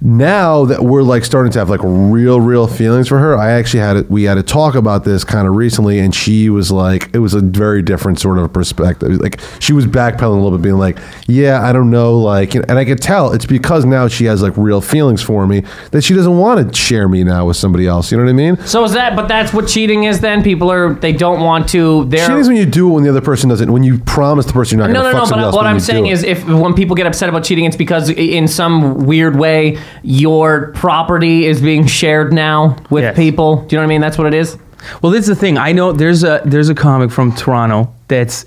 Now 0.00 0.64
that 0.64 0.82
we're 0.82 1.02
like 1.02 1.24
starting 1.24 1.50
to 1.50 1.58
have 1.58 1.68
like 1.68 1.80
real 1.82 2.40
real 2.40 2.66
feelings 2.68 3.08
for 3.08 3.18
her 3.18 3.36
i 3.36 3.50
actually 3.50 3.80
had 3.80 3.96
it 3.96 4.08
we 4.10 4.22
had 4.22 4.34
to 4.34 4.42
talk 4.42 4.76
about 4.76 5.02
this 5.04 5.24
kind 5.24 5.48
of 5.48 5.56
recently 5.56 5.98
and 5.98 6.14
she 6.14 6.48
was 6.48 6.70
like 6.70 7.10
it 7.12 7.18
was 7.18 7.34
a 7.34 7.40
very 7.40 7.82
different 7.82 8.20
sort 8.20 8.38
of 8.38 8.52
perspective 8.52 9.10
like 9.20 9.40
she 9.58 9.72
was 9.72 9.86
backpedaling 9.86 10.38
a 10.38 10.40
little 10.40 10.56
bit 10.56 10.62
being 10.62 10.78
like 10.78 10.98
yeah 11.26 11.66
i 11.68 11.72
don't 11.72 11.90
know 11.90 12.16
like 12.16 12.54
and 12.54 12.70
i 12.72 12.84
could 12.84 13.00
tell 13.00 13.32
it's 13.32 13.46
because 13.46 13.84
now 13.84 14.06
she 14.06 14.24
has 14.24 14.40
like 14.40 14.56
real 14.56 14.80
feelings 14.80 15.20
for 15.20 15.46
me 15.46 15.62
that 15.90 16.02
she 16.02 16.14
doesn't 16.14 16.38
want 16.38 16.68
to 16.68 16.78
share 16.78 17.08
me 17.08 17.24
now 17.24 17.46
with 17.46 17.56
somebody 17.56 17.86
else 17.86 18.12
you 18.12 18.18
know 18.18 18.24
what 18.24 18.30
i 18.30 18.32
mean 18.32 18.56
So 18.66 18.84
is 18.84 18.92
that? 18.92 19.16
But 19.16 19.26
that's 19.28 19.52
what 19.52 19.66
cheating 19.66 20.04
is. 20.04 20.20
Then 20.20 20.42
people 20.42 20.70
are 20.70 20.94
they 20.94 21.12
don't 21.12 21.40
want 21.40 21.68
to. 21.70 22.04
They're 22.06 22.26
cheating 22.26 22.40
is 22.40 22.48
when 22.48 22.56
you 22.56 22.66
do 22.66 22.88
it 22.88 22.92
when 22.92 23.02
the 23.02 23.10
other 23.10 23.20
person 23.20 23.48
doesn't 23.48 23.72
when 23.72 23.82
you 23.82 23.98
promise 23.98 24.46
the 24.46 24.52
person 24.52 24.78
you're 24.78 24.86
not 24.86 24.92
no, 24.92 25.02
going 25.02 25.12
no, 25.12 25.18
fuck 25.20 25.22
no. 25.22 25.28
somebody 25.28 25.42
But 25.42 25.46
else 25.46 25.56
what 25.56 25.66
I'm 25.66 25.80
saying 25.80 26.06
is, 26.06 26.22
if 26.22 26.46
when 26.46 26.74
people 26.74 26.94
get 26.94 27.06
upset 27.06 27.28
about 27.28 27.44
cheating, 27.44 27.64
it's 27.64 27.76
because 27.76 28.10
in 28.10 28.46
some 28.48 29.06
weird 29.06 29.36
way 29.36 29.78
your 30.02 30.72
property 30.72 31.46
is 31.46 31.60
being 31.60 31.86
shared 31.86 32.32
now 32.32 32.76
with 32.90 33.04
Yes. 33.04 33.16
people. 33.16 33.56
Do 33.66 33.74
you 33.74 33.78
know 33.78 33.82
what 33.82 33.86
I 33.86 33.88
mean? 33.88 34.00
That's 34.00 34.18
what 34.18 34.26
it 34.26 34.34
is. 34.34 34.56
Well, 35.02 35.10
this 35.12 35.22
is 35.22 35.28
the 35.28 35.34
thing. 35.34 35.58
I 35.58 35.72
know 35.72 35.92
there's 35.92 36.22
a 36.24 36.40
there's 36.44 36.68
a 36.68 36.74
comic 36.74 37.10
from 37.10 37.32
Toronto 37.34 37.92
that's 38.08 38.46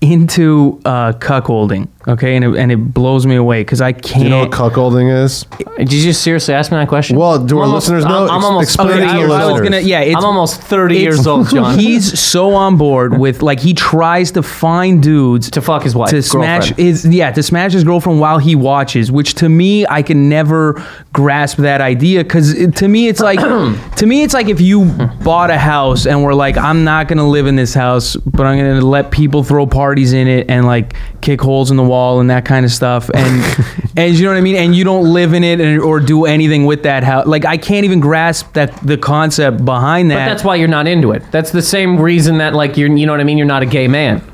into 0.00 0.80
uh, 0.84 1.12
cuckolding. 1.12 1.88
Okay, 2.08 2.34
and 2.36 2.44
it, 2.44 2.56
and 2.56 2.72
it 2.72 2.76
blows 2.92 3.26
me 3.26 3.36
away 3.36 3.60
because 3.60 3.80
I 3.80 3.92
can't. 3.92 4.18
do 4.18 4.24
you 4.24 4.28
know 4.30 4.40
what 4.40 4.50
cuckolding 4.50 5.22
is 5.22 5.44
Did 5.76 5.92
you 5.92 6.02
just 6.02 6.22
seriously 6.22 6.52
ask 6.52 6.72
me 6.72 6.78
that 6.78 6.88
question? 6.88 7.16
Well, 7.16 7.38
do 7.44 7.58
our 7.58 7.62
I'm 7.64 7.68
almost- 7.68 7.88
listeners 7.88 8.04
know? 8.04 8.24
I'm, 8.24 8.30
I'm 8.30 8.44
almost 8.44 8.70
explain 8.70 8.88
30 8.88 9.02
it 9.02 9.06
to 9.12 9.18
years 9.18 9.30
old. 9.30 9.40
I 9.40 9.52
was 9.52 9.60
gonna. 9.60 9.80
Yeah, 9.80 10.00
it's, 10.00 10.16
I'm 10.16 10.24
almost 10.24 10.60
30 10.62 10.94
it's- 10.96 11.02
years 11.02 11.26
old, 11.26 11.48
John. 11.48 11.78
He's 11.78 12.18
so 12.18 12.54
on 12.54 12.76
board 12.76 13.18
with 13.18 13.42
like 13.42 13.60
he 13.60 13.72
tries 13.74 14.32
to 14.32 14.42
find 14.42 15.02
dudes 15.02 15.50
to 15.52 15.60
fuck 15.62 15.82
his 15.84 15.94
wife, 15.94 16.10
to 16.10 16.22
smash 16.22 16.68
girlfriend. 16.70 16.88
his 16.88 17.06
yeah 17.06 17.30
to 17.30 17.42
smash 17.42 17.72
his 17.72 17.84
girlfriend 17.84 18.18
while 18.20 18.38
he 18.38 18.54
watches 18.54 19.10
which 19.12 19.34
to 19.34 19.48
me 19.48 19.86
i 19.88 20.02
can 20.02 20.28
never 20.28 20.82
grasp 21.12 21.58
that 21.58 21.80
idea 21.80 22.22
because 22.24 22.54
to 22.74 22.88
me 22.88 23.08
it's 23.08 23.20
like 23.20 23.38
to 23.96 24.06
me 24.06 24.22
it's 24.22 24.34
like 24.34 24.48
if 24.48 24.60
you 24.60 24.84
bought 25.22 25.50
a 25.50 25.58
house 25.58 26.06
and 26.06 26.22
were 26.22 26.34
like 26.34 26.56
i'm 26.56 26.84
not 26.84 27.08
gonna 27.08 27.26
live 27.28 27.46
in 27.46 27.56
this 27.56 27.74
house 27.74 28.16
but 28.16 28.46
i'm 28.46 28.56
gonna 28.58 28.80
let 28.80 29.10
people 29.10 29.42
throw 29.42 29.66
parties 29.66 30.12
in 30.12 30.26
it 30.26 30.48
and 30.50 30.66
like 30.66 30.94
kick 31.20 31.40
holes 31.40 31.70
in 31.70 31.76
the 31.76 31.82
wall 31.92 32.20
and 32.20 32.30
that 32.30 32.44
kind 32.44 32.64
of 32.64 32.72
stuff. 32.72 33.10
And 33.14 33.44
and 33.96 34.14
you 34.14 34.24
know 34.24 34.30
what 34.30 34.38
i 34.38 34.40
mean? 34.40 34.56
And 34.56 34.74
you 34.74 34.84
don't 34.84 35.12
live 35.12 35.34
in 35.34 35.44
it 35.44 35.60
and, 35.60 35.80
or 35.80 36.00
do 36.00 36.24
anything 36.24 36.64
with 36.64 36.82
that 36.84 37.04
house. 37.04 37.26
Like 37.26 37.44
i 37.44 37.56
can't 37.56 37.84
even 37.84 38.00
grasp 38.00 38.54
that 38.54 38.74
the 38.86 38.96
concept 38.96 39.64
behind 39.64 40.10
that. 40.10 40.26
But 40.26 40.30
that's 40.32 40.44
why 40.44 40.56
you're 40.56 40.68
not 40.78 40.86
into 40.86 41.12
it. 41.12 41.22
That's 41.30 41.52
the 41.52 41.62
same 41.62 42.00
reason 42.00 42.38
that 42.38 42.54
like 42.54 42.76
you're 42.76 42.94
you 42.96 43.06
know 43.06 43.12
what 43.12 43.20
I 43.20 43.24
mean. 43.24 43.38
You're 43.38 43.46
not 43.46 43.62
a 43.62 43.66
gay 43.66 43.88
man 43.88 44.31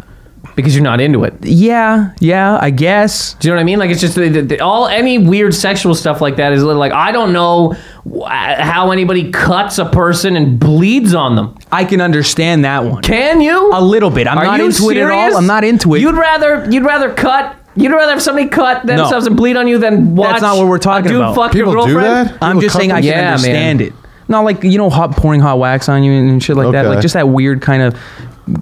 because 0.59 0.75
you're 0.75 0.85
not 0.85 1.01
into 1.01 1.25
it. 1.25 1.33
yeah 1.43 2.13
yeah 2.21 2.59
i 2.61 2.69
guess 2.71 3.35
Do 3.35 3.49
you 3.49 3.53
know 3.53 3.57
what 3.57 3.61
I 3.63 3.65
mean? 3.65 3.79
Like 3.79 3.91
it's 3.91 4.01
just 4.01 4.15
the, 4.17 4.29
the, 4.29 4.43
the- 4.43 4.61
all 4.61 4.87
any 4.89 5.17
weird 5.19 5.55
sexual 5.55 5.95
stuff 5.95 6.21
like 6.21 6.37
that 6.37 6.53
is 6.53 6.63
little 6.63 6.79
like 6.81 6.93
I 6.93 7.13
don't 7.13 7.33
know 7.33 7.75
wh- 8.05 8.27
how 8.29 8.91
anybody 8.91 9.31
cuts 9.31 9.79
a 9.79 9.85
person 9.87 10.37
and 10.37 10.59
bleeds 10.59 11.15
on 11.15 11.37
them. 11.37 11.57
i 11.73 11.85
can 11.85 12.01
understand 12.01 12.65
that 12.65 12.85
one 12.85 13.03
Can 13.03 13.41
you? 13.41 13.71
A 13.73 13.83
little 13.83 14.11
bit. 14.11 14.27
I'm 14.27 14.39
Are 14.39 14.45
not 14.45 14.59
you 14.59 14.67
into 14.67 14.91
it 14.91 14.97
at 14.97 15.05
all. 15.05 15.11
serious? 15.11 15.37
I'm 15.37 15.47
not 15.47 15.65
into 15.65 15.95
it. 15.95 16.01
You'd 16.01 16.15
rather 16.17 16.69
you'd 16.71 16.85
rather 16.85 17.13
cut. 17.15 17.57
You'd 17.77 17.93
rather 17.93 18.11
have 18.13 18.23
somebody 18.23 18.49
cut 18.49 18.85
themselves 18.87 19.27
and 19.29 19.37
bleed 19.37 19.57
on 19.57 19.69
you 19.69 19.79
than 19.79 20.17
watch. 20.17 20.31
That's 20.31 20.43
not 20.43 20.57
what 20.57 20.67
we're 20.67 20.77
a 20.77 20.81
talking 20.81 21.09
dude 21.13 21.17
about. 21.21 21.37
Fuck 21.37 21.53
People 21.53 21.73
your 21.75 21.87
do 21.87 21.93
girlfriend. 21.95 22.29
that? 22.31 22.39
I'm 22.43 22.57
People 22.57 22.63
just 22.63 22.77
saying 22.77 22.91
I 22.91 22.97
can 23.01 23.05
Yeah, 23.05 23.31
understand 23.35 23.79
man. 23.79 23.89
it. 23.89 23.95
Not 24.27 24.41
like 24.45 24.63
you 24.65 24.77
know, 24.79 24.91
hot, 24.91 25.13
pouring 25.13 25.41
hot 25.41 25.59
wax 25.61 25.89
on 25.89 26.03
you 26.03 26.13
and 26.13 26.43
shit 26.43 26.57
like 26.57 26.73
that. 26.73 26.87
Like 26.87 27.01
just 27.01 27.15
that 27.15 27.29
weird 27.29 27.63
kind 27.63 27.83
of 27.83 27.95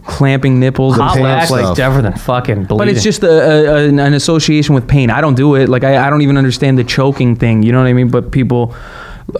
clamping 0.04 0.60
nipples. 0.60 0.96
Hot 0.96 1.14
pain 1.14 1.22
wax 1.22 1.48
stuff. 1.48 1.72
is 1.72 1.76
different 1.76 2.02
than 2.04 2.16
fucking 2.16 2.64
bleeding. 2.64 2.78
But 2.78 2.88
it's 2.88 3.02
just 3.02 3.22
a, 3.22 3.28
a, 3.28 3.88
an, 3.88 3.98
an 3.98 4.14
association 4.14 4.74
with 4.74 4.86
pain. 4.88 5.10
I 5.10 5.20
don't 5.20 5.34
do 5.34 5.54
it. 5.54 5.68
Like 5.68 5.84
I, 5.84 6.06
I 6.06 6.10
don't 6.10 6.22
even 6.22 6.36
understand 6.36 6.78
the 6.78 6.84
choking 6.84 7.36
thing. 7.36 7.62
You 7.62 7.72
know 7.72 7.78
what 7.78 7.88
I 7.88 7.92
mean? 7.92 8.10
But 8.10 8.30
people, 8.32 8.74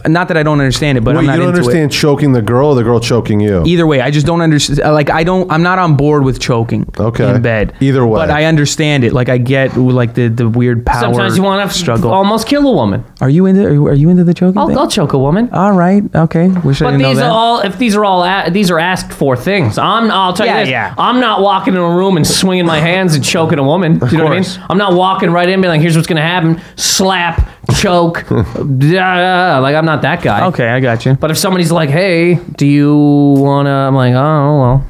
not 0.06 0.28
that 0.28 0.36
I 0.36 0.42
don't 0.42 0.58
understand 0.60 0.98
it, 0.98 1.02
but 1.04 1.14
Wait, 1.14 1.20
I'm 1.20 1.24
you 1.26 1.30
don't 1.42 1.48
into 1.50 1.58
understand 1.60 1.92
choking 1.92 2.32
the 2.32 2.42
girl 2.42 2.68
or 2.70 2.74
the 2.74 2.82
girl 2.82 2.98
choking 3.00 3.40
you. 3.40 3.62
Either 3.64 3.86
way, 3.86 4.00
I 4.00 4.10
just 4.10 4.26
don't 4.26 4.40
understand. 4.40 4.80
Uh, 4.80 4.92
like 4.92 5.10
I 5.10 5.22
don't. 5.24 5.50
I'm 5.50 5.62
not 5.62 5.78
on 5.78 5.96
board 5.96 6.24
with 6.24 6.40
choking. 6.40 6.88
Okay. 6.98 7.28
In 7.34 7.42
bed. 7.42 7.74
Either 7.80 8.04
way. 8.06 8.18
But 8.20 8.30
I 8.30 8.44
understand 8.44 9.04
it. 9.04 9.12
Like 9.12 9.28
I 9.28 9.38
get 9.38 9.76
like 9.76 10.14
the 10.14 10.28
the 10.28 10.48
weird 10.48 10.84
power. 10.84 11.00
sometimes 11.00 11.36
you 11.36 11.42
want 11.42 11.70
to 11.70 11.76
struggle. 11.76 12.10
almost 12.12 12.48
kill 12.48 12.66
a 12.68 12.72
woman. 12.72 13.04
Are 13.20 13.30
you 13.30 13.46
into? 13.46 13.64
Are 13.66 13.72
you, 13.72 13.86
are 13.86 13.94
you 13.94 14.08
into 14.10 14.24
the 14.24 14.34
choking 14.34 14.58
I'll, 14.58 14.66
thing? 14.68 14.78
I'll 14.78 14.90
choke 14.90 15.12
a 15.12 15.18
woman. 15.18 15.48
All 15.52 15.72
right. 15.72 16.02
Okay. 16.14 16.48
Wish 16.48 16.82
I 16.82 16.86
But 16.86 16.90
didn't 16.92 17.02
know 17.02 17.08
these 17.10 17.18
that. 17.18 17.26
are 17.26 17.30
all 17.30 17.60
if 17.60 17.78
these 17.78 17.94
are 17.94 18.04
all 18.04 18.24
a, 18.24 18.50
these 18.50 18.70
are 18.70 18.78
asked 18.78 19.12
for 19.12 19.36
things. 19.36 19.78
I'm 19.78 20.10
I'll 20.10 20.32
tell 20.32 20.46
Yeah, 20.46 20.58
you 20.60 20.64
this. 20.64 20.70
yeah. 20.70 20.94
I'm 20.98 21.20
not 21.20 21.40
walking 21.42 21.74
in 21.74 21.80
a 21.80 21.96
room 21.96 22.16
and 22.16 22.26
swinging 22.26 22.66
my 22.66 22.80
hands 22.80 23.14
and 23.14 23.24
choking 23.24 23.58
a 23.58 23.64
woman. 23.64 23.98
Do 23.98 24.06
you 24.06 24.18
know 24.18 24.24
what 24.24 24.32
I 24.32 24.36
course. 24.38 24.56
mean? 24.56 24.66
I'm 24.68 24.78
not 24.78 24.94
walking 24.94 25.30
right 25.30 25.46
in 25.48 25.54
and 25.54 25.62
being 25.62 25.70
like, 25.70 25.80
here's 25.80 25.94
what's 25.96 26.08
gonna 26.08 26.22
happen: 26.22 26.60
slap, 26.76 27.48
choke, 27.78 28.24
da, 28.28 28.42
da, 28.54 29.54
da. 29.54 29.58
like 29.60 29.75
Like 29.76 29.82
I'm 29.82 29.86
not 29.86 30.02
that 30.02 30.22
guy. 30.22 30.46
Okay, 30.46 30.68
I 30.68 30.80
got 30.80 31.04
you. 31.04 31.14
But 31.14 31.30
if 31.30 31.36
somebody's 31.38 31.70
like, 31.70 31.90
"Hey, 31.90 32.36
do 32.56 32.66
you 32.66 32.96
wanna?" 32.96 33.70
I'm 33.88 33.94
like, 33.94 34.14
"Oh 34.14 34.60
well." 34.60 34.86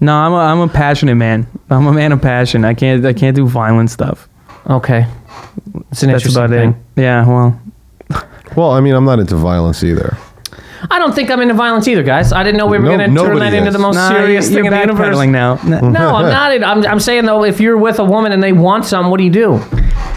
No, 0.00 0.14
I'm 0.14 0.32
a, 0.32 0.36
I'm 0.36 0.60
a 0.60 0.68
passionate 0.68 1.16
man. 1.16 1.46
I'm 1.68 1.86
a 1.86 1.92
man 1.92 2.12
of 2.12 2.22
passion. 2.22 2.64
I 2.64 2.72
can't 2.72 3.04
I 3.04 3.12
can't 3.12 3.36
do 3.36 3.46
violent 3.46 3.90
stuff. 3.90 4.28
Okay. 4.68 5.06
It's 5.90 6.02
an 6.02 6.10
That's 6.10 6.24
interesting 6.24 6.36
about 6.36 6.50
thing. 6.50 6.70
it. 6.96 7.02
Yeah, 7.02 7.26
well, 7.26 7.60
Well, 8.56 8.70
I 8.70 8.80
mean, 8.80 8.94
I'm 8.94 9.04
not 9.04 9.18
into 9.18 9.36
violence 9.36 9.84
either. 9.84 10.16
I 10.90 10.98
don't 10.98 11.14
think 11.14 11.30
I'm 11.30 11.40
into 11.42 11.52
violence 11.54 11.86
either, 11.86 12.02
guys. 12.02 12.32
I 12.32 12.42
didn't 12.42 12.56
know 12.56 12.66
we 12.66 12.78
were 12.78 12.84
No- 12.84 12.96
going 12.96 13.00
to 13.00 13.06
turn 13.06 13.14
nobody 13.14 13.40
that 13.40 13.52
into 13.52 13.68
is. 13.68 13.72
the 13.74 13.78
most 13.78 13.96
nah, 13.96 14.08
serious 14.08 14.48
you're 14.50 14.56
thing 14.56 14.66
in 14.66 14.72
the 14.72 14.80
universe. 14.80 15.14
backpedaling 15.14 15.30
now. 15.30 15.58
N- 15.64 15.92
No, 15.92 16.14
I'm 16.16 16.24
not. 16.62 16.64
I'm, 16.78 16.86
I'm 16.92 17.00
saying 17.00 17.26
though, 17.26 17.44
if 17.44 17.60
you're 17.60 17.76
with 17.76 17.98
a 17.98 18.04
woman 18.04 18.32
and 18.32 18.42
they 18.42 18.52
want 18.52 18.86
some, 18.86 19.10
what 19.10 19.18
do 19.18 19.24
you 19.24 19.30
do? 19.30 19.60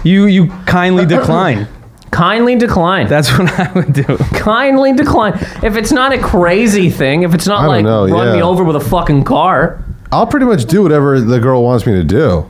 You 0.06 0.26
you 0.28 0.48
kindly 0.66 1.06
decline. 1.06 1.68
Kindly 2.14 2.56
decline. 2.56 3.08
That's 3.08 3.38
what 3.38 3.52
I 3.60 3.72
would 3.74 3.92
do. 3.94 4.04
Kindly 4.34 4.94
decline. 4.94 5.34
If 5.64 5.76
it's 5.76 5.92
not 5.92 6.14
a 6.14 6.18
crazy 6.20 6.90
thing, 6.90 7.24
if 7.24 7.34
it's 7.34 7.48
not 7.48 7.60
I 7.60 7.62
don't 7.64 7.70
like 7.70 7.84
know, 7.86 8.08
run 8.08 8.36
me 8.36 8.42
over 8.42 8.64
with 8.64 8.76
a 8.76 8.80
fucking 8.80 9.24
car, 9.24 9.84
I'll 10.12 10.28
pretty 10.28 10.46
much 10.46 10.66
do 10.66 10.84
whatever 10.84 11.20
the 11.20 11.40
girl 11.40 11.64
wants 11.64 11.86
me 11.88 11.94
to 11.94 12.04
do. 12.04 12.50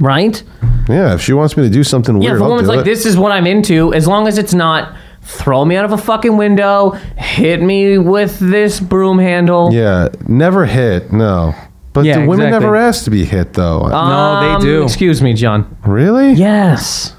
right? 0.00 0.42
Yeah, 0.88 1.14
if 1.14 1.20
she 1.22 1.32
wants 1.32 1.56
me 1.56 1.62
to 1.64 1.70
do 1.70 1.84
something 1.84 2.20
Yeah, 2.20 2.30
weird, 2.30 2.36
if 2.36 2.40
a 2.40 2.44
I'll 2.44 2.50
woman's 2.50 2.68
do 2.68 2.76
like, 2.76 2.80
it. 2.86 2.90
this 2.90 3.06
is 3.06 3.16
what 3.16 3.30
I'm 3.30 3.46
into, 3.46 3.92
as 3.94 4.06
long 4.08 4.26
as 4.26 4.36
it's 4.38 4.54
not 4.54 4.96
throw 5.22 5.64
me 5.64 5.76
out 5.76 5.84
of 5.84 5.92
a 5.92 5.98
fucking 5.98 6.36
window, 6.36 6.92
hit 7.18 7.60
me 7.62 7.98
with 7.98 8.38
this 8.40 8.80
broom 8.80 9.18
handle. 9.18 9.70
Yeah, 9.72 10.08
never 10.26 10.64
hit. 10.66 11.12
No, 11.12 11.54
but 11.92 12.04
Yeah, 12.04 12.20
the 12.20 12.26
women 12.26 12.46
exactly. 12.46 12.64
never 12.66 12.76
ask 12.76 13.04
to 13.04 13.10
be 13.10 13.24
hit 13.24 13.52
though. 13.52 13.86
No, 13.88 14.40
they 14.40 14.54
Um, 14.54 14.60
do. 14.62 14.82
Excuse 14.84 15.20
me, 15.22 15.34
John. 15.34 15.76
really? 15.86 16.32
Yes. 16.32 17.12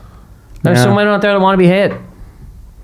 There's 0.64 0.78
Yeah. 0.78 0.84
some 0.84 0.96
women 0.96 1.14
out 1.14 1.22
there 1.22 1.32
that 1.34 1.40
want 1.40 1.56
to 1.56 1.58
be 1.58 1.68
hit. 1.68 1.94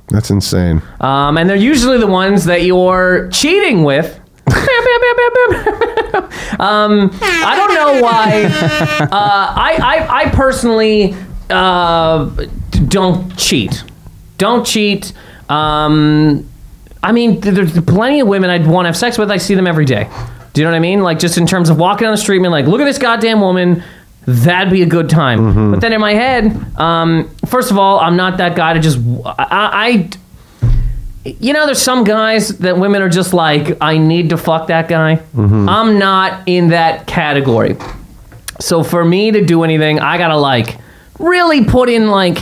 That's 0.10 0.30
insane. 0.30 0.82
Um, 1.02 1.38
and 1.38 1.50
they're 1.50 1.58
usually 1.58 1.98
the 1.98 2.08
ones 2.08 2.46
that 2.46 2.64
you're 2.64 3.30
cheating 3.32 3.84
with. 3.84 4.20
um, 6.60 7.10
I 7.22 7.56
don't 7.58 7.74
know 7.74 8.02
why. 8.02 8.44
Uh, 9.02 9.08
I, 9.12 9.78
I, 9.82 10.22
I 10.22 10.30
personally 10.30 11.16
uh, 11.50 12.26
don't 12.88 13.36
cheat. 13.38 13.84
Don't 14.38 14.66
cheat. 14.66 15.14
Um, 15.50 16.48
I 17.04 17.12
mean, 17.12 17.40
there's 17.40 17.80
plenty 17.82 18.20
of 18.20 18.28
women 18.28 18.50
I'd 18.50 18.68
want 18.68 18.86
to 18.86 18.90
have 18.90 18.98
sex 18.98 19.18
with. 19.18 19.32
I 19.32 19.38
see 19.38 19.56
them 19.56 19.68
every 19.68 19.86
day. 19.86 20.10
Do 20.54 20.62
you 20.62 20.66
know 20.66 20.72
what 20.72 20.78
I 20.78 20.80
mean? 20.80 21.02
Like, 21.02 21.20
just 21.20 21.38
in 21.38 21.46
terms 21.46 21.70
of 21.70 21.78
walking 21.78 22.08
on 22.08 22.14
the 22.14 22.18
street 22.18 22.38
and 22.38 22.44
being 22.44 22.52
like, 22.52 22.66
look 22.66 22.80
at 22.80 22.86
this 22.86 22.98
goddamn 22.98 23.42
woman. 23.42 23.84
That'd 24.26 24.72
be 24.72 24.82
a 24.82 24.86
good 24.88 25.10
time. 25.10 25.72
But 25.72 25.82
then 25.82 25.94
in 25.94 26.02
my 26.02 26.14
head, 26.14 26.56
um, 26.80 27.30
first 27.46 27.72
of 27.72 27.78
all, 27.78 28.00
I'm 28.00 28.16
not 28.16 28.38
that 28.38 28.56
guy 28.56 28.74
to 28.74 28.80
just. 28.80 28.98
I, 29.26 29.36
I 29.48 30.10
you 31.26 31.54
know, 31.54 31.66
there's 31.66 31.82
some 31.82 32.04
guys 32.04 32.50
that 32.60 32.78
women 32.78 33.02
are 33.02 33.10
just 33.10 33.34
like, 33.34 33.78
I 33.82 33.98
need 33.98 34.30
to 34.30 34.38
fuck 34.38 34.68
that 34.68 34.88
guy. 34.88 35.22
I'm 35.70 35.98
not 35.98 36.48
in 36.48 36.70
that 36.70 37.08
category. 37.08 37.78
So 38.60 38.84
for 38.84 39.04
me 39.04 39.32
to 39.32 39.44
do 39.44 39.64
anything, 39.64 40.00
I 40.00 40.18
gotta 40.18 40.38
like 40.38 40.78
really 41.20 41.66
put 41.66 41.90
in 41.90 42.10
like 42.10 42.38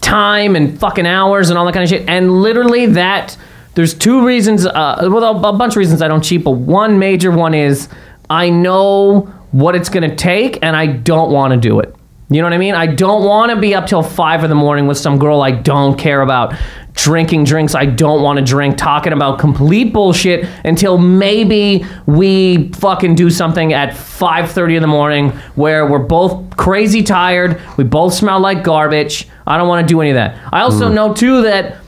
time 0.00 0.54
and 0.56 0.78
fucking 0.78 1.06
hours 1.06 1.50
and 1.50 1.58
all 1.58 1.66
that 1.66 1.72
kind 1.72 1.82
of 1.82 1.88
shit. 1.88 2.08
And 2.08 2.40
literally 2.40 2.86
that 2.86 3.36
there's 3.74 3.94
two 3.94 4.24
reasons, 4.24 4.64
uh, 4.64 5.08
well, 5.10 5.44
a 5.44 5.52
bunch 5.52 5.72
of 5.72 5.76
reasons 5.76 6.00
I 6.00 6.08
don't 6.08 6.22
cheat, 6.22 6.44
but 6.44 6.52
one 6.52 6.98
major 6.98 7.30
one 7.30 7.54
is 7.54 7.88
I 8.28 8.50
know 8.50 9.32
what 9.52 9.74
it's 9.74 9.88
gonna 9.88 10.14
take 10.14 10.58
and 10.62 10.76
I 10.76 10.86
don't 10.86 11.30
want 11.32 11.52
to 11.52 11.60
do 11.60 11.80
it. 11.80 11.94
You 12.32 12.40
know 12.40 12.46
what 12.46 12.52
I 12.52 12.58
mean? 12.58 12.76
I 12.76 12.86
don't 12.86 13.24
want 13.24 13.50
to 13.50 13.60
be 13.60 13.74
up 13.74 13.88
till 13.88 14.04
five 14.04 14.44
in 14.44 14.50
the 14.50 14.56
morning 14.56 14.86
with 14.86 14.96
some 14.96 15.18
girl 15.18 15.42
I 15.42 15.50
don't 15.50 15.98
care 15.98 16.22
about, 16.22 16.54
drinking 16.92 17.42
drinks 17.42 17.74
I 17.74 17.86
don't 17.86 18.22
want 18.22 18.38
to 18.38 18.44
drink, 18.44 18.76
talking 18.76 19.12
about 19.12 19.40
complete 19.40 19.92
bullshit 19.92 20.48
until 20.64 20.96
maybe 20.96 21.84
we 22.06 22.68
fucking 22.74 23.16
do 23.16 23.30
something 23.30 23.72
at 23.72 23.94
5:30 23.94 24.76
in 24.76 24.82
the 24.82 24.86
morning 24.86 25.30
where 25.56 25.84
we're 25.84 25.98
both 25.98 26.56
crazy 26.56 27.02
tired, 27.02 27.60
we 27.76 27.82
both 27.82 28.14
smell 28.14 28.38
like 28.38 28.62
garbage. 28.62 29.26
I 29.44 29.56
don't 29.56 29.66
want 29.66 29.88
to 29.88 29.92
do 29.92 30.00
any 30.00 30.10
of 30.10 30.14
that. 30.14 30.38
I 30.52 30.60
also 30.60 30.88
mm. 30.88 30.94
know 30.94 31.12
too 31.12 31.42
that 31.42 31.78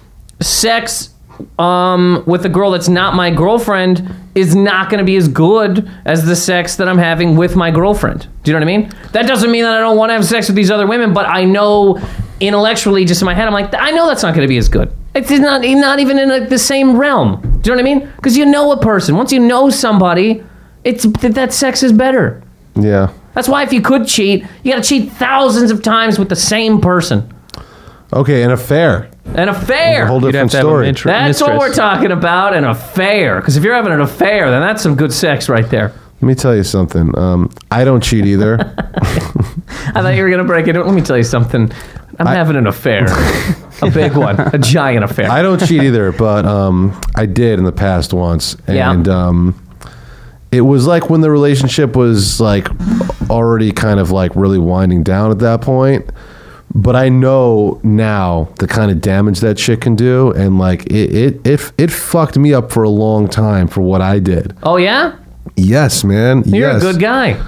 sex 0.41 1.12
um, 1.59 2.23
with 2.27 2.45
a 2.47 2.49
girl 2.49 2.71
that's 2.71 2.89
not 2.89 3.15
my 3.15 3.31
girlfriend 3.31 4.15
is 4.35 4.55
not 4.55 4.91
going 4.91 4.99
to 4.99 5.05
be 5.05 5.17
as 5.17 5.29
good 5.29 5.91
as 6.05 6.25
the 6.25 6.35
sex 6.37 6.77
that 6.77 6.89
I'm 6.89 6.99
having 6.99 7.37
with 7.37 7.55
my 7.57 7.71
girlfriend. 7.71 8.29
Do 8.43 8.51
you 8.51 8.59
know 8.59 8.65
what 8.65 8.73
I 8.73 8.79
mean? 8.79 8.93
That 9.13 9.27
doesn't 9.27 9.51
mean 9.51 9.65
that 9.65 9.75
I 9.75 9.81
don't 9.81 9.97
want 9.97 10.11
to 10.11 10.15
have 10.15 10.25
sex 10.25 10.49
with 10.49 10.57
these 10.57 10.71
other 10.71 10.87
women, 10.87 11.13
but 11.13 11.29
I 11.29 11.45
know 11.45 12.01
intellectually, 12.41 13.05
just 13.05 13.23
in 13.23 13.27
my 13.27 13.35
head, 13.35 13.47
I'm 13.47 13.53
like, 13.53 13.73
I 13.75 13.91
know 13.91 14.07
that's 14.07 14.23
not 14.23 14.35
going 14.35 14.47
to 14.47 14.49
be 14.49 14.57
as 14.57 14.69
good. 14.69 14.93
It's 15.15 15.31
not 15.31 15.63
not 15.63 15.99
even 16.01 16.19
in 16.19 16.29
like, 16.31 16.49
the 16.49 16.59
same 16.59 16.97
realm. 16.97 17.41
Do 17.61 17.71
you 17.71 17.77
know 17.77 17.83
what 17.83 17.91
I 17.91 17.95
mean? 17.95 18.13
Because 18.17 18.37
you 18.37 18.47
know 18.47 18.73
a 18.73 18.81
person. 18.81 19.17
Once 19.17 19.31
you 19.31 19.41
know 19.41 19.69
somebody, 19.69 20.43
it's 20.85 21.05
that 21.05 21.35
that 21.35 21.53
sex 21.53 21.83
is 21.83 21.93
better. 21.93 22.43
Yeah. 22.75 23.13
That's 23.35 23.49
why 23.49 23.63
if 23.63 23.73
you 23.73 23.81
could 23.81 24.07
cheat, 24.07 24.45
you 24.63 24.73
got 24.73 24.83
to 24.83 24.89
cheat 24.89 25.13
thousands 25.13 25.71
of 25.71 25.83
times 25.83 26.19
with 26.19 26.29
the 26.29 26.37
same 26.37 26.81
person. 26.81 27.33
Okay, 28.13 28.43
an 28.43 28.51
affair. 28.51 29.11
An 29.35 29.49
affair. 29.49 30.05
A 30.05 30.07
whole 30.07 30.21
You'd 30.21 30.35
have 30.35 30.51
different 30.51 30.51
to 30.51 30.57
have 30.59 30.67
a 30.67 30.69
story. 30.69 30.87
mitri- 30.89 31.11
That's 31.11 31.41
what 31.41 31.53
mistress. 31.55 31.71
we're 31.71 31.75
talking 31.75 32.11
about, 32.13 32.55
an 32.55 32.65
affair. 32.65 33.41
Because 33.41 33.57
if 33.57 33.65
you're 33.65 33.75
having 33.75 33.93
an 33.93 34.01
affair, 34.01 34.51
then 34.51 34.61
that's 34.61 34.83
some 34.83 34.95
good 34.95 35.13
sex 35.13 35.49
right 35.49 35.69
there. 35.71 35.93
Let 36.21 36.29
me 36.29 36.35
tell 36.35 36.55
you 36.55 36.63
something. 36.65 37.17
Um, 37.19 37.51
I 37.71 37.85
don't 37.85 38.03
cheat 38.03 38.27
either. 38.27 38.59
I 39.95 40.03
thought 40.03 40.15
you 40.15 40.23
were 40.23 40.31
gonna 40.31 40.45
break 40.45 40.69
it. 40.69 40.77
Let 40.77 40.95
me 40.95 41.01
tell 41.03 41.17
you 41.17 41.23
something. 41.25 41.73
I'm 42.19 42.27
having 42.27 42.57
an 42.57 42.67
affair, 42.67 43.07
a 43.83 43.91
big 43.91 44.15
one, 44.15 44.39
a 44.39 44.59
giant 44.59 45.03
affair. 45.03 45.31
I 45.31 45.41
don't 45.43 45.59
cheat 45.67 45.83
either, 45.83 46.13
but 46.13 46.45
um, 46.45 47.01
I 47.17 47.25
did 47.27 47.59
in 47.59 47.65
the 47.65 47.73
past 47.73 48.13
once, 48.13 48.55
Yeah. 48.69 48.93
and 48.93 49.09
um, 49.09 49.67
it 50.53 50.61
was 50.61 50.87
like 50.87 51.09
when 51.11 51.23
the 51.23 51.31
relationship 51.31 51.97
was 51.97 52.39
like 52.41 52.69
already 53.31 53.73
kind 53.73 53.99
of 53.99 54.11
like 54.11 54.37
really 54.37 54.59
winding 54.59 55.03
down 55.03 55.31
at 55.31 55.39
that 55.41 55.63
point. 55.63 56.09
But 56.75 56.97
I 56.97 57.09
know 57.11 57.81
now 57.83 58.49
the 58.59 58.67
kind 58.67 58.91
of 58.91 59.01
damage 59.03 59.41
that 59.41 59.59
shit 59.59 59.81
can 59.83 59.95
do, 59.95 60.31
and 60.33 60.59
like 60.59 60.87
it, 60.87 61.15
it, 61.15 61.47
it, 61.47 61.73
it 61.77 61.91
fucked 61.91 62.39
me 62.39 62.55
up 62.55 62.73
for 62.73 62.83
a 62.83 62.89
long 62.89 63.29
time 63.29 63.69
for 63.69 63.83
what 63.83 64.01
I 64.01 64.19
did. 64.19 64.57
oh 64.63 64.77
yeah, 64.77 65.17
Yes, 65.57 66.03
man. 66.05 66.43
you're 66.47 66.71
yes. 66.71 66.83
a 66.83 66.93
good 66.93 67.01
guy. 67.01 67.43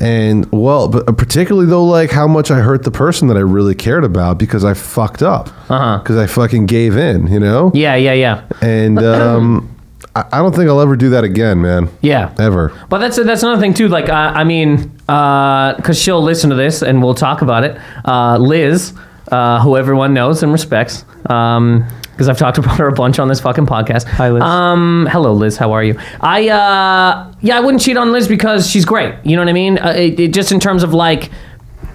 And 0.00 0.50
well, 0.50 0.88
but 0.88 1.18
particularly 1.18 1.66
though, 1.66 1.84
like 1.84 2.10
how 2.10 2.26
much 2.26 2.50
I 2.50 2.60
hurt 2.60 2.84
the 2.84 2.90
person 2.90 3.28
that 3.28 3.36
I 3.36 3.40
really 3.40 3.74
cared 3.74 4.02
about 4.02 4.38
because 4.38 4.64
I 4.64 4.72
fucked 4.72 5.22
up. 5.22 5.48
Uh-huh. 5.68 5.98
Because 5.98 6.16
I 6.16 6.26
fucking 6.26 6.64
gave 6.64 6.96
in, 6.96 7.26
you 7.26 7.38
know. 7.38 7.70
Yeah, 7.74 7.96
yeah, 7.96 8.14
yeah, 8.14 8.44
And 8.62 8.98
um, 9.04 9.76
I, 10.16 10.24
I 10.32 10.38
don't 10.38 10.54
think 10.54 10.68
I'll 10.68 10.80
ever 10.80 10.96
do 10.96 11.10
that 11.10 11.24
again, 11.24 11.60
man. 11.62 11.88
yeah. 12.00 12.34
Ever. 12.38 12.72
But 12.88 12.98
that's 12.98 13.16
that's 13.16 13.42
another 13.42 13.60
thing 13.60 13.74
too. 13.74 13.88
Like 13.88 14.08
I, 14.08 14.40
I 14.40 14.44
mean, 14.44 14.88
because 15.06 16.00
she'll 16.00 16.22
listen 16.22 16.50
to 16.50 16.56
this 16.56 16.82
and 16.82 17.02
we'll 17.02 17.14
talk 17.14 17.42
about 17.42 17.64
it. 17.64 17.78
Uh, 18.04 18.36
Liz, 18.38 18.92
uh, 19.30 19.60
who 19.62 19.76
everyone 19.76 20.12
knows 20.14 20.42
and 20.42 20.50
respects, 20.52 21.04
because 21.22 22.28
I've 22.28 22.38
talked 22.38 22.58
about 22.62 22.78
her 22.78 22.88
a 22.88 22.92
bunch 22.92 23.18
on 23.18 23.28
this 23.28 23.40
fucking 23.40 23.66
podcast. 23.66 24.04
Hi, 24.06 24.30
Liz. 24.30 24.42
Um, 24.42 25.06
hello, 25.10 25.32
Liz. 25.32 25.56
How 25.56 25.72
are 25.72 25.84
you? 25.84 25.98
I 26.20 26.48
uh, 26.48 27.32
yeah, 27.40 27.56
I 27.56 27.60
wouldn't 27.60 27.82
cheat 27.82 27.96
on 27.96 28.10
Liz 28.12 28.26
because 28.26 28.68
she's 28.68 28.84
great. 28.84 29.14
You 29.24 29.36
know 29.36 29.42
what 29.42 29.48
I 29.48 29.52
mean? 29.54 29.78
Uh, 29.78 29.90
it, 29.96 30.18
it, 30.18 30.34
just 30.34 30.50
in 30.50 30.58
terms 30.58 30.82
of 30.82 30.92
like, 30.92 31.30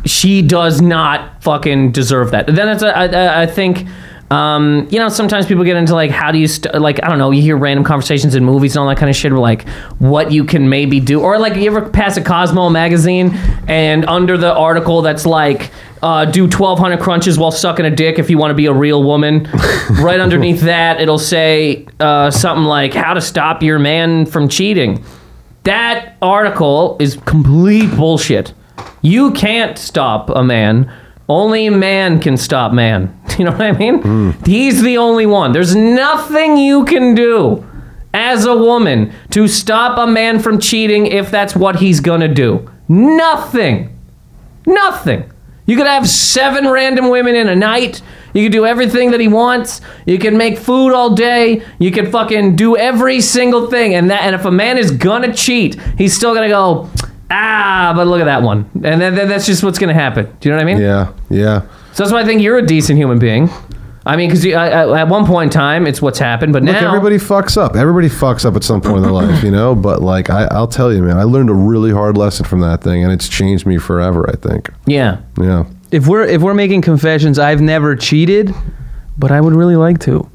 she 0.06 0.42
does 0.42 0.80
not 0.82 1.44
fucking 1.44 1.92
deserve 1.92 2.32
that. 2.32 2.48
Then 2.48 2.70
it's 2.70 2.82
a, 2.84 2.96
I, 2.98 3.06
I- 3.08 3.42
I 3.44 3.46
think. 3.46 3.86
Um, 4.32 4.88
you 4.90 4.98
know, 4.98 5.10
sometimes 5.10 5.46
people 5.46 5.64
get 5.64 5.78
into 5.78 5.94
like, 5.94 6.10
how 6.10 6.32
do 6.32 6.40
you, 6.40 6.48
st- 6.48 6.82
like, 6.82 7.04
I 7.04 7.10
don't 7.10 7.20
know, 7.20 7.30
you 7.30 7.42
hear 7.42 7.56
random 7.58 7.84
conversations 7.84 8.34
in 8.34 8.44
movies 8.44 8.76
and 8.76 8.82
all 8.82 8.90
that 8.90 8.98
kind 8.98 9.10
of 9.10 9.16
shit, 9.16 9.32
where 9.32 9.40
like, 9.40 9.68
what 10.00 10.32
you 10.32 10.46
can 10.46 10.68
maybe 10.68 11.00
do, 11.00 11.22
or 11.22 11.38
like, 11.38 11.56
you 11.56 11.68
ever 11.68 11.88
pass 11.88 12.18
a 12.18 12.24
Cosmo 12.24 12.70
magazine 12.70 13.36
and 13.68 14.04
under 14.06 14.36
the 14.36 14.52
article 14.52 15.04
that's 15.04 15.28
like, 15.28 15.72
uh, 16.02 16.26
do 16.26 16.44
1,200 16.44 17.00
crunches 17.00 17.38
while 17.38 17.52
sucking 17.52 17.86
a 17.86 17.96
dick 17.96 18.18
if 18.18 18.30
you 18.30 18.38
want 18.38 18.52
to 18.52 18.56
be 18.56 18.66
a 18.66 18.74
real 18.74 19.04
woman. 19.04 19.44
right 20.02 20.20
underneath 20.20 20.62
that, 20.62 21.00
it'll 21.00 21.20
say 21.20 21.86
uh, 22.00 22.32
something 22.32 22.66
like, 22.66 22.94
how 22.94 23.14
to 23.14 23.22
stop 23.22 23.62
your 23.62 23.78
man 23.78 24.26
from 24.26 24.50
cheating. 24.50 25.04
That 25.64 26.18
article 26.22 26.98
is 27.00 27.18
complete 27.26 27.90
bullshit. 27.96 28.54
You 29.02 29.32
can't 29.32 29.78
stop 29.78 30.30
a 30.30 30.44
man. 30.44 30.92
Only 31.28 31.70
man 31.70 32.20
can 32.20 32.38
stop 32.38 32.74
man. 32.74 33.12
You 33.38 33.44
know 33.44 33.52
what 33.52 33.62
I 33.64 33.74
mean? 33.74 34.02
Hmm. 34.02 34.32
He's 34.46 34.82
the 34.82 34.98
only 34.98 35.26
one. 35.26 35.52
There's 35.52 35.76
nothing 35.76 36.56
you 36.56 36.86
can 36.86 37.16
do 37.16 37.66
as 38.14 38.46
a 38.46 38.56
woman 38.56 39.12
to 39.32 39.50
stop 39.50 39.98
a 39.98 40.08
man 40.10 40.40
from 40.40 40.58
cheating 40.58 41.06
if 41.08 41.32
that's 41.32 41.54
what 41.54 41.76
he's 41.76 42.00
gonna 42.00 42.34
do. 42.34 42.72
Nothing. 42.88 43.94
Nothing. 44.66 45.30
You 45.66 45.76
could 45.76 45.88
have 45.88 46.08
seven 46.08 46.70
random 46.70 47.10
women 47.10 47.36
in 47.36 47.50
a 47.50 47.56
night. 47.56 48.02
You 48.34 48.44
could 48.44 48.54
do 48.54 48.66
everything 48.66 49.12
that 49.12 49.20
he 49.20 49.28
wants. 49.28 49.82
You 50.06 50.18
can 50.18 50.38
make 50.38 50.58
food 50.58 50.94
all 50.94 51.14
day. 51.14 51.62
You 51.80 51.92
can 51.92 52.10
fucking 52.12 52.56
do 52.56 52.78
every 52.78 53.20
single 53.20 53.68
thing. 53.70 53.96
And 53.96 54.10
that 54.12 54.24
and 54.24 54.34
if 54.36 54.46
a 54.46 54.52
man 54.52 54.78
is 54.78 54.92
gonna 54.92 55.34
cheat, 55.34 55.76
he's 55.98 56.16
still 56.16 56.34
gonna 56.34 56.48
go, 56.48 56.90
ah, 57.32 57.94
but 57.96 58.08
look 58.08 58.22
at 58.22 58.26
that 58.26 58.42
one. 58.42 58.70
And 58.76 59.02
then, 59.02 59.16
then 59.16 59.28
that's 59.28 59.46
just 59.46 59.64
what's 59.64 59.80
gonna 59.80 59.94
happen. 59.94 60.26
Do 60.40 60.50
you 60.50 60.56
know 60.56 60.58
what 60.58 60.70
I 60.70 60.74
mean? 60.74 60.82
Yeah. 60.82 61.14
Yeah. 61.30 61.62
So 61.94 62.04
that's 62.04 62.12
why 62.12 62.22
I 62.22 62.26
think 62.26 62.42
you're 62.42 62.58
a 62.58 62.66
decent 62.66 62.98
human 62.98 63.20
being. 63.20 63.50
I 64.08 64.18
mean, 64.18 64.30
because 64.30 64.46
at 64.46 65.08
one 65.08 65.26
point 65.26 65.52
in 65.52 65.58
time, 65.58 65.88
it's 65.88 66.00
what's 66.00 66.20
happened, 66.20 66.54
but 66.54 66.62
Look, 66.62 66.76
now 66.76 66.88
everybody 66.90 67.18
fucks 67.18 67.58
up. 67.58 67.76
Everybody 67.76 68.08
fucks 68.08 68.46
up 68.46 68.56
at 68.56 68.64
some 68.64 68.80
point 68.80 68.98
in 68.98 69.02
their 69.04 69.12
life, 69.12 69.44
you 69.44 69.50
know. 69.50 69.74
But 69.74 70.04
like, 70.04 70.30
I, 70.30 70.44
I'll 70.52 70.68
tell 70.68 70.94
you, 70.94 71.02
man, 71.02 71.18
I 71.18 71.24
learned 71.24 71.50
a 71.50 71.56
really 71.56 71.92
hard 71.92 72.16
lesson 72.16 72.46
from 72.46 72.60
that 72.60 72.84
thing, 72.84 73.04
and 73.04 73.12
it's 73.12 73.28
changed 73.28 73.66
me 73.66 73.80
forever. 73.80 74.30
I 74.30 74.36
think. 74.36 74.70
yeah. 74.86 75.22
Yeah. 75.42 75.66
if 75.92 76.08
we're 76.08 76.24
if 76.24 76.42
we're 76.44 76.54
making 76.54 76.84
confessions, 76.84 77.40
I've 77.40 77.62
never 77.62 77.96
cheated, 77.96 78.54
but 79.18 79.32
I 79.32 79.42
would 79.42 79.54
really 79.54 79.76
like 79.76 79.98
to. 80.02 80.30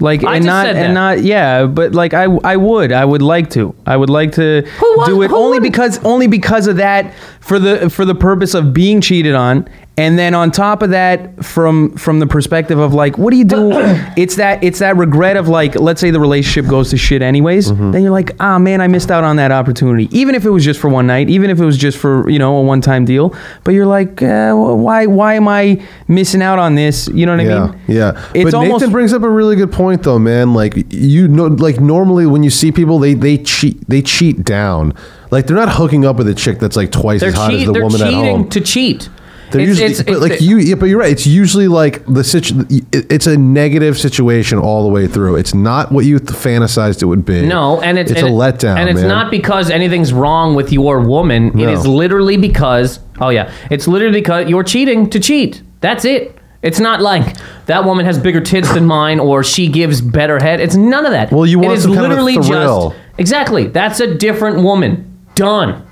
Like 0.00 0.24
I 0.24 0.36
and 0.36 0.44
not 0.44 0.66
and 0.66 0.92
not 0.92 1.22
yeah, 1.22 1.66
but 1.66 1.94
like 1.94 2.14
I 2.14 2.24
I 2.24 2.56
would 2.56 2.90
I 2.90 3.04
would 3.04 3.22
like 3.22 3.50
to 3.50 3.74
I 3.86 3.96
would 3.96 4.10
like 4.10 4.32
to 4.32 4.62
Who 4.80 5.04
do 5.06 5.22
it 5.22 5.30
who 5.30 5.36
only 5.36 5.58
wouldn't? 5.58 5.62
because 5.72 6.04
only 6.04 6.26
because 6.26 6.66
of 6.66 6.76
that 6.78 7.14
for 7.44 7.58
the 7.58 7.90
for 7.90 8.04
the 8.04 8.14
purpose 8.14 8.54
of 8.54 8.72
being 8.72 9.00
cheated 9.00 9.34
on 9.34 9.68
and 9.96 10.18
then 10.18 10.34
on 10.34 10.50
top 10.50 10.82
of 10.82 10.90
that 10.90 11.44
from 11.44 11.94
from 11.96 12.18
the 12.18 12.26
perspective 12.26 12.78
of 12.80 12.94
like 12.94 13.16
what 13.18 13.30
do 13.30 13.36
you 13.36 13.44
do 13.44 13.70
it's 14.16 14.36
that 14.36 14.64
it's 14.64 14.78
that 14.80 14.96
regret 14.96 15.36
of 15.36 15.46
like 15.46 15.76
let's 15.78 16.00
say 16.00 16.10
the 16.10 16.18
relationship 16.18 16.68
goes 16.68 16.90
to 16.90 16.96
shit 16.96 17.22
anyways 17.22 17.70
Mm-hmm. 17.70 17.90
then 17.92 18.02
you're 18.02 18.10
like 18.10 18.32
ah 18.40 18.58
man 18.58 18.80
I 18.80 18.88
missed 18.88 19.10
out 19.10 19.22
on 19.24 19.36
that 19.36 19.52
opportunity 19.52 20.08
even 20.10 20.34
if 20.34 20.44
it 20.44 20.50
was 20.50 20.64
just 20.64 20.80
for 20.80 20.88
one 20.88 21.06
night 21.06 21.28
even 21.30 21.48
if 21.50 21.60
it 21.60 21.64
was 21.64 21.76
just 21.76 21.98
for 21.98 22.28
you 22.30 22.38
know 22.38 22.56
a 22.56 22.62
one 22.62 22.80
time 22.80 23.04
deal 23.04 23.34
but 23.62 23.72
you're 23.72 23.86
like 23.86 24.20
uh, 24.22 24.52
why 24.54 25.06
why 25.06 25.34
am 25.34 25.46
I 25.46 25.80
missing 26.08 26.42
out 26.42 26.58
on 26.58 26.74
this 26.74 27.08
you 27.08 27.24
know 27.26 27.32
what 27.36 27.40
I 27.40 27.44
Yeah, 27.44 27.66
mean 27.66 27.80
yeah. 27.86 28.30
It's 28.34 28.44
but 28.50 28.54
almost- 28.54 28.80
Nathan 28.80 28.90
brings 28.92 29.12
up 29.12 29.22
a 29.22 29.28
really 29.28 29.54
good 29.54 29.70
point, 29.70 30.02
though, 30.02 30.18
man. 30.18 30.54
Like 30.54 30.74
you 30.92 31.28
know, 31.28 31.46
like 31.46 31.78
normally 31.80 32.26
when 32.26 32.42
you 32.42 32.50
see 32.50 32.72
people, 32.72 32.98
they 32.98 33.14
they 33.14 33.38
cheat, 33.38 33.86
they 33.88 34.02
cheat 34.02 34.42
down. 34.44 34.94
Like 35.30 35.46
they're 35.46 35.56
not 35.56 35.70
hooking 35.70 36.04
up 36.04 36.16
with 36.16 36.28
a 36.28 36.34
chick 36.34 36.58
that's 36.58 36.76
like 36.76 36.90
twice 36.92 37.20
They're, 37.20 37.30
as 37.30 37.34
hot 37.34 37.50
cheat, 37.50 37.60
as 37.60 37.66
the 37.66 37.72
they're 37.72 37.82
woman 37.82 38.00
at 38.02 38.04
cheating 38.10 38.24
home. 38.24 38.48
to 38.50 38.60
cheat. 38.60 39.08
They're 39.50 39.60
It's- 39.60 39.78
usually, 39.78 39.90
it's- 39.92 40.02
but 40.02 40.12
it's- 40.24 40.30
like 40.30 40.40
you, 40.40 40.56
yeah, 40.58 40.74
but 40.74 40.86
you're 40.86 40.98
right. 40.98 41.12
It's 41.12 41.26
usually 41.26 41.68
like 41.68 42.02
the 42.06 42.24
situ- 42.24 42.64
it- 42.92 43.06
It's 43.10 43.26
a 43.26 43.36
negative 43.36 43.96
situation 43.98 44.58
all 44.58 44.82
the 44.82 44.88
way 44.88 45.06
through. 45.06 45.36
It's 45.36 45.54
not 45.54 45.92
what 45.92 46.04
you 46.06 46.18
th- 46.18 46.30
fantasized 46.30 47.02
it 47.02 47.06
would 47.06 47.24
be. 47.24 47.42
No, 47.46 47.80
and 47.80 47.98
it's 47.98 48.10
it's 48.10 48.20
and 48.20 48.30
a 48.30 48.32
it- 48.32 48.34
letdown, 48.34 48.78
and 48.78 48.88
it's 48.88 49.00
man. 49.00 49.08
not 49.08 49.30
because 49.30 49.70
anything's 49.70 50.12
wrong 50.12 50.54
with 50.54 50.72
your 50.72 51.00
woman. 51.00 51.48
It 51.48 51.54
No. 51.66 51.68
is 51.72 51.86
literally 51.86 52.36
because 52.36 52.98
oh 53.20 53.28
yeah, 53.28 53.50
it's 53.70 53.86
literally 53.86 54.14
because 54.20 54.48
you're 54.48 54.64
cheating 54.64 55.08
to 55.10 55.20
cheat. 55.20 55.62
That's 55.80 56.04
it. 56.04 56.36
It's 56.62 56.80
not 56.80 57.02
like 57.02 57.36
that 57.66 57.84
woman 57.84 58.06
has 58.06 58.18
bigger 58.18 58.40
tits 58.40 58.72
than 58.72 58.86
mine 58.86 59.20
or 59.20 59.44
she 59.44 59.68
gives 59.68 60.00
better 60.00 60.38
head. 60.42 60.60
It's 60.60 60.74
none 60.74 61.04
of 61.04 61.12
that. 61.12 61.30
Well, 61.30 61.44
you 61.46 61.60
It 61.60 61.66
want 61.66 61.76
is 61.76 61.84
some 61.84 61.92
kind 61.94 62.06
of 62.06 62.18
literally 62.24 62.36
thrill. 62.42 62.90
just 62.90 63.00
exactly. 63.18 63.66
That's 63.66 64.00
a 64.00 64.14
different 64.14 64.62
woman. 64.62 65.04
Done. 65.34 65.86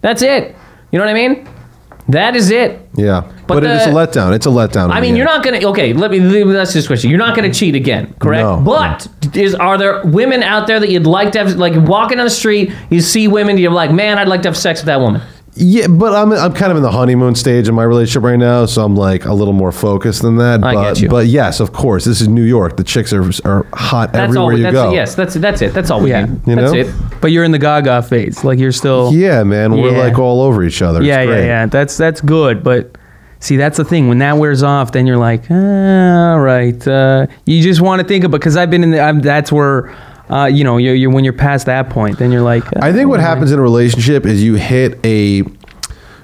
That's 0.00 0.22
it. 0.22 0.56
You 0.90 0.98
know 0.98 1.04
what 1.04 1.10
I 1.10 1.14
mean? 1.28 1.48
That 2.08 2.36
is 2.36 2.50
it. 2.50 2.88
Yeah, 2.96 3.30
but, 3.46 3.60
the- 3.60 3.74
it's 3.76 3.84
a 3.86 3.90
letdown. 3.90 4.34
It's 4.34 4.46
a 4.46 4.48
letdown. 4.48 4.90
I 4.90 5.00
mean, 5.00 5.14
you're 5.14 5.26
not 5.26 5.44
gonna. 5.44 5.60
Okay, 5.68 5.92
let 5.92 6.10
me. 6.10 6.18
That's 6.18 6.72
this 6.72 6.86
question. 6.86 7.10
You're 7.10 7.18
not 7.18 7.36
gonna 7.36 7.52
cheat 7.52 7.74
again, 7.74 8.14
correct? 8.18 8.44
No. 8.44 8.62
But 8.64 9.06
is 9.36 9.54
are 9.54 9.76
there 9.76 10.02
women 10.06 10.42
out 10.42 10.66
there 10.66 10.80
that 10.80 10.88
you'd 10.90 11.06
like 11.06 11.32
to 11.32 11.38
have? 11.38 11.56
Like 11.56 11.74
walking 11.86 12.18
on 12.18 12.24
the 12.24 12.30
street, 12.30 12.72
you 12.88 13.02
see 13.02 13.28
women, 13.28 13.58
you're 13.58 13.70
like, 13.70 13.92
man, 13.92 14.18
I'd 14.18 14.26
like 14.28 14.40
to 14.42 14.48
have 14.48 14.56
sex 14.56 14.80
with 14.80 14.86
that 14.86 15.00
woman. 15.00 15.20
Yeah, 15.60 15.88
but 15.88 16.14
I'm 16.14 16.32
I'm 16.32 16.52
kind 16.54 16.70
of 16.70 16.76
in 16.76 16.82
the 16.84 16.90
honeymoon 16.90 17.34
stage 17.34 17.66
of 17.68 17.74
my 17.74 17.82
relationship 17.82 18.22
right 18.22 18.38
now, 18.38 18.64
so 18.66 18.84
I'm 18.84 18.94
like 18.94 19.24
a 19.24 19.32
little 19.32 19.52
more 19.52 19.72
focused 19.72 20.22
than 20.22 20.36
that. 20.36 20.62
I 20.62 20.74
but, 20.74 20.82
get 20.94 21.00
you. 21.02 21.08
But 21.08 21.26
yes, 21.26 21.58
of 21.60 21.72
course, 21.72 22.04
this 22.04 22.20
is 22.20 22.28
New 22.28 22.44
York. 22.44 22.76
The 22.76 22.84
chicks 22.84 23.12
are 23.12 23.24
are 23.44 23.66
hot 23.72 24.12
That's 24.12 24.24
everywhere 24.30 24.52
all. 24.52 24.56
you 24.56 24.62
that's 24.62 24.72
go. 24.74 24.92
yes. 24.92 25.14
That's 25.16 25.34
that's 25.34 25.60
it. 25.62 25.74
That's 25.74 25.90
all 25.90 26.00
we 26.00 26.10
Yeah. 26.10 26.26
need. 26.26 26.46
You 26.46 26.54
that's 26.56 26.72
know? 26.72 26.78
it. 26.78 27.20
but 27.20 27.32
you're 27.32 27.44
in 27.44 27.50
the 27.52 27.58
Gaga 27.58 28.02
phase 28.02 28.44
like 28.44 28.58
you're 28.58 28.70
still 28.72 29.12
Yeah, 29.12 29.42
man, 29.42 29.72
we're 29.72 29.90
Yeah. 29.92 29.98
like 29.98 30.18
all 30.18 30.40
over 30.42 30.62
each 30.62 30.80
other. 30.80 31.00
It's 31.00 31.08
yeah, 31.08 31.20
yeah, 31.22 31.26
great. 31.26 31.46
yeah. 31.46 31.66
That's 31.66 31.96
that's 31.96 32.20
good, 32.20 32.62
but 32.62 32.96
see, 33.40 33.56
that's 33.56 33.76
the 33.78 33.84
thing. 33.84 34.08
When 34.08 34.18
that 34.18 34.36
wears 34.38 34.62
off, 34.62 34.92
then 34.92 35.06
you're 35.06 35.16
like, 35.16 35.44
ah, 35.50 36.32
all 36.32 36.40
right. 36.40 36.86
Uh, 36.86 37.26
you 37.46 37.62
just 37.62 37.80
want 37.80 38.00
to 38.02 38.06
think 38.06 38.24
of 38.24 38.30
because 38.30 38.56
I've 38.56 38.70
been 38.70 38.82
in 38.84 38.90
the. 38.92 39.00
I'm, 39.00 39.20
that's 39.20 39.50
where, 39.52 39.94
uh, 40.30 40.44
you 40.46 40.64
know, 40.64 40.76
you're, 40.76 40.94
you're 40.94 41.10
when 41.10 41.24
you're 41.24 41.32
past 41.32 41.66
that 41.66 41.90
point, 41.90 42.18
then 42.18 42.30
you're 42.30 42.42
like. 42.42 42.64
I 42.80 42.92
think 42.92 43.08
what 43.08 43.20
uh, 43.20 43.24
happens 43.24 43.52
in 43.52 43.58
a 43.58 43.62
relationship 43.62 44.26
is 44.26 44.42
you 44.42 44.54
hit 44.54 44.98
a 45.04 45.42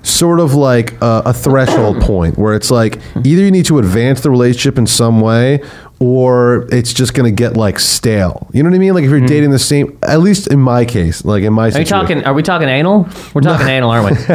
sort 0.04 0.38
of 0.38 0.54
like 0.54 0.92
a, 1.02 1.22
a 1.26 1.32
threshold 1.32 2.00
point 2.00 2.38
where 2.38 2.54
it's 2.54 2.70
like 2.70 3.00
either 3.24 3.42
you 3.42 3.50
need 3.50 3.66
to 3.66 3.78
advance 3.78 4.20
the 4.20 4.30
relationship 4.30 4.78
in 4.78 4.86
some 4.86 5.20
way 5.20 5.60
or 6.00 6.66
it's 6.70 6.92
just 6.92 7.14
going 7.14 7.24
to 7.24 7.34
get 7.34 7.56
like 7.56 7.78
stale. 7.78 8.48
You 8.52 8.62
know 8.62 8.68
what 8.68 8.76
I 8.76 8.78
mean? 8.78 8.94
Like 8.94 9.04
if 9.04 9.10
you're 9.10 9.20
hmm. 9.20 9.26
dating 9.26 9.50
the 9.50 9.58
same, 9.58 9.98
at 10.02 10.20
least 10.20 10.48
in 10.48 10.60
my 10.60 10.84
case, 10.84 11.24
like 11.24 11.44
in 11.44 11.52
my 11.52 11.64
Are 11.64 11.66
you 11.66 11.72
situation. 11.72 11.98
talking? 11.98 12.24
Are 12.24 12.34
we 12.34 12.42
talking 12.42 12.68
anal? 12.68 13.08
We're 13.32 13.40
talking 13.42 13.68
anal, 13.68 13.90
aren't 13.90 14.18
we? 14.18 14.34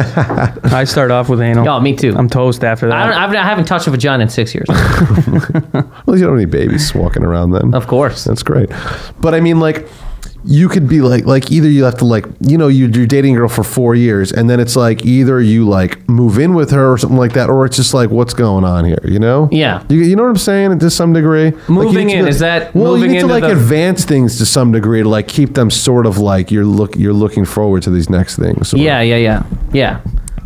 I 0.70 0.84
start 0.84 1.10
off 1.10 1.28
with 1.28 1.40
anal. 1.40 1.68
Oh, 1.68 1.80
me 1.80 1.94
too. 1.94 2.14
I'm 2.16 2.28
toast 2.28 2.64
after 2.64 2.88
that. 2.88 2.96
I, 2.96 3.06
don't, 3.06 3.14
I've, 3.14 3.34
I 3.34 3.48
haven't 3.48 3.66
touched 3.66 3.86
a 3.86 3.90
vagina 3.90 4.24
in 4.24 4.28
six 4.28 4.54
years. 4.54 4.68
Well, 6.06 6.16
you 6.16 6.24
don't 6.24 6.32
have 6.32 6.40
any 6.40 6.50
babies 6.50 6.92
walking 6.94 7.22
around 7.22 7.52
then. 7.52 7.72
Of 7.74 7.86
course. 7.86 8.24
That's 8.24 8.42
great. 8.42 8.70
But 9.20 9.34
I 9.34 9.40
mean, 9.40 9.60
like, 9.60 9.86
you 10.44 10.68
could 10.68 10.88
be 10.88 11.00
like, 11.00 11.26
like 11.26 11.50
either 11.52 11.68
you 11.68 11.84
have 11.84 11.98
to 11.98 12.04
like, 12.04 12.24
you 12.40 12.56
know, 12.56 12.68
you, 12.68 12.86
you're 12.88 13.06
dating 13.06 13.34
a 13.34 13.38
girl 13.38 13.48
for 13.48 13.62
four 13.64 13.94
years, 13.94 14.32
and 14.32 14.48
then 14.48 14.58
it's 14.60 14.74
like 14.76 15.04
either 15.04 15.40
you 15.40 15.68
like 15.68 16.08
move 16.08 16.38
in 16.38 16.54
with 16.54 16.70
her 16.70 16.92
or 16.92 16.96
something 16.98 17.18
like 17.18 17.32
that, 17.34 17.50
or 17.50 17.66
it's 17.66 17.76
just 17.76 17.92
like, 17.94 18.10
what's 18.10 18.32
going 18.34 18.64
on 18.64 18.84
here? 18.84 18.98
You 19.04 19.18
know? 19.18 19.48
Yeah. 19.52 19.84
You, 19.88 19.98
you 19.98 20.16
know 20.16 20.22
what 20.22 20.30
I'm 20.30 20.36
saying? 20.36 20.78
To 20.78 20.90
some 20.90 21.12
degree, 21.12 21.50
Like, 21.50 21.68
you 21.68 21.74
Moving 21.74 22.06
need 22.06 22.12
to 22.14 22.18
in, 22.20 22.28
is 22.28 22.38
that 22.38 22.74
well? 22.74 22.94
moving 22.94 23.02
you 23.02 23.08
need 23.08 23.20
to 23.20 23.24
into 23.26 23.34
like 23.34 23.42
the- 23.42 23.52
advance 23.52 24.04
things 24.04 24.38
to 24.38 24.46
some 24.46 24.72
degree 24.72 25.02
to 25.02 25.08
like 25.08 25.28
keep 25.28 25.54
them 25.54 25.70
sort 25.70 26.06
of 26.06 26.18
like 26.18 26.50
you're 26.50 26.64
look 26.64 26.96
you're 26.96 27.12
looking 27.12 27.44
forward 27.44 27.82
to 27.82 27.90
these 27.90 28.08
next 28.08 28.36
things. 28.36 28.72
of. 28.72 28.78
yeah, 28.78 29.00
yeah, 29.02 29.16
yeah, 29.16 29.42
yeah. 29.72 30.00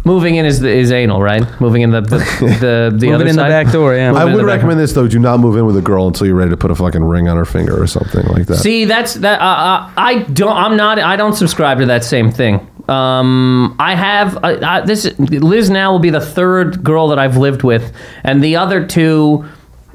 Moving 0.06 0.34
in 0.34 0.44
is 0.44 0.62
is 0.62 0.92
anal, 0.92 1.22
right? 1.22 1.42
Moving 1.60 1.80
in 1.82 1.90
the 1.90 2.02
the 2.02 2.18
the, 2.18 2.18
the 2.60 2.90
Moving 2.92 3.14
other 3.14 3.26
in 3.26 3.36
the 3.36 3.42
side? 3.42 3.48
back 3.48 3.72
door, 3.72 3.94
yeah. 3.94 4.10
Moving 4.12 4.22
I 4.22 4.26
in 4.26 4.32
would 4.34 4.42
the 4.42 4.46
back 4.46 4.56
recommend 4.56 4.80
this 4.80 4.92
though. 4.92 5.08
Do 5.08 5.18
not 5.18 5.40
move 5.40 5.56
in 5.56 5.64
with 5.64 5.76
a 5.78 5.82
girl 5.82 6.06
until 6.06 6.26
you're 6.26 6.36
ready 6.36 6.50
to 6.50 6.56
put 6.58 6.70
a 6.70 6.74
fucking 6.74 7.02
ring 7.02 7.26
on 7.28 7.36
her 7.38 7.46
finger 7.46 7.80
or 7.80 7.86
something 7.86 8.26
like 8.26 8.46
that. 8.46 8.56
See, 8.56 8.84
that's 8.84 9.14
that. 9.14 9.40
Uh, 9.40 9.44
uh, 9.44 9.90
I 9.96 10.18
don't. 10.32 10.54
I'm 10.54 10.76
not. 10.76 10.98
I 10.98 11.16
don't 11.16 11.32
subscribe 11.34 11.78
to 11.78 11.86
that 11.86 12.04
same 12.04 12.30
thing. 12.30 12.70
Um, 12.86 13.76
I 13.78 13.94
have 13.94 14.36
uh, 14.36 14.40
uh, 14.60 14.84
this. 14.84 15.18
Liz 15.18 15.70
now 15.70 15.92
will 15.92 16.00
be 16.00 16.10
the 16.10 16.20
third 16.20 16.84
girl 16.84 17.08
that 17.08 17.18
I've 17.18 17.38
lived 17.38 17.62
with, 17.62 17.92
and 18.24 18.44
the 18.44 18.56
other 18.56 18.86
two, 18.86 19.46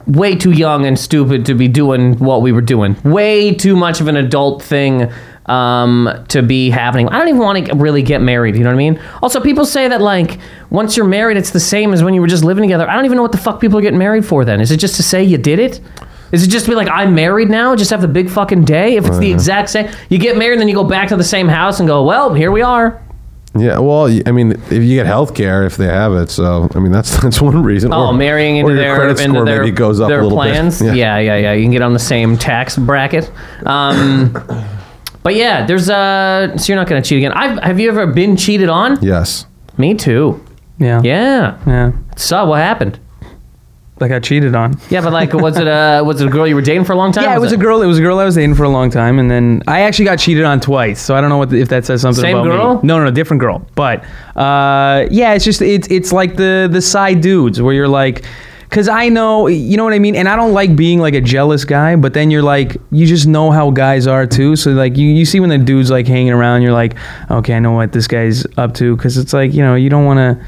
way 0.08 0.36
too 0.36 0.52
young 0.52 0.86
and 0.88 0.98
stupid 0.98 1.46
to 1.46 1.54
be 1.54 1.68
doing 1.68 2.18
what 2.18 2.42
we 2.42 2.52
were 2.52 2.62
doing. 2.62 2.96
Way 3.04 3.54
too 3.54 3.76
much 3.76 4.02
of 4.02 4.08
an 4.08 4.16
adult 4.16 4.64
thing. 4.64 5.12
Um, 5.50 6.26
to 6.28 6.44
be 6.44 6.70
happening. 6.70 7.10
I 7.10 7.18
don't 7.18 7.28
even 7.28 7.42
want 7.42 7.66
to 7.66 7.76
really 7.76 8.04
get 8.04 8.22
married. 8.22 8.56
You 8.56 8.64
know 8.64 8.70
what 8.70 8.76
I 8.76 8.78
mean? 8.78 9.02
Also, 9.24 9.42
people 9.42 9.66
say 9.66 9.88
that 9.88 10.00
like 10.00 10.38
once 10.70 10.96
you're 10.96 11.08
married, 11.08 11.38
it's 11.38 11.50
the 11.50 11.60
same 11.60 11.92
as 11.92 12.04
when 12.04 12.14
you 12.14 12.22
were 12.22 12.28
just 12.28 12.44
living 12.44 12.62
together. 12.62 12.88
I 12.88 12.96
don't 12.96 13.06
even 13.06 13.16
know 13.16 13.24
what 13.24 13.32
the 13.32 13.40
fuck 13.40 13.60
people 13.60 13.80
are 13.80 13.82
getting 13.82 13.98
married 13.98 14.24
for. 14.26 14.46
Then 14.46 14.62
is 14.62 14.70
it 14.72 14.78
just 14.78 14.96
to 14.98 15.04
say 15.04 15.24
you 15.24 15.40
did 15.40 15.58
it? 15.58 15.82
Is 16.32 16.44
it 16.44 16.50
just 16.52 16.66
to 16.66 16.72
be 16.72 16.76
like 16.76 16.88
I'm 16.88 17.16
married 17.16 17.50
now? 17.50 17.76
Just 17.76 17.90
have 17.90 18.02
the 18.02 18.08
big 18.08 18.30
fucking 18.30 18.66
day? 18.66 18.96
If 18.96 19.08
it's 19.08 19.18
the 19.18 19.32
exact 19.32 19.72
same, 19.72 19.90
you 20.10 20.20
get 20.20 20.38
married, 20.38 20.54
and 20.54 20.62
then 20.62 20.68
you 20.68 20.76
go 20.76 20.84
back 20.84 21.10
to 21.10 21.16
the 21.16 21.24
same 21.24 21.48
house 21.48 21.80
and 21.80 21.88
go, 21.90 22.04
well, 22.04 22.32
here 22.36 22.52
we 22.52 22.62
are. 22.62 23.02
Yeah, 23.56 23.80
well, 23.80 24.04
y- 24.04 24.22
I 24.28 24.32
mean, 24.32 24.52
if 24.52 24.72
you 24.84 24.96
get 24.96 25.08
health 25.08 25.34
care, 25.34 25.66
if 25.66 25.76
they 25.78 25.88
have 25.88 26.14
it, 26.14 26.30
so 26.30 26.70
I 26.76 26.80
mean, 26.80 26.92
that's 26.92 27.18
that's 27.24 27.42
one 27.42 27.64
reason. 27.64 27.92
Oh, 27.92 28.10
Or- 28.10 28.14
marrying 28.14 28.58
or 28.58 28.70
into 28.70 28.74
your 28.74 28.84
their 28.84 28.96
credit 28.96 29.20
into 29.20 29.32
score 29.32 29.46
their, 29.46 29.64
maybe 29.64 29.76
goes 29.76 30.00
up 30.00 30.10
their 30.10 30.20
a 30.20 30.24
little 30.24 30.38
plans. 30.38 30.80
bit. 30.84 30.96
Yeah. 30.96 31.18
yeah, 31.18 31.36
yeah, 31.38 31.54
You 31.54 31.64
can 31.64 31.72
get 31.72 31.82
on 31.82 31.94
the 31.94 31.98
same 32.00 32.38
tax 32.38 32.78
bracket. 32.78 33.32
Um, 33.66 34.36
but 35.30 35.36
yeah, 35.36 35.64
there's 35.64 35.92
uh, 35.92 36.58
so 36.58 36.74
you're 36.74 36.82
not 36.82 36.88
gonna 36.88 37.04
cheat 37.04 37.20
again. 37.20 37.34
I've, 37.34 37.62
have 37.62 37.80
you 37.80 37.88
ever 37.90 38.08
been 38.08 38.36
cheated 38.36 38.68
on? 38.68 38.98
Yes. 39.00 39.46
Me 39.78 39.94
too. 39.94 40.44
yeah. 40.80 41.02
Yeah. 41.04 41.60
Yeah. 41.68 41.92
So 42.18 42.46
what 42.48 42.58
happened? 42.58 43.00
Like 44.00 44.12
I 44.12 44.20
cheated 44.20 44.56
on. 44.56 44.80
Yeah, 44.90 45.02
but 45.02 45.14
like, 45.14 45.32
was 45.34 45.56
it 45.60 45.68
a 45.68 46.02
was 46.06 46.20
it 46.20 46.28
a 46.28 46.32
girl 46.32 46.48
you 46.48 46.56
were 46.56 46.64
dating 46.64 46.86
for 46.86 46.94
a 46.94 46.96
long 46.96 47.12
time? 47.12 47.26
Yeah, 47.26 47.36
it 47.36 47.40
was 47.40 47.52
a 47.52 47.58
girl. 47.58 47.84
It 47.84 47.86
was 47.86 48.00
a 48.00 48.02
girl 48.02 48.18
I 48.18 48.26
was 48.26 48.34
dating 48.34 48.56
for 48.56 48.64
a 48.64 48.70
long 48.70 48.90
time, 48.90 49.20
and 49.20 49.30
then 49.30 49.62
I 49.68 49.82
actually 49.82 50.06
got 50.06 50.18
cheated 50.18 50.46
on 50.46 50.60
twice. 50.60 51.00
So 51.00 51.16
I 51.16 51.22
don't 51.22 51.30
know 51.30 51.38
what 51.38 51.54
if 51.54 51.70
that 51.70 51.86
says 51.86 52.02
something 52.02 52.24
Same 52.24 52.38
about 52.38 52.46
girl? 52.46 52.74
me. 52.78 52.88
No, 52.88 52.98
no, 52.98 53.04
no, 53.04 53.12
different 53.12 53.40
girl. 53.40 53.68
But 53.76 54.04
uh, 54.36 55.06
yeah, 55.12 55.36
it's 55.36 55.46
just 55.46 55.62
it's 55.62 55.88
it's 55.90 56.12
like 56.12 56.38
the 56.38 56.68
the 56.72 56.82
side 56.82 57.22
dudes 57.22 57.62
where 57.62 57.76
you're 57.76 57.88
like. 57.88 58.26
Cause 58.70 58.88
I 58.88 59.10
know, 59.10 59.48
you 59.48 59.78
know 59.78 59.84
what 59.84 59.94
I 59.94 60.00
mean, 60.00 60.16
and 60.16 60.30
I 60.30 60.36
don't 60.36 60.54
like 60.54 60.76
being 60.76 61.00
like 61.00 61.16
a 61.16 61.22
jealous 61.22 61.66
guy. 61.66 61.96
But 61.96 62.14
then 62.14 62.30
you're 62.30 62.44
like, 62.44 62.78
you 62.92 63.08
just 63.08 63.26
know 63.26 63.50
how 63.50 63.72
guys 63.72 64.06
are 64.06 64.28
too. 64.28 64.56
So 64.56 64.72
like, 64.72 64.96
you, 64.96 65.08
you 65.08 65.26
see 65.26 65.40
when 65.40 65.50
the 65.50 65.58
dude's 65.58 65.90
like 65.90 66.08
hanging 66.08 66.32
around, 66.32 66.62
you're 66.62 66.74
like, 66.74 66.96
okay, 67.32 67.56
I 67.56 67.60
know 67.60 67.72
what 67.72 67.94
this 67.94 68.08
guy's 68.08 68.46
up 68.58 68.76
to. 68.76 68.96
Cause 68.98 69.18
it's 69.18 69.34
like, 69.34 69.54
you 69.54 69.64
know, 69.64 69.74
you 69.74 69.90
don't 69.90 70.06
want 70.06 70.20
to, 70.20 70.46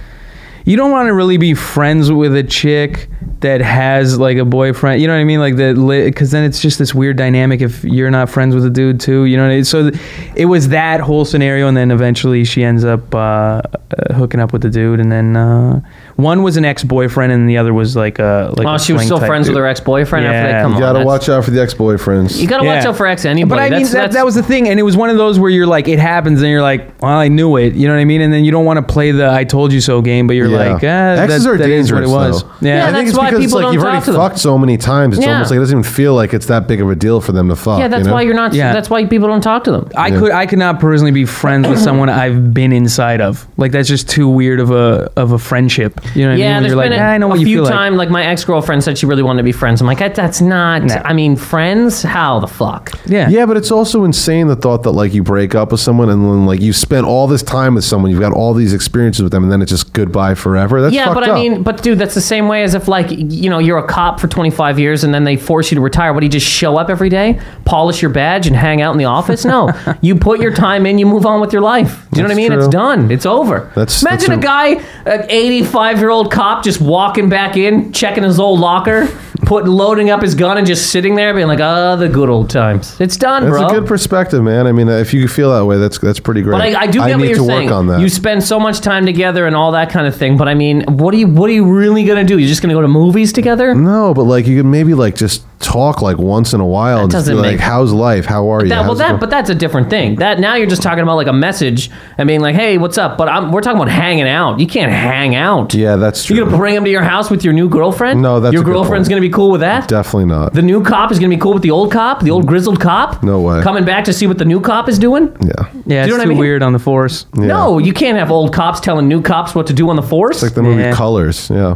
you 0.65 0.77
don't 0.77 0.91
want 0.91 1.07
to 1.07 1.13
really 1.13 1.37
be 1.37 1.53
friends 1.53 2.11
with 2.11 2.35
a 2.35 2.43
chick 2.43 3.09
that 3.41 3.61
has 3.61 4.19
like 4.19 4.37
a 4.37 4.45
boyfriend. 4.45 5.01
You 5.01 5.07
know 5.07 5.13
what 5.13 5.19
I 5.19 5.23
mean? 5.23 5.39
Like 5.39 5.55
that, 5.55 5.75
because 6.05 6.31
then 6.31 6.43
it's 6.43 6.61
just 6.61 6.77
this 6.77 6.93
weird 6.93 7.17
dynamic 7.17 7.61
if 7.61 7.83
you're 7.83 8.11
not 8.11 8.29
friends 8.29 8.53
with 8.53 8.65
a 8.65 8.69
dude 8.69 8.99
too. 8.99 9.25
You 9.25 9.37
know, 9.37 9.43
what 9.43 9.51
I 9.51 9.55
mean? 9.55 9.65
so 9.65 9.89
th- 9.89 10.01
it 10.35 10.45
was 10.45 10.69
that 10.69 10.99
whole 10.99 11.25
scenario, 11.25 11.67
and 11.67 11.75
then 11.75 11.91
eventually 11.91 12.45
she 12.45 12.63
ends 12.63 12.85
up 12.85 13.13
uh, 13.15 13.17
uh, 13.17 14.13
hooking 14.13 14.39
up 14.39 14.53
with 14.53 14.61
the 14.61 14.69
dude, 14.69 14.99
and 14.99 15.11
then 15.11 15.35
uh, 15.35 15.81
one 16.15 16.43
was 16.43 16.57
an 16.57 16.65
ex 16.65 16.83
boyfriend, 16.83 17.31
and 17.31 17.49
the 17.49 17.57
other 17.57 17.73
was 17.73 17.95
like 17.95 18.19
a 18.19 18.53
like. 18.57 18.67
Oh, 18.67 18.73
a 18.75 18.79
she 18.79 18.93
was 18.93 19.03
still 19.03 19.19
type 19.19 19.27
friends 19.27 19.47
with 19.47 19.57
her 19.57 19.65
ex 19.65 19.79
boyfriend 19.79 20.25
after 20.25 20.35
Yeah. 20.47 20.51
that. 20.53 20.61
Come 20.63 20.71
You 20.71 20.75
on, 20.75 20.81
gotta 20.81 20.93
that's- 20.99 21.05
watch 21.05 21.29
out 21.29 21.43
for 21.45 21.51
the 21.51 21.61
ex 21.61 21.73
boyfriends. 21.73 22.39
You 22.39 22.47
gotta 22.47 22.65
watch 22.65 22.85
out 22.85 22.95
for 22.95 23.07
ex 23.07 23.25
anybody. 23.25 23.49
But 23.69 23.73
I 23.73 23.77
mean, 23.77 23.91
that, 23.91 24.11
that 24.13 24.25
was 24.25 24.35
the 24.35 24.43
thing, 24.43 24.67
and 24.69 24.79
it 24.79 24.83
was 24.83 24.95
one 24.97 25.09
of 25.09 25.17
those 25.17 25.39
where 25.39 25.49
you're 25.49 25.67
like, 25.67 25.87
it 25.87 25.99
happens, 25.99 26.41
and 26.41 26.49
you're 26.49 26.61
like, 26.61 27.01
well, 27.01 27.11
I 27.17 27.27
knew 27.27 27.57
it, 27.57 27.73
you 27.73 27.87
know 27.87 27.93
what 27.93 27.99
I 28.01 28.05
mean? 28.05 28.21
And 28.21 28.33
then 28.33 28.45
you 28.45 28.51
don't 28.51 28.65
want 28.65 28.77
to 28.77 28.93
play 28.93 29.11
the 29.11 29.29
"I 29.31 29.43
told 29.43 29.71
you 29.73 29.81
so" 29.81 30.01
game, 30.01 30.27
but 30.27 30.35
you're 30.35 30.47
Yeah. 30.47 30.73
like, 30.73 30.83
ah, 30.83 31.21
Exes 31.21 31.43
that, 31.43 31.49
are 31.51 31.57
that 31.57 31.69
is 31.69 31.91
what 31.91 32.03
it 32.03 32.05
dangerous, 32.07 32.09
was. 32.09 32.43
though. 32.43 32.49
Yeah. 32.61 32.75
Yeah, 32.75 32.81
I 32.81 32.85
think 32.85 32.95
that's 32.95 33.09
it's 33.09 33.17
why 33.17 33.29
because 33.29 33.45
people 33.45 33.55
like 33.57 33.63
don't 33.65 33.73
you've 33.73 33.81
talk 33.81 33.89
already 33.91 34.05
to 34.05 34.11
them. 34.11 34.21
fucked 34.21 34.39
so 34.39 34.57
many 34.57 34.77
times. 34.77 35.17
It's 35.17 35.25
Yeah. 35.25 35.33
almost 35.33 35.51
like 35.51 35.57
it 35.57 35.61
doesn't 35.61 35.79
even 35.79 35.91
feel 35.91 36.13
like 36.13 36.33
it's 36.33 36.45
that 36.47 36.67
big 36.67 36.81
of 36.81 36.89
a 36.89 36.95
deal 36.95 37.21
for 37.21 37.31
them 37.31 37.49
to 37.49 37.55
fuck. 37.55 37.79
Yeah, 37.79 37.87
that's 37.87 38.01
you 38.03 38.07
know? 38.07 38.13
why 38.13 38.21
you're 38.21 38.33
not. 38.33 38.53
Yeah. 38.53 38.73
That's 38.73 38.89
why 38.89 39.05
people 39.05 39.27
don't 39.27 39.41
talk 39.41 39.63
to 39.65 39.71
them. 39.71 39.87
I 39.97 40.11
could 40.11 40.31
I 40.31 40.45
could 40.45 40.59
not 40.59 40.79
personally 40.79 41.11
be 41.11 41.25
friends 41.25 41.67
with 41.67 41.79
someone 41.79 42.09
I've 42.09 42.53
been 42.53 42.71
inside 42.73 43.21
of. 43.21 43.47
Like 43.57 43.71
that's 43.71 43.87
just 43.87 44.09
too 44.09 44.27
weird 44.27 44.59
of 44.59 44.71
a 44.71 45.09
of 45.15 45.31
a 45.31 45.39
friendship. 45.39 46.00
You 46.15 46.23
know 46.23 46.29
what 46.29 46.33
I 46.33 46.35
mean? 46.35 46.39
Yeah, 46.39 46.53
When 46.55 46.63
there's 46.63 46.69
you're 46.71 46.77
like, 46.77 46.89
been 46.91 46.99
a, 46.99 47.03
"Ah, 47.03 47.07
I 47.07 47.17
know 47.17 47.25
a 47.27 47.29
what 47.29 47.39
you 47.39 47.45
few 47.45 47.57
feel 47.57 47.63
like." 47.65 47.73
times. 47.73 47.97
Like. 47.97 48.09
my 48.09 48.23
ex 48.25 48.43
girlfriend 48.43 48.83
said 48.83 48.97
she 48.97 49.05
really 49.05 49.23
wanted 49.23 49.37
to 49.39 49.43
be 49.43 49.51
friends. 49.51 49.81
I'm 49.81 49.87
like, 49.87 49.99
that, 49.99 50.15
that's 50.15 50.41
not. 50.41 50.83
Nah. 50.83 51.01
I 51.05 51.13
mean, 51.13 51.35
friends? 51.35 52.03
How 52.03 52.39
the 52.39 52.47
fuck? 52.47 52.91
Yeah. 53.05 53.29
Yeah, 53.29 53.45
but 53.45 53.57
it's 53.57 53.71
also 53.71 54.03
insane 54.03 54.47
the 54.47 54.55
thought 54.55 54.83
that 54.83 54.91
like 54.91 55.13
you 55.13 55.23
break 55.23 55.55
up 55.55 55.71
with 55.71 55.79
someone 55.81 56.09
and 56.09 56.23
then 56.23 56.45
like 56.45 56.59
you 56.61 56.73
spent 56.73 57.05
all 57.05 57.27
this 57.27 57.43
time 57.43 57.75
with 57.75 57.83
someone, 57.83 58.11
you've 58.11 58.19
got 58.19 58.33
all 58.33 58.53
these 58.53 58.73
experiences 58.73 59.23
with 59.23 59.31
them, 59.31 59.43
and 59.43 59.51
then 59.51 59.61
it's 59.61 59.71
just 59.71 59.93
goodbye 59.93 60.35
forever. 60.35 60.81
That's 60.81 60.93
yeah, 60.93 61.05
fucked 61.05 61.15
but 61.21 61.29
up. 61.29 61.37
I 61.37 61.41
mean, 61.41 61.63
but 61.63 61.81
dude, 61.83 61.99
that's 61.99 62.15
the 62.15 62.21
same 62.21 62.47
way 62.47 62.63
as 62.63 62.73
if 62.73 62.87
like 62.87 63.07
you 63.11 63.49
know 63.49 63.59
you're 63.59 63.77
a 63.77 63.87
cop 63.87 64.19
for 64.19 64.27
25 64.27 64.79
years 64.79 65.03
and 65.03 65.13
then 65.13 65.23
they 65.23 65.37
force 65.37 65.71
you 65.71 65.75
to 65.75 65.81
retire. 65.81 66.13
What 66.13 66.21
do 66.21 66.25
you 66.25 66.31
just 66.31 66.47
show 66.47 66.77
up 66.77 66.89
every 66.89 67.09
day, 67.09 67.39
polish 67.65 68.01
your 68.01 68.11
badge, 68.11 68.47
and 68.47 68.55
hang 68.55 68.81
out 68.81 68.91
in 68.91 68.97
the 68.97 69.05
office? 69.05 69.45
No, 69.45 69.69
you 70.01 70.15
put 70.15 70.39
your 70.41 70.53
time 70.53 70.85
in, 70.85 70.97
you 70.97 71.05
move 71.05 71.25
on 71.25 71.41
with 71.41 71.53
your 71.53 71.61
life. 71.61 72.07
Do 72.11 72.17
you 72.19 72.23
know 72.23 72.29
what 72.29 72.37
I 72.37 72.41
That's 72.41 72.49
mean? 72.49 72.51
It's 72.53 72.65
true. 72.65 72.71
done. 72.71 73.11
It's 73.11 73.25
over. 73.25 73.71
That's- 73.75 74.01
imagine 74.01 74.29
that's 74.29 74.29
a, 74.29 74.33
a- 74.33 74.37
guy, 74.37 74.67
an 75.05 75.25
85 75.29 75.90
year 75.99 76.09
old 76.09 76.31
cop, 76.31 76.63
just 76.63 76.79
walking 76.81 77.29
back 77.29 77.57
in, 77.57 77.91
checking 77.93 78.23
his 78.23 78.39
old 78.39 78.59
locker, 78.59 79.07
put 79.45 79.65
loading 79.67 80.09
up 80.09 80.21
his 80.21 80.35
gun, 80.35 80.57
and 80.57 80.65
just 80.67 80.91
sitting 80.91 81.15
there, 81.15 81.33
being 81.33 81.47
like, 81.47 81.59
"Ah, 81.59 81.95
the 81.95 82.07
good 82.07 82.29
old 82.29 82.49
times." 82.49 82.99
It's 82.99 83.17
done, 83.17 83.43
that's 83.43 83.57
bro. 83.57 83.67
a 83.67 83.69
good 83.69 83.87
perspective, 83.87 84.43
man. 84.43 84.67
I 84.67 84.71
mean, 84.71 84.87
if 84.87 85.13
you 85.13 85.27
feel 85.27 85.51
that 85.53 85.65
way, 85.65 85.77
that's 85.77 85.97
that's 85.99 86.19
pretty 86.19 86.41
great. 86.41 86.53
But 86.53 86.61
I, 86.75 86.81
I 86.81 86.87
do 86.87 86.99
get 86.99 87.01
I 87.09 87.11
what 87.15 87.17
need 87.21 87.27
you're 87.29 87.37
to 87.39 87.45
saying. 87.45 87.65
work 87.65 87.73
on 87.73 87.87
that. 87.87 87.99
You 88.01 88.09
spend 88.09 88.43
so 88.43 88.59
much 88.59 88.79
time 88.81 89.05
together 89.05 89.45
and 89.47 89.55
all 89.55 89.71
that 89.73 89.89
kind 89.89 90.07
of 90.07 90.15
thing. 90.15 90.37
But 90.37 90.47
I 90.47 90.53
mean, 90.53 90.83
what 90.83 91.13
are 91.13 91.17
you 91.17 91.27
what 91.27 91.49
are 91.49 91.53
you 91.53 91.65
really 91.65 92.03
gonna 92.05 92.23
do? 92.23 92.37
You're 92.37 92.47
just 92.49 92.61
gonna 92.61 92.73
go 92.73 92.81
to 92.81 92.87
movies 92.87 93.33
together? 93.33 93.73
no, 93.75 94.13
but 94.13 94.23
like 94.23 94.47
you 94.47 94.57
could 94.57 94.65
maybe 94.69 94.93
like 94.93 95.15
just 95.15 95.45
talk 95.61 96.01
like 96.01 96.17
once 96.17 96.53
in 96.53 96.59
a 96.59 96.65
while. 96.65 97.01
and 97.03 97.11
doesn't 97.11 97.35
be 97.35 97.39
like, 97.41 97.51
make- 97.51 97.59
how's 97.59 97.93
life? 97.93 98.25
How 98.25 98.51
are 98.51 98.63
you? 98.63 98.69
That, 98.69 98.79
well, 98.81 98.89
How's 98.89 98.99
it 98.99 99.03
that 99.03 99.07
going?" 99.09 99.19
but 99.19 99.29
that's 99.29 99.49
a 99.49 99.55
different 99.55 99.89
thing. 99.89 100.15
That 100.15 100.39
now 100.39 100.55
you're 100.55 100.67
just 100.67 100.81
talking 100.81 101.03
about 101.03 101.15
like 101.15 101.27
a 101.27 101.33
message 101.33 101.89
and 102.17 102.27
being 102.27 102.41
like, 102.41 102.55
"Hey, 102.55 102.77
what's 102.77 102.97
up?" 102.97 103.17
But 103.17 103.29
I'm, 103.29 103.51
we're 103.51 103.61
talking 103.61 103.77
about 103.81 103.89
hanging 103.91 104.27
out. 104.27 104.59
You 104.59 104.67
can't 104.67 104.91
hang 104.91 105.35
out. 105.35 105.73
yeah, 105.73 105.95
that's 105.95 106.23
true. 106.25 106.35
You're 106.35 106.45
gonna 106.45 106.57
bring 106.57 106.75
him 106.75 106.83
to 106.83 106.89
your 106.89 107.03
house 107.03 107.29
with 107.29 107.43
your 107.43 107.53
new 107.53 107.69
girlfriend? 107.69 108.21
No, 108.21 108.39
that's 108.39 108.53
your 108.53 108.61
a 108.63 108.65
good 108.65 108.71
girlfriend's 108.73 109.07
point. 109.07 109.11
gonna 109.19 109.21
be 109.27 109.29
cool 109.33 109.51
with 109.51 109.61
that. 109.61 109.87
Definitely 109.87 110.25
not. 110.25 110.53
The 110.53 110.61
new 110.61 110.83
cop 110.83 111.11
is 111.11 111.19
gonna 111.19 111.29
be 111.29 111.37
cool 111.37 111.53
with 111.53 111.63
the 111.63 111.71
old 111.71 111.91
cop, 111.91 112.21
the 112.21 112.31
old 112.31 112.45
grizzled 112.47 112.79
cop. 112.79 113.23
No 113.23 113.39
way. 113.41 113.61
Coming 113.61 113.85
back 113.85 114.03
to 114.05 114.13
see 114.13 114.27
what 114.27 114.37
the 114.37 114.45
new 114.45 114.59
cop 114.61 114.89
is 114.89 114.97
doing. 114.99 115.35
yeah, 115.41 115.51
Yeah, 115.85 115.95
you 115.95 115.99
it's 116.01 116.07
know 116.07 116.13
what 116.15 116.21
I 116.21 116.23
too 116.23 116.29
mean? 116.29 116.37
weird 116.37 116.63
on 116.63 116.73
the 116.73 116.79
force. 116.79 117.25
Yeah. 117.37 117.45
No, 117.47 117.77
you 117.77 117.93
can't 117.93 118.17
have 118.17 118.31
old 118.31 118.53
cops 118.53 118.79
telling 118.79 119.07
new 119.07 119.21
cops 119.21 119.53
what 119.55 119.67
to 119.67 119.73
do 119.73 119.89
on 119.89 119.95
the 119.95 120.01
force. 120.01 120.41
like 120.41 120.53
the 120.53 120.63
movie 120.63 120.81
Yeah. 120.81 120.93
Colors. 120.93 121.49
Yeah, 121.49 121.75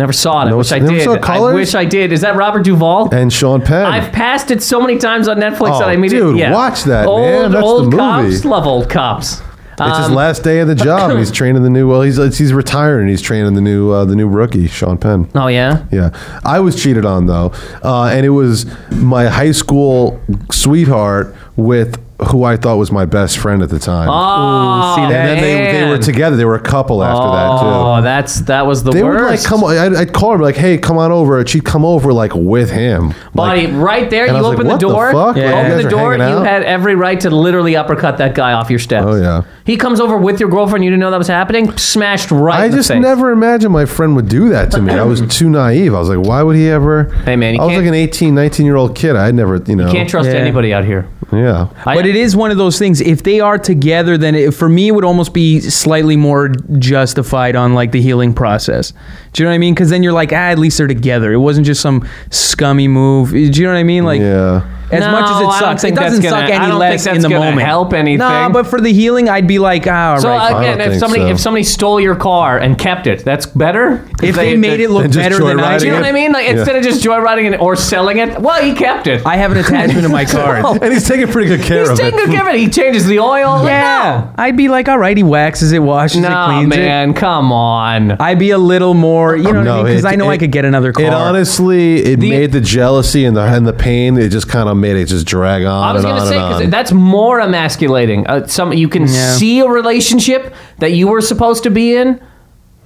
Never 0.00 0.12
saw 0.14 0.42
it. 0.42 0.46
I 0.46 0.50
No, 0.50 0.56
wish 0.56 0.72
I 0.72 0.78
never 0.78 0.92
did. 0.92 1.04
saw 1.04 1.12
I 1.14 1.18
Colors? 1.18 1.54
wish 1.54 1.74
I 1.74 1.84
did. 1.84 2.10
Is 2.12 2.22
that 2.22 2.34
Robert 2.34 2.64
Duvall? 2.64 3.14
and 3.14 3.30
Sean 3.30 3.60
Penn. 3.60 3.84
I've 3.84 4.10
passed 4.12 4.50
it 4.50 4.62
so 4.62 4.80
many 4.80 4.96
times 4.98 5.28
on 5.28 5.36
Netflix 5.36 5.76
Oh, 5.76 5.78
that 5.80 5.88
I 5.90 5.96
made 5.96 6.10
dude, 6.10 6.36
it. 6.36 6.38
Yeah. 6.38 6.52
watch 6.54 6.84
that, 6.84 7.06
old, 7.06 7.20
man. 7.20 7.50
That's 7.52 7.62
the 7.62 7.66
old 7.70 7.84
movie. 7.92 7.96
cops 7.98 8.44
love 8.46 8.66
old 8.66 8.88
cops. 8.88 9.42
it's 9.82 9.98
his 9.98 10.06
Um, 10.08 10.14
last 10.14 10.42
day 10.42 10.60
of 10.60 10.68
the 10.68 10.74
job, 10.74 11.10
and 11.10 11.18
he's 11.18 11.30
training 11.40 11.62
the 11.62 11.70
new. 11.70 11.86
Well, 11.88 12.00
he's 12.02 12.16
he's 12.38 12.52
retiring. 12.54 13.02
and 13.02 13.10
He's 13.10 13.20
training 13.22 13.52
the 13.54 13.60
new 13.60 13.90
uh, 13.90 14.04
the 14.06 14.16
new 14.16 14.26
rookie, 14.28 14.68
Sean 14.68 14.96
Penn. 14.98 15.28
Oh 15.34 15.46
yeah. 15.48 15.84
Yeah, 15.92 16.10
I 16.44 16.60
was 16.60 16.82
cheated 16.82 17.04
on 17.04 17.26
though, 17.26 17.52
uh, 17.82 18.06
and 18.12 18.24
it 18.24 18.30
was 18.30 18.66
my 18.90 19.26
high 19.26 19.52
school 19.52 20.18
sweetheart 20.50 21.34
with 21.60 22.00
who 22.28 22.44
I 22.44 22.58
thought 22.58 22.76
was 22.76 22.92
my 22.92 23.06
best 23.06 23.38
friend 23.38 23.62
at 23.62 23.70
the 23.70 23.78
time. 23.78 24.06
Oh, 24.10 24.94
see 24.94 25.02
and 25.04 25.10
then 25.10 25.40
they, 25.40 25.72
they 25.80 25.88
were 25.88 25.96
together. 25.96 26.36
They 26.36 26.44
were 26.44 26.54
a 26.54 26.60
couple 26.60 27.02
after 27.02 27.30
that 27.30 27.60
too. 27.60 27.66
Oh, 27.66 28.02
that's 28.02 28.40
that 28.42 28.66
was 28.66 28.84
the 28.84 28.90
They 28.90 29.02
worst. 29.02 29.22
would 29.24 29.30
like 29.30 29.42
come. 29.42 29.64
I'd, 29.64 29.94
I'd 30.08 30.12
call 30.12 30.32
her 30.32 30.38
like, 30.38 30.54
"Hey, 30.56 30.76
come 30.76 30.98
on 30.98 31.12
over." 31.12 31.38
And 31.38 31.48
she'd 31.48 31.64
come 31.64 31.82
over 31.82 32.12
like 32.12 32.34
with 32.34 32.70
him. 32.70 33.14
Buddy, 33.34 33.68
Like, 33.68 33.82
right 33.82 34.10
there, 34.10 34.26
and 34.26 34.32
you 34.36 34.38
I 34.38 34.42
was 34.42 34.52
open 34.54 34.66
the 34.66 34.72
"What 34.72 34.80
the 34.80 34.88
door. 34.88 35.12
fuck? 35.12 35.36
You 35.36 35.44
Like, 35.44 35.50
you 35.50 35.72
open 35.72 35.78
the 35.78 35.86
are 35.86 35.90
door. 35.90 36.12
hanging 36.18 36.28
You 36.34 36.40
out?" 36.40 36.46
had 36.46 36.62
every 36.64 36.94
right 36.94 37.18
to 37.20 37.30
literally 37.30 37.74
uppercut 37.74 38.18
that 38.18 38.34
guy 38.34 38.52
off 38.52 38.68
your 38.68 38.78
steps. 38.80 39.06
Oh, 39.08 39.14
yeah. 39.14 39.42
He 39.64 39.78
comes 39.78 39.98
over 39.98 40.18
with 40.18 40.40
your 40.40 40.50
girlfriend. 40.50 40.84
You 40.84 40.90
didn't 40.90 41.00
know 41.00 41.10
that 41.12 41.16
was 41.18 41.28
happening. 41.28 41.74
Smashed 41.78 42.30
right. 42.30 42.60
I 42.60 42.64
in 42.66 42.70
the 42.72 42.76
just 42.78 42.90
face. 42.90 43.00
never 43.00 43.30
imagined 43.32 43.72
my 43.72 43.86
friend 43.86 44.14
would 44.16 44.28
do 44.28 44.50
that 44.50 44.70
to 44.72 44.82
me. 44.82 44.92
I 44.92 45.04
was 45.04 45.22
too 45.38 45.48
naive. 45.48 45.94
I 45.94 45.98
was 46.00 46.10
like, 46.10 46.26
why 46.26 46.42
would 46.42 46.56
he 46.56 46.68
ever? 46.68 47.04
Hey, 47.24 47.36
man, 47.36 47.54
you 47.54 47.60
I 47.62 47.64
was 47.64 47.72
can't- 47.76 47.84
like 47.84 47.88
an 47.88 47.94
18, 47.94 48.34
19 48.34 48.66
year 48.66 48.76
old 48.76 48.94
kid. 48.94 49.16
I'd 49.16 49.34
never, 49.34 49.56
you 49.56 49.76
know. 49.76 49.90
Can't 49.90 50.08
trust 50.08 50.28
Yeah. 50.28 50.34
anybody 50.36 50.74
out 50.74 50.84
here. 50.84 51.08
Yeah. 51.32 51.49
I- 51.86 51.94
But 51.96 52.06
it 52.06 52.16
is 52.16 52.36
one 52.36 52.50
of 52.50 52.56
those 52.56 52.78
things. 52.78 53.00
If 53.00 53.22
they 53.22 53.40
are 53.40 53.58
together, 53.58 54.16
then 54.18 54.34
it, 54.34 54.54
for 54.54 54.68
me, 54.68 54.88
it 54.88 54.92
would 54.92 55.04
almost 55.04 55.32
be 55.34 55.60
slightly 55.60 56.16
more 56.16 56.48
justified 56.78 57.56
on 57.56 57.74
like 57.74 57.92
the 57.92 58.00
healing 58.02 58.32
process. 58.34 58.92
Do 59.32 59.42
you 59.42 59.44
know 59.44 59.50
what 59.50 59.54
I 59.54 59.58
mean? 59.58 59.74
Because 59.74 59.90
then 59.90 60.02
you're 60.02 60.12
like, 60.12 60.32
ah, 60.32 60.50
at 60.50 60.58
least 60.58 60.78
they're 60.78 60.86
together. 60.86 61.32
It 61.32 61.38
wasn't 61.38 61.66
just 61.66 61.80
some 61.80 62.06
scummy 62.30 62.88
move. 62.88 63.30
Do 63.30 63.38
you 63.38 63.62
know 63.64 63.72
what 63.72 63.78
I 63.78 63.84
mean? 63.84 64.04
Like, 64.04 64.20
yeah. 64.20 64.62
As 64.92 65.00
No, 65.00 65.12
much 65.12 65.24
as 65.24 65.30
I 65.30 65.38
it 65.38 65.42
don't 65.42 65.52
sucks, 65.52 65.82
think 65.82 65.92
it 65.96 66.00
that's 66.00 66.10
doesn't 66.16 66.22
gonna- 66.30 66.42
suck 66.42 66.50
I 66.50 66.54
any 66.54 66.66
don't 66.68 66.78
less 66.78 67.04
think 67.04 67.16
in 67.16 67.22
the 67.22 67.28
gonna 67.28 67.44
moment. 67.50 67.66
help 67.66 67.94
anything. 67.94 68.18
Nah, 68.18 68.48
but 68.48 68.66
for 68.66 68.80
the 68.80 68.92
healing, 68.92 69.28
I'd 69.28 69.46
be 69.46 69.58
like, 69.58 69.86
ah, 69.88 70.12
all 70.14 70.20
So 70.20 70.28
right. 70.28 70.52
I 70.54 70.60
again, 70.60 70.78
don't 70.78 70.80
if 70.86 70.90
think 70.92 71.00
somebody 71.00 71.22
so. 71.22 71.28
if 71.28 71.40
somebody 71.40 71.64
stole 71.64 72.00
your 72.00 72.16
car 72.16 72.58
and 72.58 72.76
kept 72.78 73.06
it, 73.06 73.24
that's 73.24 73.46
better. 73.46 74.04
if 74.22 74.34
they, 74.36 74.56
made 74.56 74.80
it 74.80 74.90
look 74.90 75.04
and 75.04 75.12
just 75.12 75.22
better 75.30 75.42
than 75.44 75.58
I 75.60 75.76
joyriding 75.76 75.78
do 75.80 75.86
you 75.86 75.92
know 75.92 76.00
what 76.00 76.06
I 76.08 76.12
mean? 76.12 76.32
Like 76.32 76.44
Yeah. 76.46 76.52
instead 76.52 76.76
of 76.76 76.82
just 76.82 77.02
joyriding 77.04 77.52
it 77.52 77.60
or 77.60 77.76
selling 77.76 78.18
it, 78.18 78.40
well, 78.40 78.62
he 78.62 78.72
kept 78.74 79.06
it. 79.06 79.24
I 79.24 79.36
have 79.36 79.52
an 79.52 79.58
attachment 79.58 80.02
to 80.02 80.08
my 80.08 80.24
car. 80.26 80.56
And 80.82 80.92
he's 80.92 81.06
taking 81.08 81.28
pretty 81.28 81.48
good 81.48 81.62
care 81.62 81.82
of 81.82 81.88
it. 81.88 81.90
He's 81.90 81.98
of 82.00 82.04
taking 82.04 82.18
it. 82.20 82.26
good 82.26 82.34
care 82.34 82.48
of 82.48 82.54
it. 82.54 82.58
He 82.60 82.68
changes 82.68 83.06
the 83.06 83.20
oil. 83.20 83.64
Yeah, 83.64 84.32
I'd 84.36 84.56
be 84.56 84.68
like, 84.68 84.88
all 84.88 84.98
right, 84.98 85.16
he 85.16 85.22
waxes 85.22 85.72
it, 85.72 85.78
washes 85.78 86.20
No, 86.20 86.28
it, 86.28 86.30
nah, 86.30 86.46
cleans 86.58 86.74
it. 86.74 86.78
man, 86.80 87.14
come 87.14 87.52
on. 87.52 88.12
I'd 88.20 88.38
be 88.38 88.50
a 88.50 88.58
little 88.58 88.94
more, 88.94 89.36
you 89.36 89.44
know 89.44 89.50
what 89.50 89.58
I 89.58 89.62
No, 89.62 89.76
mean? 89.76 89.84
Because 89.86 90.04
it- 90.04 90.08
I 90.08 90.16
know 90.16 90.28
I 90.28 90.34
it- 90.34 90.38
could 90.38 90.52
get 90.52 90.64
another 90.64 90.92
car. 90.92 91.04
It 91.04 91.12
honestly, 91.12 91.96
it 92.04 92.18
made 92.18 92.52
the 92.52 92.60
jealousy 92.60 93.24
and 93.24 93.36
the 93.36 93.40
and 93.42 93.66
the 93.66 93.72
pain. 93.72 94.18
It 94.18 94.28
just 94.28 94.48
kind 94.48 94.68
of 94.68 94.76
made 94.80 94.96
it 94.96 95.06
just 95.06 95.26
drag 95.26 95.64
on 95.64 95.82
I 95.82 95.92
was 95.92 96.02
gonna 96.02 96.26
say 96.26 96.34
because 96.34 96.70
that's 96.70 96.92
more 96.92 97.40
emasculating. 97.40 98.26
Uh, 98.26 98.46
some 98.46 98.72
you 98.72 98.88
can 98.88 99.02
Yeah. 99.02 99.32
see 99.34 99.60
a 99.60 99.66
relationship 99.68 100.54
that 100.78 100.92
you 100.92 101.08
were 101.08 101.20
supposed 101.20 101.62
to 101.64 101.70
be 101.70 101.94
in 101.96 102.20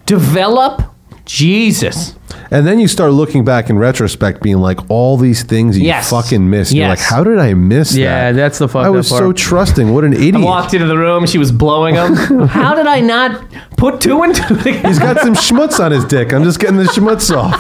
develop. 0.07 0.83
Jesus. 1.27 2.15
and 2.51 2.67
then 2.67 2.79
you 2.79 2.89
start 2.89 3.13
looking 3.13 3.45
back 3.45 3.71
in 3.71 3.79
retrospect, 3.79 4.43
being 4.43 4.59
like, 4.59 4.79
all 4.91 5.17
these 5.17 5.43
things 5.43 5.79
you 5.79 5.85
Yes. 5.85 6.11
fucking 6.11 6.49
missed. 6.51 6.73
You're 6.73 6.89
like, 6.89 6.99
how 6.99 7.25
did 7.25 7.39
I 7.39 7.55
miss 7.55 7.93
that? 7.93 7.99
Yeah, 7.99 8.33
that? 8.33 8.37
that's 8.37 8.59
the 8.59 8.69
fucked 8.69 8.87
I 8.87 8.89
up 8.89 8.95
was 8.95 9.09
so 9.09 9.33
trusting. 9.33 9.93
What 9.95 10.05
an 10.05 10.13
idiot. 10.13 10.37
I 10.37 10.41
walked 10.41 10.75
into 10.75 10.87
the 10.87 10.99
room. 10.99 11.27
She 11.27 11.39
was 11.39 11.51
blowing 11.53 11.95
him. 11.95 12.15
How 12.49 12.75
did 12.75 12.87
I 12.87 13.01
not 13.01 13.45
put 13.77 14.01
two 14.01 14.23
and 14.23 14.35
two 14.35 14.57
together? 14.57 14.89
He's 14.89 14.99
got 14.99 15.19
some 15.21 15.35
schmutz 15.35 15.83
on 15.83 15.93
his 15.93 16.05
dick. 16.05 16.33
I'm 16.33 16.45
just 16.45 16.59
getting 16.61 16.77
the 16.77 16.85
schmutz 16.85 17.35
off. 17.35 17.55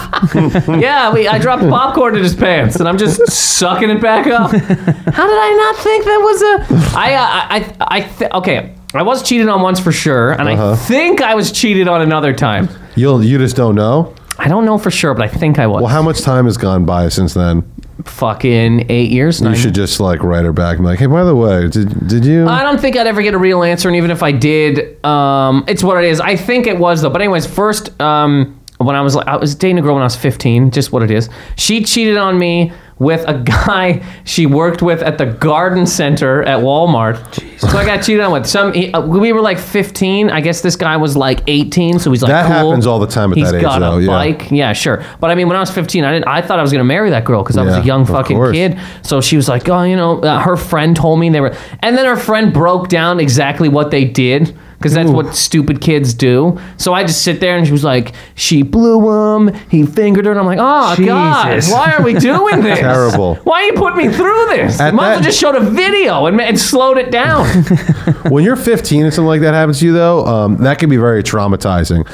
Yeah, 0.84 1.12
we, 1.12 1.28
I 1.28 1.38
dropped 1.38 1.62
popcorn 1.62 2.16
in 2.16 2.22
his 2.22 2.34
pants, 2.34 2.76
and 2.76 2.88
I'm 2.88 2.98
just 2.98 3.30
sucking 3.30 3.90
it 3.90 4.00
back 4.00 4.26
up. 4.26 4.50
How 4.50 4.56
did 4.56 5.38
I 5.38 5.72
not 5.72 5.82
think 5.82 6.04
that 6.04 6.18
was 6.18 6.42
a? 6.42 6.98
I, 6.98 7.14
uh, 7.14 7.26
I, 7.26 7.74
I, 7.80 7.96
I 7.96 8.00
th- 8.02 8.30
okay. 8.32 8.74
I 9.00 9.02
was 9.02 9.22
cheated 9.22 9.48
on 9.48 9.62
once 9.62 9.80
for 9.80 9.92
sure, 9.92 10.32
and 10.32 10.48
Uh-huh. 10.48 10.72
I 10.72 10.76
think 10.76 11.20
I 11.20 11.34
was 11.34 11.50
cheated 11.52 11.88
on 11.88 12.00
another 12.02 12.32
time. 12.32 12.68
You'll, 12.94 13.24
you 13.24 13.38
just 13.38 13.56
don't 13.56 13.74
know. 13.74 14.14
I 14.38 14.48
don't 14.48 14.64
know 14.64 14.78
for 14.78 14.90
sure, 14.90 15.14
but 15.14 15.24
I 15.24 15.28
think 15.28 15.58
I 15.58 15.66
was. 15.66 15.82
Well, 15.82 15.90
how 15.90 16.02
much 16.02 16.20
time 16.22 16.44
has 16.46 16.56
gone 16.56 16.84
by 16.84 17.08
since 17.08 17.34
then? 17.34 17.62
Fucking 18.04 18.86
eight 18.90 19.10
years. 19.10 19.40
You 19.40 19.46
nine 19.48 19.56
should 19.56 19.74
just 19.74 20.00
like 20.00 20.22
write 20.22 20.44
her 20.44 20.52
back 20.52 20.76
and 20.76 20.84
be 20.84 20.90
like, 20.90 20.98
hey, 20.98 21.06
by 21.06 21.24
the 21.24 21.34
way, 21.34 21.68
did 21.68 22.06
did 22.06 22.24
you? 22.24 22.46
I 22.46 22.62
don't 22.62 22.80
think 22.80 22.96
I'd 22.96 23.06
ever 23.06 23.22
get 23.22 23.34
a 23.34 23.38
real 23.38 23.62
answer, 23.62 23.88
and 23.88 23.96
even 23.96 24.10
if 24.10 24.22
I 24.22 24.32
did, 24.32 25.02
um, 25.04 25.64
it's 25.68 25.82
what 25.82 26.02
it 26.02 26.08
is. 26.08 26.20
I 26.20 26.36
think 26.36 26.66
it 26.66 26.78
was 26.78 27.02
though. 27.02 27.10
But 27.10 27.20
anyways, 27.22 27.46
first, 27.46 27.98
um, 28.02 28.60
when 28.78 28.96
I 28.96 29.00
was 29.00 29.14
like, 29.14 29.26
I 29.28 29.36
was 29.36 29.54
dating 29.54 29.78
a 29.78 29.82
girl 29.82 29.94
when 29.94 30.02
I 30.02 30.06
was 30.06 30.16
15, 30.16 30.72
just 30.72 30.92
what 30.92 31.02
it 31.02 31.10
is. 31.10 31.30
She 31.56 31.84
cheated 31.84 32.16
on 32.16 32.38
me 32.38 32.72
with 32.98 33.24
a 33.28 33.34
guy 33.38 34.04
she 34.24 34.46
worked 34.46 34.80
with 34.82 35.02
at 35.02 35.18
the 35.18 35.26
garden 35.26 35.86
center 35.86 36.42
at 36.44 36.60
Walmart. 36.60 37.18
So 37.58 37.68
I 37.76 37.84
got 37.84 38.02
cheated 38.04 38.20
on 38.20 38.32
with 38.32 38.46
some. 38.46 38.72
He, 38.72 38.92
uh, 38.92 39.00
we 39.04 39.32
were 39.32 39.40
like 39.40 39.58
15. 39.58 40.30
I 40.30 40.40
guess 40.40 40.60
this 40.60 40.76
guy 40.76 40.96
was 40.96 41.16
like 41.16 41.40
18, 41.46 41.98
so 41.98 42.10
he's 42.10 42.22
like 42.22 42.30
That 42.30 42.46
cool. 42.46 42.70
happens 42.70 42.86
all 42.86 42.98
the 42.98 43.06
time 43.06 43.32
at 43.32 43.38
He's 43.38 43.50
that 43.50 43.56
age, 43.56 43.62
got 43.62 43.78
though, 43.80 43.96
a 43.98 44.00
yeah. 44.00 44.06
bike. 44.06 44.50
Yeah, 44.50 44.72
sure. 44.72 45.04
But 45.20 45.30
I 45.30 45.34
mean, 45.34 45.48
when 45.48 45.56
I 45.56 45.60
was 45.60 45.70
15, 45.70 46.04
I 46.04 46.12
didn't. 46.12 46.28
I 46.28 46.40
thought 46.42 46.58
I 46.58 46.62
was 46.62 46.72
gonna 46.72 46.84
marry 46.84 47.10
that 47.10 47.24
girl 47.24 47.42
because 47.42 47.56
I 47.56 47.62
was 47.64 47.74
Yeah, 47.74 47.82
a 47.82 47.84
young 47.84 48.04
fucking 48.06 48.52
kid. 48.52 48.78
So 49.02 49.20
she 49.20 49.36
was 49.36 49.48
like, 49.48 49.68
oh, 49.68 49.82
you 49.82 49.96
know, 49.96 50.20
uh, 50.20 50.38
her 50.40 50.56
friend 50.56 50.94
told 50.94 51.18
me 51.20 51.30
they 51.30 51.40
were, 51.40 51.56
and 51.80 51.96
then 51.96 52.04
her 52.06 52.16
friend 52.16 52.52
broke 52.52 52.88
down 52.88 53.18
exactly 53.20 53.68
what 53.68 53.90
they 53.90 54.04
did 54.04 54.56
because 54.84 54.94
that's 54.94 55.08
what 55.08 55.34
stupid 55.34 55.80
kids 55.80 56.12
do. 56.12 56.60
So 56.76 56.92
I 56.92 57.04
just 57.04 57.22
sit 57.22 57.40
there 57.40 57.56
and 57.56 57.64
she 57.64 57.72
was 57.72 57.84
like, 57.84 58.12
she 58.34 58.60
blew 58.62 59.38
him, 59.38 59.54
he 59.70 59.86
fingered 59.86 60.26
her, 60.26 60.30
and 60.30 60.38
I'm 60.38 60.44
like, 60.44 60.58
oh 60.60 60.94
god, 61.06 61.62
why 61.70 61.94
are 61.96 62.02
we 62.02 62.12
doing 62.18 62.60
this? 62.60 62.78
Terrible. 62.80 63.36
Why 63.36 63.62
are 63.62 63.66
you 63.68 63.72
putting 63.72 64.06
me 64.06 64.12
through 64.14 64.46
this? 64.50 64.78
At 64.78 64.90
you 64.90 64.96
might 64.98 65.04
as 65.04 65.08
well 65.14 65.18
that- 65.20 65.24
just 65.24 65.40
showed 65.40 65.54
a 65.54 65.60
video 65.60 66.26
and, 66.26 66.38
and 66.38 66.60
slowed 66.60 66.98
it 66.98 67.10
down. 67.10 67.46
when 68.30 68.44
you're 68.44 68.56
15 68.56 69.04
and 69.04 69.14
something 69.14 69.26
like 69.26 69.40
that 69.40 69.54
happens 69.54 69.78
to 69.80 69.86
you 69.86 69.94
though 69.94 70.26
um, 70.26 70.58
that 70.58 70.78
can 70.78 70.90
be 70.90 70.98
very 70.98 71.22
traumatizing 71.22 72.06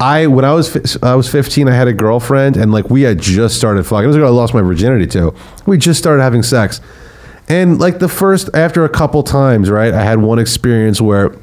i 0.00 0.26
when 0.26 0.44
i 0.44 0.52
was 0.52 0.72
fi- 0.72 1.06
i 1.06 1.14
was 1.14 1.30
15 1.30 1.68
i 1.68 1.72
had 1.74 1.88
a 1.88 1.92
girlfriend 1.92 2.56
and 2.56 2.72
like 2.72 2.88
we 2.90 3.02
had 3.02 3.18
just 3.20 3.56
started 3.56 3.84
fucking 3.86 4.04
it 4.04 4.06
was 4.08 4.16
a 4.16 4.18
girl 4.18 4.28
i 4.32 4.36
lost 4.36 4.54
my 4.54 4.60
virginity 4.62 5.06
to 5.06 5.34
we 5.66 5.76
just 5.78 5.98
started 5.98 6.22
having 6.22 6.42
sex 6.42 6.80
and 7.48 7.78
like 7.78 7.98
the 7.98 8.08
first 8.08 8.48
after 8.54 8.84
a 8.84 8.88
couple 8.88 9.22
times 9.22 9.70
right 9.70 9.92
i 9.94 10.02
had 10.02 10.18
one 10.18 10.38
experience 10.38 11.00
where 11.00 11.36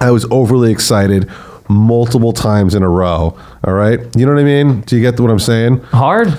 i 0.00 0.10
was 0.10 0.26
overly 0.30 0.70
excited 0.72 1.30
multiple 1.68 2.32
times 2.32 2.74
in 2.74 2.82
a 2.82 2.88
row. 2.88 3.38
All 3.64 3.72
right, 3.72 3.98
you 4.16 4.26
know 4.26 4.34
what 4.34 4.40
I 4.40 4.44
mean? 4.44 4.82
Do 4.82 4.96
you 4.96 5.02
get 5.02 5.18
what 5.18 5.30
I'm 5.30 5.38
saying? 5.38 5.78
Hard. 5.84 6.38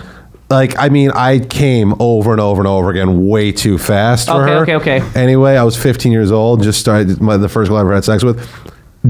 Like, 0.52 0.78
I 0.78 0.90
mean, 0.90 1.10
I 1.10 1.40
came 1.40 1.96
over 2.00 2.32
and 2.32 2.40
over 2.40 2.62
and 2.62 2.68
over 2.68 2.92
again 2.92 3.28
way 3.28 3.52
too 3.52 3.80
fast 3.80 4.28
for 4.28 4.44
Okay, 4.44 4.52
her. 4.72 4.78
okay, 4.78 4.98
okay. 5.00 5.20
Anyway, 5.20 5.56
I 5.58 5.64
was 5.64 5.76
15 5.82 6.12
years 6.12 6.32
old, 6.32 6.62
just 6.62 6.80
started 6.80 7.20
my, 7.20 7.38
the 7.38 7.50
first 7.50 7.70
girl 7.70 7.78
I 7.78 7.82
ever 7.82 7.96
had 7.96 8.06
sex 8.06 8.24
with. 8.24 8.48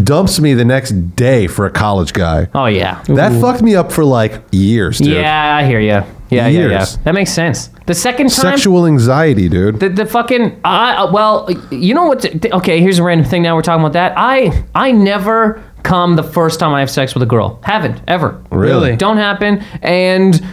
Dumps 0.01 0.39
me 0.39 0.53
the 0.53 0.63
next 0.63 0.91
day 1.17 1.47
for 1.47 1.65
a 1.65 1.69
college 1.69 2.13
guy. 2.13 2.47
Oh 2.53 2.67
yeah. 2.67 3.03
That 3.09 3.39
fucked 3.41 3.61
me 3.61 3.75
up 3.75 3.91
for 3.91 4.05
like 4.05 4.41
years, 4.53 4.99
dude. 4.99 5.15
Yeah, 5.17 5.55
I 5.57 5.65
hear 5.65 5.81
you. 5.81 6.03
Yeah, 6.29 6.47
yeah, 6.47 6.67
yeah. 6.67 6.85
That 7.03 7.13
makes 7.13 7.31
sense. 7.31 7.69
The 7.85 7.93
second 7.93 8.29
time, 8.31 8.53
Sexual 8.57 8.87
anxiety, 8.87 9.47
dude. 9.47 9.79
the, 9.79 9.89
the 9.89 10.05
fucking 10.05 10.59
I 10.63 10.95
uh, 10.95 11.11
well, 11.11 11.47
you 11.71 11.93
know 11.93 12.05
what? 12.07 12.25
okay, 12.53 12.79
here's 12.81 12.99
a 12.99 13.03
random 13.03 13.27
thing. 13.27 13.43
Now 13.43 13.55
we're 13.55 13.61
talking 13.61 13.81
about 13.81 13.93
that. 13.93 14.13
I 14.17 14.63
I 14.73 14.91
never 14.91 15.63
come 15.83 16.15
the 16.15 16.23
first 16.23 16.59
time 16.59 16.73
I 16.73 16.79
have 16.79 16.89
sex 16.89 17.13
with 17.13 17.21
a 17.21 17.27
girl. 17.27 17.59
Haven't 17.63 18.01
ever. 18.07 18.41
Really? 18.49 18.95
Don't 18.95 19.17
happen. 19.17 19.59
And 19.83 20.43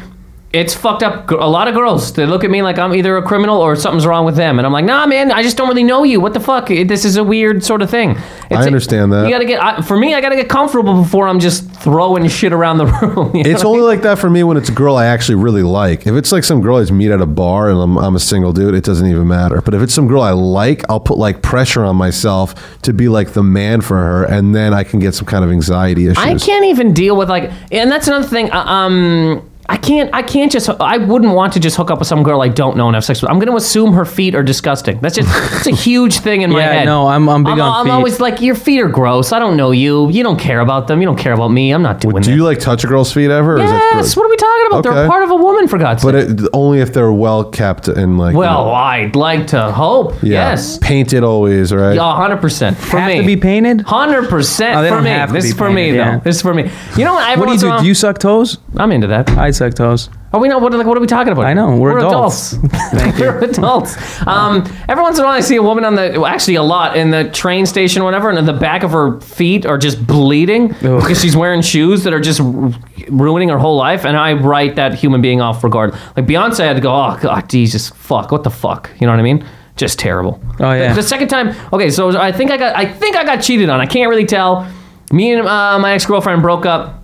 it's 0.52 0.74
fucked 0.74 1.02
up. 1.02 1.30
A 1.30 1.34
lot 1.34 1.66
of 1.68 1.74
girls 1.74 2.12
they 2.12 2.26
look 2.26 2.44
at 2.44 2.50
me 2.50 2.60
like 2.62 2.78
I'm 2.78 2.94
either 2.94 3.16
a 3.16 3.22
criminal 3.22 3.58
or 3.60 3.74
something's 3.76 4.06
wrong 4.06 4.24
with 4.26 4.36
them, 4.36 4.58
and 4.58 4.66
I'm 4.66 4.72
like, 4.72 4.84
nah, 4.84 5.06
man, 5.06 5.32
I 5.32 5.42
just 5.42 5.56
don't 5.56 5.68
really 5.68 5.82
know 5.84 6.04
you. 6.04 6.20
What 6.20 6.34
the 6.34 6.40
fuck? 6.40 6.68
This 6.68 7.04
is 7.04 7.16
a 7.16 7.24
weird 7.24 7.64
sort 7.64 7.80
of 7.82 7.88
thing. 7.90 8.10
It's- 8.10 8.52
I 8.52 8.66
understand 8.66 9.12
that. 9.12 9.24
You 9.24 9.30
gotta 9.30 9.44
get 9.46 9.62
I, 9.62 9.80
for 9.80 9.96
me. 9.96 10.14
I 10.14 10.20
gotta 10.20 10.36
get 10.36 10.48
comfortable 10.48 11.02
before 11.02 11.26
I'm 11.28 11.38
just 11.40 11.70
throwing 11.72 12.28
shit 12.38 12.52
around 12.52 12.78
the 12.78 12.86
room. 12.86 13.34
you 13.34 13.44
know 13.44 13.50
It's 13.50 13.64
what 13.64 13.64
I 13.64 13.68
only 13.70 13.78
mean? 13.80 13.88
like 13.88 14.02
that 14.02 14.18
for 14.18 14.28
me 14.28 14.44
when 14.44 14.56
it's 14.56 14.68
a 14.68 14.72
girl 14.72 14.96
I 14.96 15.06
actually 15.06 15.36
really 15.36 15.62
like. 15.62 16.06
If 16.06 16.14
it's 16.14 16.32
like 16.32 16.44
some 16.44 16.60
girl 16.60 16.76
I 16.76 16.80
just 16.82 16.92
meet 16.92 17.10
at 17.10 17.20
a 17.22 17.26
bar 17.26 17.70
and 17.70 17.78
I'm, 17.80 17.96
I'm 17.96 18.14
a 18.16 18.20
single 18.20 18.52
dude, 18.52 18.74
it 18.74 18.84
doesn't 18.84 19.06
even 19.08 19.26
matter. 19.26 19.60
But 19.62 19.72
if 19.74 19.80
it's 19.82 19.94
some 19.94 20.06
girl 20.06 20.20
I 20.22 20.32
like, 20.32 20.84
I'll 20.90 21.00
put 21.00 21.16
like 21.18 21.40
pressure 21.42 21.82
on 21.84 21.96
myself 21.96 22.78
to 22.82 22.92
be 22.92 23.08
like 23.08 23.32
the 23.32 23.42
man 23.42 23.80
for 23.80 23.96
her, 23.96 24.24
and 24.24 24.54
then 24.54 24.74
I 24.74 24.84
can 24.84 24.98
get 25.00 25.14
some 25.14 25.24
kind 25.26 25.44
of 25.44 25.50
anxiety 25.50 26.06
issues. 26.06 26.18
I 26.18 26.36
can't 26.36 26.66
even 26.66 26.92
deal 26.92 27.16
with 27.16 27.30
like, 27.30 27.50
and 27.72 27.90
that's 27.90 28.06
another 28.06 28.26
thing. 28.28 28.50
uh, 28.52 28.64
Um, 28.64 29.48
I 29.68 29.76
can't. 29.76 30.10
I 30.12 30.22
can't 30.22 30.50
just. 30.50 30.68
I 30.68 30.98
wouldn't 30.98 31.34
want 31.34 31.52
to 31.54 31.60
just 31.60 31.76
hook 31.76 31.90
up 31.90 31.98
with 32.00 32.08
some 32.08 32.22
girl 32.22 32.42
I 32.42 32.48
don't 32.48 32.76
know 32.76 32.88
and 32.88 32.94
have 32.94 33.04
sex 33.04 33.22
with. 33.22 33.30
I'm 33.30 33.38
going 33.38 33.48
to 33.48 33.56
assume 33.56 33.92
her 33.92 34.04
feet 34.04 34.34
are 34.34 34.42
disgusting. 34.42 34.98
That's 35.00 35.14
just. 35.16 35.28
It's 35.58 35.66
a 35.66 35.70
huge 35.82 36.18
thing 36.18 36.42
in 36.42 36.50
my 36.50 36.58
Yeah, 36.60 36.72
head. 36.72 36.84
no, 36.84 37.06
I'm- 37.06 37.28
I'm 37.28 37.44
big 37.44 37.52
I'm, 37.54 37.60
on 37.60 37.80
I'm 37.80 37.84
feet. 37.86 37.92
always 37.92 38.20
like, 38.20 38.40
your 38.40 38.54
feet 38.56 38.80
are 38.80 38.88
gross. 38.88 39.32
I 39.32 39.38
don't 39.38 39.56
know 39.56 39.70
you. 39.70 40.10
You 40.10 40.22
don't 40.24 40.38
care 40.38 40.60
about 40.60 40.88
them. 40.88 41.00
You 41.00 41.06
don't 41.06 41.18
care 41.18 41.32
about 41.32 41.48
me. 41.52 41.70
I'm 41.72 41.82
not 41.82 42.00
doing 42.00 42.14
that. 42.16 42.22
Do 42.24 42.30
this. 42.30 42.36
you 42.36 42.44
like 42.44 42.58
touch 42.58 42.82
a 42.82 42.86
girl's 42.88 43.12
feet 43.12 43.30
ever? 43.30 43.54
or 43.54 43.60
is 43.60 43.70
that 43.70 43.76
yes. 43.78 43.92
gross? 43.94 44.16
What 44.16 44.26
are 44.26 44.30
we 44.30 44.36
talking 44.36 44.66
about? 44.66 44.82
They're 44.82 44.92
Okay. 44.92 45.04
a 45.04 45.08
part 45.08 45.22
of 45.22 45.30
a 45.30 45.36
woman, 45.36 45.68
for 45.68 45.78
God's 45.78 46.02
But 46.02 46.14
sake. 46.28 46.40
it, 46.40 46.48
only 46.52 46.80
if 46.80 46.92
they're 46.92 47.12
well 47.12 47.44
kept 47.44 47.86
and 47.88 48.18
like. 48.18 48.32
you 48.32 48.38
Well, 48.40 48.64
know, 48.66 48.72
I'd 48.72 49.14
like 49.14 49.46
to 49.48 49.70
hope. 49.70 50.14
yeah, 50.22 50.50
Yes. 50.50 50.78
painted 50.78 51.22
always, 51.22 51.72
right? 51.72 51.94
Yeah, 51.94 52.16
hundred 52.16 52.38
percent 52.40 52.76
for 52.76 52.98
Have 52.98 53.12
me. 53.12 53.20
to 53.20 53.26
be 53.26 53.36
painted? 53.36 53.82
Hundred 53.82 54.28
percent 54.28 54.76
Oh, 54.76 54.82
they 54.82 54.88
for 54.88 54.96
don't 54.96 55.04
me. 55.04 55.10
have 55.10 55.28
to 55.28 55.34
This 55.34 55.44
be 55.44 55.48
is 55.50 55.54
for 55.56 55.70
me 55.70 55.74
painted, 55.86 56.00
though. 56.00 56.04
yeah. 56.04 56.18
This 56.18 56.36
is 56.36 56.42
for 56.42 56.52
me. 56.52 56.68
You 56.96 57.04
know 57.04 57.14
what? 57.14 57.28
Every 57.30 57.40
What 57.40 57.46
do 57.46 57.50
you 57.50 57.52
once 57.52 57.62
in 57.62 57.68
a 57.68 57.70
do? 57.70 57.74
while- 57.74 57.80
Do 57.82 57.86
you 57.86 57.94
suck 57.94 58.18
toes? 58.18 58.58
I'm 58.76 58.90
into 58.90 59.06
that. 59.06 59.30
I 59.38 59.51
suck 59.52 59.74
toes. 59.74 60.08
Are 60.32 60.40
we 60.40 60.48
not? 60.48 60.62
What, 60.62 60.72
are- 60.72 60.78
like, 60.78 60.86
what 60.86 60.96
are 60.96 61.00
we 61.00 61.06
talking 61.06 61.32
about? 61.32 61.44
I 61.44 61.52
know, 61.52 61.76
we're 61.76 61.98
adults. 61.98 62.54
adults. 62.54 62.92
we're 63.20 63.38
adults. 63.44 64.26
Um, 64.26 64.64
every 64.88 65.02
once 65.02 65.18
in 65.18 65.24
a 65.24 65.26
while, 65.26 65.36
I 65.36 65.40
see 65.40 65.56
a 65.56 65.62
woman 65.62 65.84
on 65.84 65.94
the, 65.94 66.10
well, 66.14 66.26
actually 66.26 66.54
a 66.54 66.62
lot 66.62 66.96
in 66.96 67.10
the 67.10 67.28
train 67.30 67.66
station, 67.66 68.02
or 68.02 68.06
whatever, 68.06 68.30
and 68.30 68.48
the 68.48 68.52
back 68.52 68.82
of 68.82 68.92
her 68.92 69.20
feet 69.20 69.66
are 69.66 69.76
just 69.78 70.06
bleeding 70.06 70.72
Ugh. 70.76 71.00
because 71.00 71.20
she's 71.20 71.36
wearing 71.36 71.60
shoes 71.60 72.04
that 72.04 72.14
are 72.14 72.20
just 72.20 72.40
ru- 72.40 72.72
ruining 73.10 73.50
her 73.50 73.58
whole 73.58 73.76
life. 73.76 74.04
And 74.06 74.16
I 74.16 74.32
write 74.32 74.76
that 74.76 74.94
human 74.94 75.20
being 75.20 75.40
off 75.40 75.62
regard. 75.62 75.92
Like 76.16 76.26
Beyonce 76.26 76.60
had 76.60 76.76
to 76.76 76.80
go, 76.82 76.90
oh 76.92 77.18
God, 77.20 77.48
Jesus, 77.50 77.90
fuck, 77.90 78.32
what 78.32 78.42
the 78.42 78.50
fuck? 78.50 78.90
You 79.00 79.06
know 79.06 79.12
what 79.12 79.20
I 79.20 79.24
mean? 79.24 79.46
Just 79.76 79.98
terrible. 79.98 80.40
Oh, 80.60 80.72
yeah. 80.72 80.88
The, 80.88 81.02
the 81.02 81.02
second 81.08 81.28
time, 81.28 81.54
okay, 81.72 81.90
so 81.90 82.16
I 82.18 82.30
think 82.32 82.50
I 82.50 82.56
got, 82.56 82.76
I 82.76 82.86
think 82.90 83.16
I 83.16 83.24
got 83.24 83.42
cheated 83.42 83.68
on. 83.68 83.80
I 83.80 83.86
can't 83.86 84.08
really 84.08 84.26
tell. 84.26 84.70
Me 85.10 85.32
and 85.34 85.46
uh, 85.46 85.78
my 85.78 85.92
ex 85.92 86.06
girlfriend 86.06 86.40
broke 86.40 86.64
up. 86.64 87.01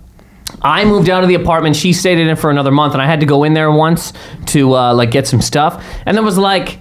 I 0.61 0.85
moved 0.85 1.09
out 1.09 1.23
of 1.23 1.29
the 1.29 1.35
apartment. 1.35 1.75
She 1.75 1.93
stayed 1.93 2.17
in 2.19 2.27
it 2.27 2.35
for 2.35 2.49
another 2.51 2.71
month, 2.71 2.93
and 2.93 3.01
I 3.01 3.05
had 3.05 3.19
to 3.21 3.25
go 3.25 3.43
in 3.43 3.53
there 3.53 3.71
once 3.71 4.13
to 4.47 4.75
uh, 4.75 4.93
like 4.93 5.11
get 5.11 5.27
some 5.27 5.41
stuff. 5.41 5.83
And 6.05 6.15
there 6.17 6.23
was 6.23 6.37
like, 6.37 6.79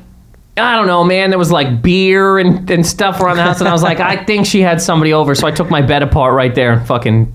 I 0.57 0.75
don't 0.77 0.87
know, 0.89 1.05
man. 1.05 1.31
There 1.31 1.39
was 1.39 1.53
like 1.53 1.83
beer 1.83 2.39
and, 2.39 2.69
and 2.71 2.85
stuff 2.85 3.21
around 3.21 3.37
the 3.37 3.43
house, 3.45 3.61
and 3.61 3.69
I 3.69 3.73
was 3.73 3.83
like, 3.83 4.01
I 4.01 4.17
think 4.25 4.47
she 4.47 4.61
had 4.61 4.83
somebody 4.83 5.13
over. 5.13 5.35
So 5.35 5.47
I 5.47 5.51
took 5.53 5.71
my 5.71 5.83
bed 5.83 6.03
apart 6.03 6.35
right 6.35 6.55
there 6.55 6.73
and 6.73 6.87
fucking 6.87 7.33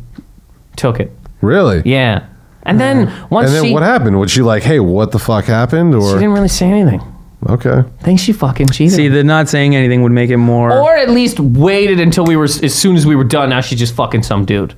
took 0.75 0.99
it. 0.99 1.11
really? 1.41 1.81
Yeah. 1.85 2.27
And 2.65 2.79
then 2.79 3.05
once 3.29 3.47
And 3.49 3.55
then 3.57 3.63
she, 3.65 3.73
what 3.73 3.83
happened? 3.83 4.17
Was 4.19 4.31
she 4.31 4.41
like, 4.41 4.63
"Hey, 4.63 4.79
what 4.79 5.11
the 5.11 5.19
fuck 5.19 5.43
happened?" 5.45 5.93
she 5.93 5.97
Or 5.99 6.13
didn't 6.13 6.31
really 6.31 6.47
say 6.47 6.65
anything. 6.67 7.01
okay, 7.49 7.79
I 7.79 8.03
think 8.03 8.19
she 8.21 8.31
fucking 8.31 8.67
cheated. 8.69 8.93
See, 8.93 9.09
the 9.09 9.21
not 9.21 9.49
saying 9.49 9.75
anything 9.75 10.01
would 10.03 10.13
make 10.13 10.29
it 10.29 10.37
more. 10.37 10.71
or 10.71 10.95
at 10.95 11.09
least 11.09 11.41
waited 11.41 11.99
until 11.99 12.23
we 12.23 12.37
were 12.37 12.45
as 12.45 12.73
soon 12.73 12.95
as 12.95 13.05
we 13.05 13.17
were 13.17 13.25
done. 13.25 13.49
Now 13.49 13.59
she's 13.59 13.79
just 13.79 13.93
fucking 13.95 14.23
some 14.23 14.45
dude. 14.45 14.73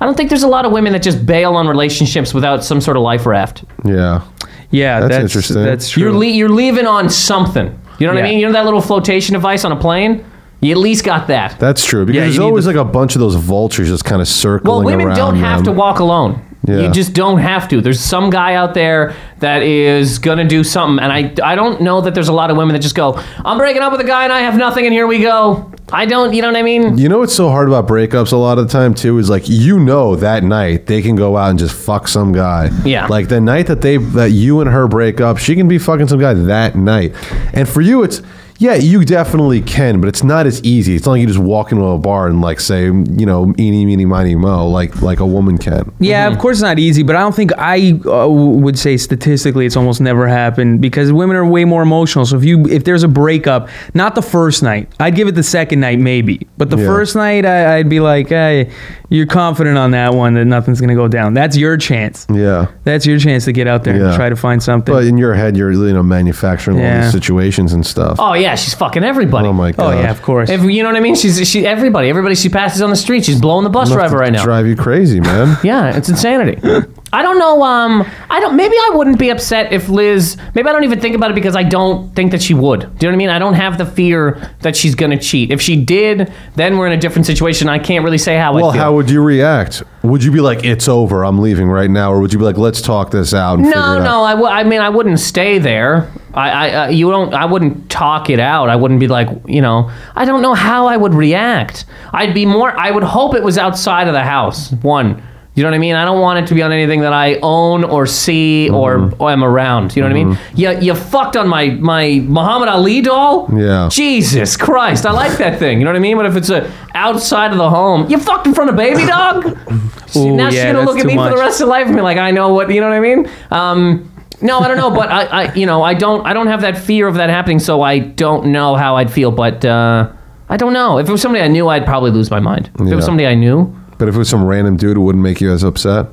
I 0.00 0.04
don't 0.04 0.16
think 0.16 0.28
there's 0.28 0.42
a 0.44 0.48
lot 0.48 0.64
of 0.64 0.72
women 0.72 0.92
that 0.92 1.02
just 1.02 1.26
bail 1.26 1.54
on 1.56 1.66
relationships 1.66 2.32
without 2.32 2.64
some 2.64 2.80
sort 2.80 2.96
of 2.96 3.02
life 3.02 3.26
raft. 3.26 3.64
yeah. 3.84 4.22
yeah, 4.70 5.00
That's 5.00 5.10
that's, 5.10 5.22
interesting. 5.24 5.62
That's 5.64 5.90
true. 5.90 6.02
You're 6.04 6.12
le- 6.12 6.26
you're 6.26 6.48
leaving 6.48 6.86
on 6.86 7.08
something. 7.08 7.66
You 7.98 8.06
know 8.06 8.12
what 8.14 8.22
I 8.22 8.26
Yeah. 8.26 8.30
mean? 8.32 8.40
You 8.40 8.46
know 8.46 8.52
that 8.52 8.64
little 8.64 8.80
flotation 8.80 9.32
device 9.32 9.64
on 9.64 9.72
a 9.72 9.76
plane? 9.76 10.24
You 10.60 10.72
at 10.72 10.78
least 10.78 11.04
got 11.04 11.26
that. 11.28 11.58
That's 11.58 11.84
true 11.84 12.04
because 12.04 12.16
Yeah, 12.16 12.22
there's 12.24 12.34
you 12.34 12.40
need 12.40 12.46
always 12.46 12.64
the- 12.64 12.72
like 12.72 12.80
a 12.80 12.84
bunch 12.84 13.14
of 13.16 13.20
those 13.20 13.34
vultures 13.34 13.88
just 13.88 14.04
kind 14.04 14.20
of 14.22 14.28
circling 14.28 14.74
Well, 14.76 14.84
women 14.84 15.06
around 15.08 15.16
don't 15.16 15.36
have 15.36 15.58
to 15.64 15.70
them. 15.70 15.76
walk 15.76 15.98
alone. 16.00 16.40
Yeah. 16.66 16.80
You 16.80 16.90
just 16.90 17.12
don't 17.14 17.38
have 17.38 17.66
to. 17.68 17.80
There's 17.80 18.00
some 18.00 18.30
guy 18.30 18.54
out 18.54 18.74
there 18.74 19.14
that 19.38 19.62
is 19.62 20.18
gonna 20.18 20.44
do 20.44 20.62
something, 20.64 21.02
and 21.02 21.12
I 21.12 21.32
I 21.42 21.54
don't 21.54 21.80
know 21.80 22.00
that 22.02 22.14
there's 22.14 22.28
a 22.28 22.32
lot 22.32 22.50
of 22.50 22.56
women 22.56 22.74
that 22.74 22.80
just 22.82 22.96
go, 22.96 23.18
I'm 23.44 23.56
breaking 23.58 23.80
up 23.82 23.90
with 23.92 24.00
a 24.00 24.04
guy 24.04 24.24
and 24.24 24.32
I 24.32 24.40
have 24.40 24.56
nothing, 24.56 24.84
and 24.84 24.92
here 24.92 25.06
we 25.06 25.20
go. 25.20 25.70
I 25.92 26.04
don't. 26.06 26.34
You 26.34 26.42
know 26.42 26.48
what 26.48 26.56
I 26.56 26.62
mean? 26.62 26.98
You 26.98 27.08
know 27.08 27.18
what's 27.18 27.34
so 27.34 27.48
hard 27.48 27.68
about 27.68 27.88
breakups 27.88 28.32
a 28.32 28.36
lot 28.36 28.58
of 28.58 28.66
the 28.66 28.72
time 28.72 28.94
too 28.94 29.18
is 29.18 29.30
like 29.30 29.48
you 29.48 29.78
know 29.78 30.16
that 30.16 30.44
night 30.44 30.86
they 30.86 31.00
can 31.02 31.16
go 31.16 31.36
out 31.36 31.50
and 31.50 31.58
just 31.58 31.74
fuck 31.74 32.08
some 32.08 32.32
guy. 32.32 32.70
Yeah. 32.84 33.06
Like 33.06 33.28
the 33.28 33.40
night 33.40 33.66
that 33.68 33.80
they 33.80 33.96
that 33.96 34.30
you 34.30 34.60
and 34.60 34.70
her 34.70 34.86
break 34.86 35.20
up, 35.20 35.38
she 35.38 35.54
can 35.54 35.68
be 35.68 35.78
fucking 35.78 36.08
some 36.08 36.20
guy 36.20 36.34
that 36.34 36.76
night. 36.76 37.14
And 37.52 37.68
for 37.68 37.80
you 37.80 38.02
it's 38.02 38.20
yeah, 38.58 38.74
you 38.74 39.04
definitely 39.04 39.60
can, 39.60 40.00
but 40.00 40.08
it's 40.08 40.24
not 40.24 40.46
as 40.46 40.62
easy. 40.64 40.96
It's 40.96 41.06
not 41.06 41.12
like 41.12 41.20
you 41.20 41.26
just 41.28 41.38
walk 41.38 41.70
into 41.70 41.84
a 41.84 41.96
bar 41.96 42.26
and 42.26 42.40
like 42.40 42.58
say, 42.58 42.86
you 42.86 43.24
know, 43.26 43.54
eeny, 43.58 43.84
meeny, 43.86 44.04
miny, 44.04 44.34
mo, 44.34 44.66
like 44.68 45.00
like 45.00 45.20
a 45.20 45.26
woman 45.26 45.58
can. 45.58 45.94
Yeah, 46.00 46.26
Mm-hmm. 46.26 46.34
of 46.34 46.40
course 46.40 46.56
it's 46.56 46.62
not 46.62 46.78
easy, 46.78 47.02
but 47.04 47.14
I 47.16 47.20
don't 47.20 47.34
think 47.34 47.52
I 47.56 47.92
uh, 48.04 48.28
would 48.28 48.78
say 48.78 48.96
statistically 48.96 49.64
it's 49.64 49.76
almost 49.76 50.00
never 50.00 50.26
happened 50.26 50.80
because 50.80 51.12
women 51.12 51.36
are 51.36 51.46
way 51.46 51.64
more 51.64 51.82
emotional. 51.82 52.26
So 52.26 52.36
if 52.36 52.44
you 52.44 52.66
if 52.66 52.82
there's 52.84 53.04
a 53.04 53.08
breakup, 53.08 53.68
not 53.94 54.14
the 54.16 54.22
first 54.22 54.62
night, 54.62 54.90
I'd 54.98 55.14
give 55.14 55.28
it 55.28 55.36
the 55.36 55.42
second 55.44 55.78
night 55.80 56.00
maybe, 56.00 56.46
but 56.56 56.70
the 56.70 56.78
Yeah. 56.78 56.86
first 56.86 57.14
night 57.14 57.46
I, 57.46 57.76
I'd 57.78 57.88
be 57.88 58.00
like, 58.00 58.28
hey, 58.28 58.72
you're 59.08 59.26
confident 59.26 59.78
on 59.78 59.92
that 59.92 60.14
one 60.14 60.34
that 60.34 60.44
nothing's 60.46 60.80
gonna 60.80 60.94
go 60.96 61.06
down. 61.08 61.32
That's 61.32 61.56
your 61.56 61.76
chance. 61.76 62.26
Yeah. 62.32 62.66
That's 62.84 63.06
your 63.06 63.18
chance 63.20 63.44
to 63.44 63.52
get 63.52 63.66
out 63.68 63.84
there 63.84 63.96
Yeah. 63.96 64.06
and 64.08 64.16
try 64.16 64.28
to 64.28 64.36
find 64.36 64.60
something. 64.62 64.92
But 64.92 65.04
in 65.04 65.16
your 65.16 65.34
head 65.34 65.56
you're 65.56 65.70
you 65.72 65.92
know 65.92 66.02
manufacturing 66.02 66.84
all 66.84 67.02
these 67.02 67.12
situations 67.12 67.72
and 67.72 67.86
stuff. 67.86 68.16
Oh 68.18 68.34
yeah, 68.34 68.47
she's 68.54 68.74
fucking 68.74 69.04
everybody. 69.04 69.48
Oh 69.48 69.52
my 69.52 69.70
oh, 69.70 69.72
god. 69.72 69.86
oh 69.86 69.92
god. 69.92 70.04
yeah, 70.04 70.10
of 70.10 70.22
course. 70.22 70.50
If 70.50 70.62
you 70.62 70.82
know 70.82 70.88
what 70.88 70.96
I 70.96 71.00
mean, 71.00 71.14
she's 71.14 71.48
she 71.48 71.66
everybody. 71.66 72.08
Everybody 72.08 72.34
she 72.34 72.48
passes 72.48 72.82
on 72.82 72.90
the 72.90 72.96
street, 72.96 73.24
she's 73.24 73.40
blowing 73.40 73.64
the 73.64 73.70
bus 73.70 73.88
Enough 73.88 73.98
driver 73.98 74.16
to 74.16 74.20
right 74.20 74.32
now. 74.32 74.44
Drive 74.44 74.66
you 74.66 74.76
crazy, 74.76 75.20
man. 75.20 75.56
Yeah, 75.62 75.96
it's 75.96 76.08
insanity. 76.08 76.60
I 77.12 77.22
don't 77.22 77.38
know. 77.38 77.62
Um, 77.62 78.04
I 78.28 78.38
don't. 78.40 78.54
Maybe 78.56 78.74
I 78.76 78.90
wouldn't 78.94 79.18
be 79.18 79.30
upset 79.30 79.72
if 79.72 79.88
Liz. 79.88 80.36
Maybe 80.54 80.68
I 80.68 80.72
don't 80.72 80.84
even 80.84 81.00
think 81.00 81.16
about 81.16 81.30
it 81.30 81.34
because 81.34 81.56
I 81.56 81.62
don't 81.62 82.14
think 82.14 82.32
that 82.32 82.42
she 82.42 82.52
would. 82.52 82.80
Do 82.80 82.86
you 82.86 82.90
know 82.90 83.08
what 83.08 83.12
I 83.12 83.16
mean? 83.16 83.28
I 83.30 83.38
don't 83.38 83.54
have 83.54 83.78
the 83.78 83.86
fear 83.86 84.50
that 84.60 84.76
she's 84.76 84.94
gonna 84.94 85.18
cheat. 85.18 85.50
If 85.50 85.60
she 85.62 85.76
did, 85.82 86.30
then 86.56 86.76
we're 86.76 86.86
in 86.86 86.92
a 86.92 87.00
different 87.00 87.24
situation. 87.24 87.68
I 87.68 87.78
can't 87.78 88.04
really 88.04 88.18
say 88.18 88.36
how. 88.36 88.52
Well, 88.54 88.70
I 88.70 88.72
feel. 88.74 88.82
how 88.82 88.94
would 88.94 89.08
you 89.08 89.22
react? 89.22 89.82
Would 90.02 90.22
you 90.22 90.30
be 90.30 90.40
like, 90.40 90.64
"It's 90.64 90.86
over, 90.86 91.24
I'm 91.24 91.38
leaving 91.40 91.68
right 91.68 91.90
now," 91.90 92.12
or 92.12 92.20
would 92.20 92.32
you 92.32 92.38
be 92.38 92.44
like, 92.44 92.58
"Let's 92.58 92.82
talk 92.82 93.10
this 93.10 93.32
out"? 93.32 93.58
And 93.58 93.66
figure 93.66 93.80
No, 93.80 93.98
no. 94.02 94.22
I, 94.22 94.32
w- 94.32 94.48
I 94.50 94.64
mean, 94.64 94.80
I 94.80 94.90
wouldn't 94.90 95.18
stay 95.18 95.58
there. 95.58 96.10
I, 96.34 96.50
I, 96.50 96.74
uh, 96.84 96.88
you 96.90 97.10
don't. 97.10 97.32
I 97.32 97.46
wouldn't 97.46 97.90
talk 97.90 98.28
it 98.28 98.38
out. 98.38 98.68
I 98.68 98.76
wouldn't 98.76 99.00
be 99.00 99.08
like, 99.08 99.28
you 99.46 99.62
know. 99.62 99.90
I 100.14 100.24
don't 100.26 100.42
know 100.42 100.54
how 100.54 100.86
I 100.86 100.96
would 100.98 101.14
react. 101.14 101.86
I'd 102.12 102.34
be 102.34 102.44
more. 102.44 102.70
I 102.78 102.90
would 102.90 103.02
hope 103.02 103.34
it 103.34 103.42
was 103.42 103.56
outside 103.56 104.08
of 104.08 104.12
the 104.14 104.22
house. 104.24 104.72
One. 104.82 105.22
You 105.58 105.64
know 105.64 105.70
what 105.70 105.74
I 105.74 105.78
mean? 105.78 105.96
I 105.96 106.04
don't 106.04 106.20
want 106.20 106.38
it 106.38 106.46
to 106.48 106.54
be 106.54 106.62
on 106.62 106.70
anything 106.72 107.00
that 107.00 107.12
I 107.12 107.38
own 107.42 107.82
or 107.84 108.06
see 108.06 108.70
or, 108.70 109.12
or 109.18 109.30
am 109.30 109.42
around. 109.42 109.96
You 109.96 110.02
know 110.02 110.08
what 110.08 110.16
I 110.16 110.24
mean? 110.24 110.38
You, 110.54 110.70
you 110.80 110.94
fucked 110.94 111.36
on 111.36 111.48
my 111.48 111.70
my 111.70 112.20
Muhammad 112.20 112.68
Ali 112.68 113.00
doll. 113.00 113.48
Yeah. 113.52 113.88
Jesus 113.90 114.56
Christ, 114.56 115.04
I 115.04 115.10
like 115.10 115.36
that 115.38 115.58
thing. 115.58 115.78
You 115.80 115.84
know 115.84 115.90
what 115.90 115.96
I 115.96 116.00
mean? 116.00 116.16
But 116.16 116.26
if 116.26 116.36
it's 116.36 116.50
a 116.50 116.72
outside 116.94 117.50
of 117.50 117.58
the 117.58 117.68
home, 117.68 118.08
you 118.08 118.18
fucked 118.18 118.46
in 118.46 118.54
front 118.54 118.70
of 118.70 118.76
baby 118.76 119.04
dog. 119.04 119.46
Ooh, 120.16 120.36
now 120.36 120.50
she's 120.50 120.62
gonna 120.62 120.82
look 120.82 120.98
at 120.98 121.06
me 121.06 121.16
for 121.16 121.28
the 121.30 121.36
rest 121.36 121.60
of 121.60 121.68
life 121.68 121.86
and 121.86 121.96
be 121.96 122.02
like, 122.02 122.18
I 122.18 122.30
know 122.30 122.54
what 122.54 122.72
you 122.72 122.80
know 122.80 122.88
what 122.88 122.96
I 122.96 123.00
mean. 123.00 123.28
Um, 123.50 124.12
no, 124.40 124.60
I 124.60 124.68
don't 124.68 124.76
know, 124.76 124.90
but 124.90 125.10
I, 125.10 125.24
I, 125.24 125.54
you 125.54 125.66
know, 125.66 125.82
I 125.82 125.94
don't, 125.94 126.24
I 126.24 126.32
don't 126.32 126.46
have 126.46 126.60
that 126.60 126.78
fear 126.78 127.08
of 127.08 127.16
that 127.16 127.28
happening, 127.28 127.58
so 127.58 127.82
I 127.82 127.98
don't 127.98 128.46
know 128.52 128.76
how 128.76 128.94
I'd 128.96 129.12
feel. 129.12 129.32
But 129.32 129.64
uh, 129.64 130.12
I 130.48 130.56
don't 130.56 130.72
know. 130.72 130.98
If 130.98 131.08
it 131.08 131.12
was 131.12 131.20
somebody 131.20 131.42
I 131.42 131.48
knew, 131.48 131.68
I'd 131.68 131.84
probably 131.84 132.12
lose 132.12 132.30
my 132.30 132.38
mind. 132.40 132.70
If 132.76 132.82
it 132.92 132.94
was 132.94 133.04
somebody 133.04 133.26
I 133.26 133.34
knew, 133.34 133.74
But 133.98 134.08
if 134.08 134.14
it 134.14 134.18
was 134.18 134.28
some 134.28 134.44
random 134.44 134.76
dude, 134.76 134.96
it 134.96 135.00
wouldn't 135.00 135.22
make 135.22 135.40
you 135.40 135.52
as 135.52 135.62
upset. 135.64 136.06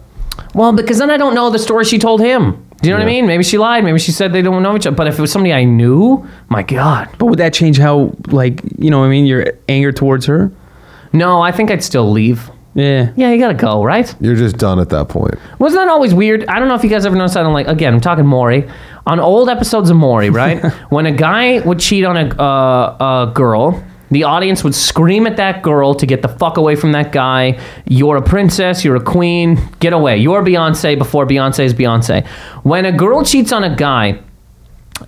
well, 0.54 0.74
because 0.74 0.98
then 0.98 1.10
I 1.12 1.18
don't 1.18 1.36
know 1.36 1.50
the 1.50 1.60
story 1.60 1.86
she 1.86 2.00
told 2.00 2.20
him. 2.22 2.62
Do 2.82 2.90
you 2.90 2.94
know 2.94 3.00
what 3.00 3.08
I 3.08 3.12
mean? 3.12 3.26
Maybe 3.26 3.44
she 3.44 3.58
lied. 3.58 3.84
Maybe 3.84 4.00
she 4.00 4.12
said 4.12 4.34
they 4.34 4.42
don't 4.42 4.62
know 4.62 4.76
each 4.76 4.86
other. 4.86 4.96
But 4.96 5.08
if 5.08 5.18
it 5.18 5.22
was 5.22 5.32
somebody 5.32 5.54
I 5.54 5.64
knew, 5.64 6.28
my 6.50 6.62
God, 6.62 7.10
but 7.18 7.28
would 7.28 7.40
that 7.40 7.54
change 7.54 7.78
how 7.78 8.14
like 8.28 8.62
you 8.78 8.90
know 8.92 9.00
what 9.00 9.06
I 9.06 9.10
mean 9.10 9.26
your 9.26 9.46
anger 9.70 9.92
towards 9.92 10.26
her? 10.26 10.52
no, 11.14 11.42
I 11.42 11.52
think 11.54 11.72
I'd 11.72 11.82
still 11.84 12.12
leave. 12.12 12.52
Yeah. 12.74 13.14
Yeah, 13.16 13.32
you 13.32 13.40
gotta 13.40 13.54
go, 13.54 13.82
right? 13.86 14.14
You're 14.20 14.36
just 14.36 14.58
done 14.58 14.80
at 14.80 14.90
that 14.90 15.08
point. 15.08 15.36
Wasn't 15.60 15.80
that 15.82 15.88
always 15.88 16.14
weird? 16.14 16.46
I 16.48 16.60
don't 16.60 16.68
know 16.68 16.76
if 16.76 16.84
you 16.84 16.90
guys 16.90 17.06
ever 17.06 17.16
noticed 17.16 17.36
that 17.36 17.46
on 17.46 17.54
like 17.54 17.68
again, 17.68 17.94
I'm 17.94 18.02
talking 18.02 18.26
Maury. 18.26 18.70
On 19.08 19.20
old 19.22 19.48
episodes 19.50 19.90
of 19.90 19.96
Maury, 19.96 20.30
right? 20.30 20.62
when 20.90 21.06
a 21.06 21.12
guy 21.14 21.60
would 21.62 21.80
cheat 21.80 22.04
on 22.04 22.18
a, 22.18 22.28
uh, 22.36 23.28
a 23.30 23.32
girl, 23.34 23.82
the 24.16 24.24
audience 24.24 24.64
would 24.64 24.74
scream 24.74 25.28
at 25.28 25.36
that 25.38 25.62
girl 25.62 25.94
to 25.96 26.06
get 26.06 26.22
the 26.22 26.30
fuck 26.30 26.56
away 26.58 26.76
from 26.78 26.94
that 26.94 27.12
guy. 27.12 27.60
You're 27.86 28.16
a 28.18 28.22
princess, 28.22 28.86
you're 28.86 28.96
a 28.96 29.04
queen, 29.04 29.60
get 29.82 29.92
away. 29.92 30.16
You're 30.18 30.42
Beyonce 30.42 30.98
before 30.98 31.26
Beyonce 31.28 31.66
is 31.66 31.74
Beyonce. 31.74 32.26
When 32.64 32.86
a 32.86 32.92
girl 32.94 33.24
cheats 33.26 33.52
on 33.52 33.64
a 33.66 33.76
guy, 33.76 34.20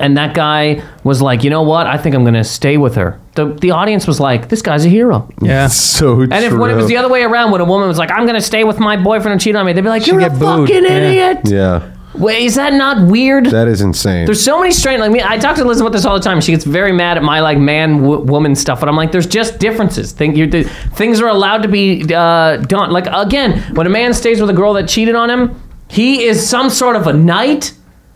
and 0.02 0.18
that 0.18 0.34
guy 0.36 0.84
was 1.06 1.22
like, 1.22 1.46
you 1.46 1.50
know 1.50 1.62
what? 1.62 1.88
I 1.88 1.98
think 1.98 2.14
I'm 2.16 2.26
gonna 2.26 2.44
stay 2.44 2.76
with 2.76 2.96
her. 2.96 3.18
The 3.36 3.46
the 3.54 3.72
audience 3.72 4.06
was 4.06 4.20
like, 4.20 4.50
this 4.50 4.62
guy's 4.62 4.84
a 4.86 4.90
hero. 4.90 5.30
Yeah. 5.42 5.68
So 5.72 6.22
And 6.22 6.34
if 6.34 6.52
when 6.52 6.70
it 6.70 6.76
was 6.76 6.88
the 6.88 6.98
other 6.98 7.08
way 7.08 7.24
around, 7.24 7.52
when 7.52 7.62
a 7.62 7.66
woman 7.74 7.88
was 7.88 7.98
like, 7.98 8.12
I'm 8.12 8.26
gonna 8.26 8.42
stay 8.42 8.66
with 8.66 8.80
my 8.80 8.98
boyfriend 8.98 9.32
and 9.32 9.40
cheat 9.42 9.56
on 9.56 9.66
me, 9.66 9.72
they'd 9.72 9.80
be 9.82 9.88
like, 9.98 10.06
you're 10.06 10.20
a 10.20 10.30
booed. 10.30 10.68
fucking 10.68 10.84
Yeah. 10.84 10.98
idiot. 11.00 11.38
yeah, 11.46 11.92
Wait, 12.20 12.44
is 12.44 12.56
that 12.56 12.74
not 12.74 13.08
weird? 13.08 13.46
that 13.48 13.68
is 13.68 13.82
insane. 13.82 14.26
There's 14.26 14.44
so 14.44 14.60
many 14.60 14.72
strange. 14.72 15.00
Like 15.00 15.12
me, 15.12 15.22
I 15.24 15.38
talk 15.38 15.56
to 15.58 15.62
Elizabeth 15.62 15.88
about 15.90 15.94
this 15.98 16.06
all 16.06 16.14
the 16.16 16.24
time. 16.24 16.42
She 16.42 16.52
gets 16.52 16.64
very 16.66 16.92
mad 16.92 17.18
at 17.18 17.24
my 17.24 17.40
like 17.42 17.58
man 17.58 18.02
w- 18.02 18.22
woman 18.22 18.56
stuff, 18.56 18.80
but 18.80 18.90
I'm 18.90 18.96
like, 18.96 19.12
there's 19.12 19.28
just 19.28 19.60
differences. 19.60 20.12
Think 20.12 20.36
you're, 20.38 20.48
the, 20.48 20.64
things 20.96 21.22
are 21.22 21.28
allowed 21.28 21.64
to 21.64 21.68
be 21.70 22.04
uh, 22.14 22.58
done. 22.58 22.92
Like 22.92 23.08
again, 23.12 23.60
when 23.76 23.88
a 23.88 23.90
man 23.90 24.14
stays 24.14 24.42
with 24.42 24.50
a 24.50 24.54
girl 24.54 24.74
that 24.74 24.88
cheated 24.90 25.16
on 25.16 25.30
him, 25.30 25.62
he 25.90 26.24
is 26.24 26.48
some 26.48 26.70
sort 26.70 26.96
of 26.96 27.08
a 27.08 27.14
knight. 27.14 27.74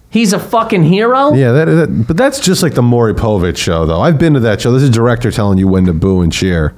He's 0.10 0.34
a 0.34 0.40
fucking 0.40 0.84
hero. 0.84 1.34
yeah, 1.34 1.54
that, 1.54 1.66
that, 1.66 2.06
but 2.08 2.18
that's 2.18 2.42
just 2.42 2.62
like 2.64 2.74
the 2.74 2.82
Maury 2.82 3.14
Povich 3.14 3.56
show, 3.56 3.86
though. 3.86 4.02
I've 4.02 4.18
been 4.20 4.34
to 4.34 4.42
that 4.42 4.60
show. 4.60 4.74
This 4.74 4.84
is 4.84 4.90
a 4.90 4.92
director 4.92 5.32
telling 5.32 5.58
you 5.58 5.70
when 5.70 5.86
to 5.86 5.94
boo 5.94 6.20
and 6.20 6.34
cheer. 6.34 6.76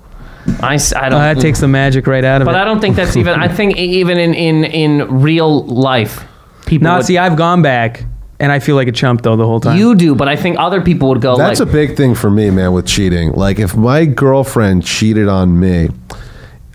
I, 0.62 0.76
s- 0.76 0.94
I 0.94 1.10
don't. 1.10 1.20
Uh, 1.20 1.34
that 1.34 1.42
takes 1.42 1.60
the 1.62 1.68
magic 1.68 2.06
right 2.06 2.24
out 2.24 2.42
of 2.42 2.46
but 2.46 2.52
it. 2.52 2.54
But 2.56 2.62
I 2.62 2.66
don't 2.66 2.80
think 2.80 2.96
that's 2.96 3.16
even. 3.16 3.40
I 3.40 3.48
think 3.48 3.76
e- 3.78 4.00
even 4.02 4.20
in 4.20 4.34
in 4.36 4.64
in 4.66 5.22
real 5.22 5.66
life, 5.66 6.24
people. 6.66 6.84
Now, 6.86 6.98
would, 6.98 7.06
see, 7.06 7.18
I've 7.18 7.36
gone 7.36 7.62
back, 7.62 8.04
and 8.40 8.52
I 8.52 8.60
feel 8.60 8.76
like 8.76 8.88
a 8.88 8.92
chump 8.92 9.22
though 9.22 9.36
the 9.36 9.46
whole 9.46 9.60
time. 9.60 9.78
you 9.78 9.96
do, 9.96 10.16
but 10.16 10.28
I 10.28 10.36
think 10.36 10.58
other 10.60 10.82
people 10.82 11.10
would 11.10 11.22
go. 11.22 11.36
That's 11.38 11.60
like, 11.60 11.70
a 11.70 11.72
big 11.72 11.96
thing 11.98 12.16
for 12.16 12.30
me, 12.30 12.50
man, 12.50 12.74
with 12.74 12.86
cheating. 12.86 13.32
Like, 13.34 13.60
if 13.60 13.76
my 13.76 14.06
girlfriend 14.06 14.84
cheated 14.86 15.28
on 15.28 15.60
me, 15.60 15.90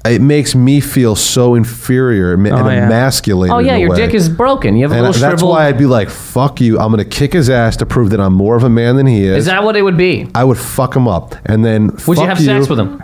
it 0.06 0.22
makes 0.22 0.54
me 0.54 0.80
feel 0.80 1.14
so 1.16 1.54
inferior 1.54 2.32
and 2.32 2.46
Oh, 2.46 2.68
yeah. 2.68 2.86
emasculated. 2.86 3.52
Oh 3.54 3.58
yeah, 3.58 3.76
your 3.76 3.90
way. 3.90 3.96
dick 3.96 4.14
is 4.14 4.28
broken. 4.28 4.76
You 4.76 4.84
have 4.84 4.92
a 4.92 4.94
And 4.94 5.02
little 5.06 5.20
that's 5.20 5.32
shriveled. 5.40 5.50
why 5.50 5.66
I'd 5.66 5.76
be 5.76 5.86
like, 5.86 6.08
"Fuck 6.08 6.60
you! 6.60 6.78
I'm 6.78 6.90
gonna 6.90 7.04
kick 7.04 7.32
his 7.32 7.50
ass 7.50 7.76
to 7.78 7.86
prove 7.86 8.10
that 8.10 8.20
I'm 8.20 8.32
more 8.32 8.56
of 8.56 8.62
a 8.64 8.70
man 8.70 8.96
than 8.96 9.06
he 9.06 9.24
is." 9.24 9.38
is 9.38 9.46
that 9.46 9.64
what 9.64 9.76
it 9.76 9.82
would 9.82 9.96
be? 9.98 10.28
I 10.34 10.44
would 10.44 10.56
fuck 10.56 10.94
him 10.96 11.06
up, 11.08 11.34
and 11.44 11.64
then 11.64 11.88
Would 12.06 12.16
you 12.16 12.26
fuck 12.26 12.28
have 12.28 12.40
sex 12.40 12.68
with 12.68 12.78
him? 12.78 13.02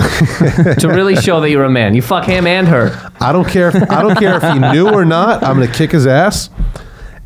To 0.00 0.88
really 0.88 1.16
show 1.16 1.40
that 1.40 1.50
you're 1.50 1.64
a 1.64 1.70
man. 1.70 1.94
You 1.94 2.02
fuck 2.02 2.24
him 2.24 2.46
and 2.46 2.66
her. 2.68 3.10
I 3.20 3.32
don't 3.32 3.48
care. 3.48 3.68
If, 3.68 3.90
I 3.90 4.02
don't 4.02 4.16
care 4.16 4.36
if 4.36 4.42
he 4.42 4.58
knew 4.72 4.88
or 4.88 5.04
not. 5.04 5.42
I'm 5.42 5.58
gonna 5.58 5.72
kick 5.72 5.92
his 5.92 6.06
ass, 6.06 6.50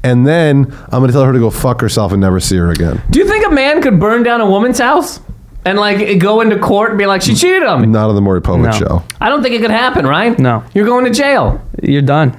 and 0.02 0.26
then 0.26 0.66
I'm 0.90 1.00
gonna 1.00 1.12
tell 1.12 1.24
her 1.24 1.32
to 1.32 1.38
go 1.38 1.50
fuck 1.50 1.80
herself 1.80 2.12
and 2.12 2.20
never 2.20 2.40
see 2.40 2.56
her 2.56 2.70
again. 2.70 3.02
Do 3.10 3.18
you 3.18 3.28
think 3.28 3.46
a 3.46 3.50
man 3.50 3.82
could 3.82 3.98
burn 4.00 4.22
down 4.22 4.40
a 4.40 4.48
woman's 4.48 4.78
house 4.78 5.20
and 5.64 5.78
like 5.78 6.18
go 6.18 6.40
into 6.40 6.58
court 6.58 6.90
and 6.90 6.98
be 6.98 7.06
like, 7.06 7.22
she 7.22 7.34
cheated 7.34 7.62
on 7.62 7.80
me? 7.82 7.86
Not 7.86 8.08
on 8.08 8.14
the 8.14 8.20
Maury 8.20 8.40
Povich 8.42 8.64
No. 8.80 8.86
show. 8.86 9.04
I 9.20 9.28
don't 9.28 9.42
think 9.42 9.54
it 9.54 9.60
could 9.60 9.70
happen, 9.70 10.06
right? 10.06 10.38
No. 10.38 10.62
You're 10.74 10.86
going 10.86 11.04
to 11.06 11.10
jail. 11.10 11.66
You're 11.82 12.02
done. 12.02 12.38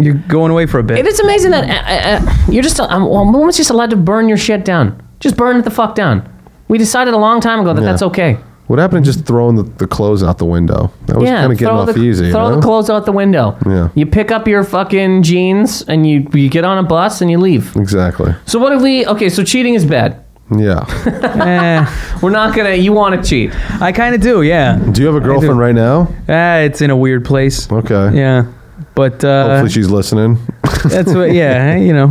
You're 0.00 0.14
going 0.14 0.50
away 0.50 0.66
for 0.66 0.80
a 0.80 0.82
bit. 0.82 0.98
It 0.98 1.06
is 1.06 1.20
amazing 1.20 1.52
that 1.52 2.20
uh, 2.20 2.26
uh, 2.26 2.46
you're 2.50 2.64
just, 2.64 2.80
um, 2.80 3.02
well, 3.08 3.20
a 3.22 3.30
woman's 3.30 3.56
just 3.56 3.70
allowed 3.70 3.90
to 3.90 3.96
burn 3.96 4.28
your 4.28 4.36
shit 4.36 4.64
down. 4.64 5.00
Just 5.20 5.36
burn 5.36 5.56
it 5.58 5.62
the 5.62 5.70
fuck 5.70 5.94
down. 5.94 6.28
We 6.68 6.76
decided 6.76 7.14
a 7.14 7.18
long 7.18 7.40
time 7.40 7.60
ago 7.60 7.72
that 7.72 7.80
Yeah. 7.82 7.86
that's 7.86 8.02
okay. 8.02 8.36
What 8.66 8.80
happened 8.80 9.04
to 9.04 9.12
just 9.12 9.26
throwing 9.26 9.54
the, 9.54 9.62
the 9.62 9.86
clothes 9.86 10.24
out 10.24 10.38
the 10.38 10.44
window? 10.44 10.92
That 11.06 11.16
was 11.16 11.28
yeah, 11.28 11.42
kind 11.42 11.52
of 11.52 11.58
getting 11.58 11.72
throw 11.72 11.78
off 11.78 11.94
the, 11.94 12.02
easy. 12.02 12.32
Throw 12.32 12.44
you 12.44 12.50
know? 12.50 12.56
the 12.56 12.62
clothes 12.62 12.90
out 12.90 13.06
the 13.06 13.12
window. 13.12 13.56
Yeah. 13.64 13.90
You 13.94 14.06
pick 14.06 14.32
up 14.32 14.48
your 14.48 14.64
fucking 14.64 15.22
jeans 15.22 15.82
and 15.82 16.06
you 16.06 16.28
you 16.32 16.48
get 16.48 16.64
on 16.64 16.78
a 16.78 16.82
bus 16.82 17.20
and 17.20 17.30
you 17.30 17.38
leave. 17.38 17.76
Exactly. 17.76 18.34
So 18.44 18.58
what 18.58 18.72
if 18.72 18.82
we? 18.82 19.06
Okay, 19.06 19.28
so 19.28 19.44
cheating 19.44 19.74
is 19.74 19.84
bad. 19.84 20.24
Yeah. 20.50 20.84
Eh, 21.36 22.18
We're 22.22 22.30
not 22.30 22.56
gonna. 22.56 22.74
You 22.74 22.92
want 22.92 23.22
to 23.22 23.28
cheat? 23.28 23.54
I 23.80 23.92
kind 23.92 24.14
of 24.14 24.20
do. 24.20 24.42
Yeah. 24.42 24.78
Do 24.78 25.00
you 25.00 25.06
have 25.06 25.16
a 25.16 25.20
girlfriend 25.20 25.58
right 25.58 25.74
now? 25.74 26.08
Ah, 26.28 26.56
it's 26.58 26.80
in 26.80 26.90
a 26.90 26.96
weird 26.96 27.24
place. 27.24 27.70
Okay. 27.70 28.16
Yeah. 28.16 28.52
But 28.94 29.22
uh, 29.22 29.48
Hopefully 29.48 29.70
she's 29.70 29.90
listening. 29.90 30.38
that's 30.84 31.12
what. 31.14 31.32
Yeah. 31.32 31.76
You 31.86 31.92
know. 31.92 32.06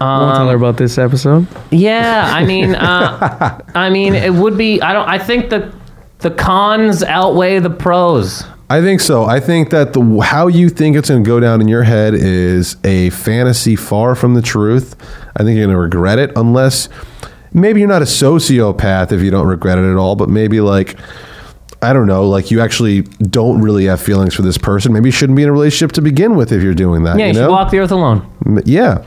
won't 0.00 0.36
tell 0.36 0.48
her 0.48 0.56
about 0.56 0.78
this 0.78 0.98
episode. 0.98 1.46
Yeah, 1.70 2.28
I 2.32 2.44
mean, 2.44 2.74
uh, 2.74 3.60
I 3.74 3.90
mean, 3.90 4.14
it 4.14 4.32
would 4.32 4.56
be. 4.56 4.80
I 4.80 4.92
don't. 4.92 5.08
I 5.08 5.18
think 5.18 5.50
that 5.50 5.72
the 6.22 6.30
cons 6.30 7.02
outweigh 7.02 7.58
the 7.58 7.70
pros. 7.70 8.44
I 8.70 8.80
think 8.80 9.00
so. 9.00 9.24
I 9.24 9.38
think 9.38 9.70
that 9.70 9.92
the 9.92 10.20
how 10.20 10.46
you 10.46 10.70
think 10.70 10.96
it's 10.96 11.10
going 11.10 11.22
to 11.22 11.28
go 11.28 11.40
down 11.40 11.60
in 11.60 11.68
your 11.68 11.82
head 11.82 12.14
is 12.14 12.76
a 12.84 13.10
fantasy 13.10 13.76
far 13.76 14.14
from 14.14 14.32
the 14.32 14.40
truth. 14.40 14.96
I 15.36 15.42
think 15.42 15.58
you're 15.58 15.66
going 15.66 15.76
to 15.76 15.80
regret 15.80 16.18
it 16.18 16.32
unless 16.36 16.88
maybe 17.52 17.80
you're 17.80 17.88
not 17.88 18.00
a 18.00 18.06
sociopath 18.06 19.12
if 19.12 19.20
you 19.20 19.30
don't 19.30 19.46
regret 19.46 19.78
it 19.78 19.84
at 19.84 19.96
all, 19.96 20.16
but 20.16 20.30
maybe 20.30 20.60
like 20.60 20.96
I 21.82 21.92
don't 21.92 22.06
know, 22.06 22.28
like 22.28 22.52
you 22.52 22.60
actually 22.60 23.02
don't 23.02 23.60
really 23.60 23.86
have 23.86 24.00
feelings 24.00 24.34
for 24.34 24.42
this 24.42 24.56
person. 24.56 24.92
Maybe 24.92 25.08
you 25.08 25.12
shouldn't 25.12 25.36
be 25.36 25.42
in 25.42 25.48
a 25.48 25.52
relationship 25.52 25.92
to 25.92 26.00
begin 26.00 26.36
with 26.36 26.52
if 26.52 26.62
you're 26.62 26.74
doing 26.74 27.02
that. 27.02 27.18
Yeah, 27.18 27.24
you, 27.24 27.28
you 27.28 27.34
should 27.34 27.40
know? 27.42 27.50
walk 27.50 27.72
the 27.72 27.80
earth 27.80 27.90
alone. 27.90 28.62
Yeah. 28.64 29.04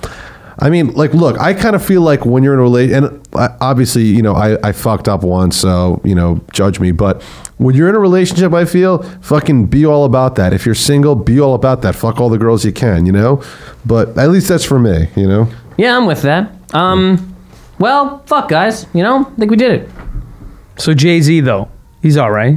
I 0.60 0.70
mean, 0.70 0.94
like, 0.94 1.14
look, 1.14 1.38
I 1.40 1.54
kind 1.54 1.76
of 1.76 1.84
feel 1.84 2.02
like 2.02 2.26
when 2.26 2.42
you're 2.44 2.54
in 2.54 2.60
a 2.60 2.64
relation, 2.64 3.04
and 3.04 3.28
I- 3.36 3.56
obviously, 3.60 4.04
you 4.04 4.22
know, 4.22 4.34
I, 4.34 4.58
I 4.68 4.72
fucked 4.72 5.10
up 5.10 5.22
once, 5.24 5.58
so, 5.58 6.00
you 6.06 6.16
know, 6.16 6.40
judge 6.54 6.80
me. 6.80 6.92
But 6.92 7.22
when 7.58 7.76
you're 7.76 7.90
in 7.90 7.96
a 7.96 8.00
relationship, 8.00 8.54
I 8.54 8.64
feel 8.66 9.04
fucking 9.22 9.66
be 9.68 9.86
all 9.86 10.06
about 10.06 10.36
that. 10.36 10.54
If 10.54 10.66
you're 10.66 10.74
single, 10.76 11.14
be 11.16 11.40
all 11.42 11.56
about 11.56 11.82
that. 11.82 11.94
Fuck 11.96 12.22
all 12.22 12.30
the 12.30 12.38
girls 12.38 12.64
you 12.64 12.72
can, 12.72 13.06
you 13.06 13.12
know? 13.12 13.44
But 13.86 14.18
at 14.18 14.30
least 14.30 14.48
that's 14.48 14.64
for 14.64 14.80
me, 14.80 15.10
you 15.18 15.28
know? 15.28 15.50
Yeah, 15.78 15.98
I'm 15.98 16.06
with 16.06 16.22
that. 16.22 16.52
Um, 16.74 17.36
well, 17.80 18.20
fuck, 18.26 18.48
guys. 18.48 18.86
You 18.94 19.04
know, 19.04 19.26
I 19.26 19.36
think 19.36 19.52
we 19.52 19.58
did 19.58 19.72
it. 19.82 19.90
So 20.78 20.94
Jay 20.94 21.20
Z 21.22 21.42
though, 21.42 21.70
he's 22.02 22.16
all 22.18 22.32
right. 22.32 22.54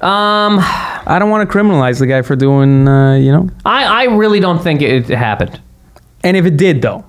Um, 0.00 0.58
I 0.60 1.16
don't 1.18 1.30
want 1.30 1.48
to 1.48 1.56
criminalize 1.56 1.98
the 2.00 2.06
guy 2.06 2.22
for 2.22 2.36
doing. 2.36 2.86
Uh, 2.86 3.14
you 3.14 3.32
know. 3.32 3.48
I 3.64 3.84
I 3.84 4.04
really 4.14 4.40
don't 4.40 4.62
think 4.62 4.82
it, 4.82 5.08
it 5.10 5.16
happened. 5.16 5.60
And 6.24 6.36
if 6.36 6.44
it 6.46 6.56
did 6.56 6.82
though, 6.82 7.04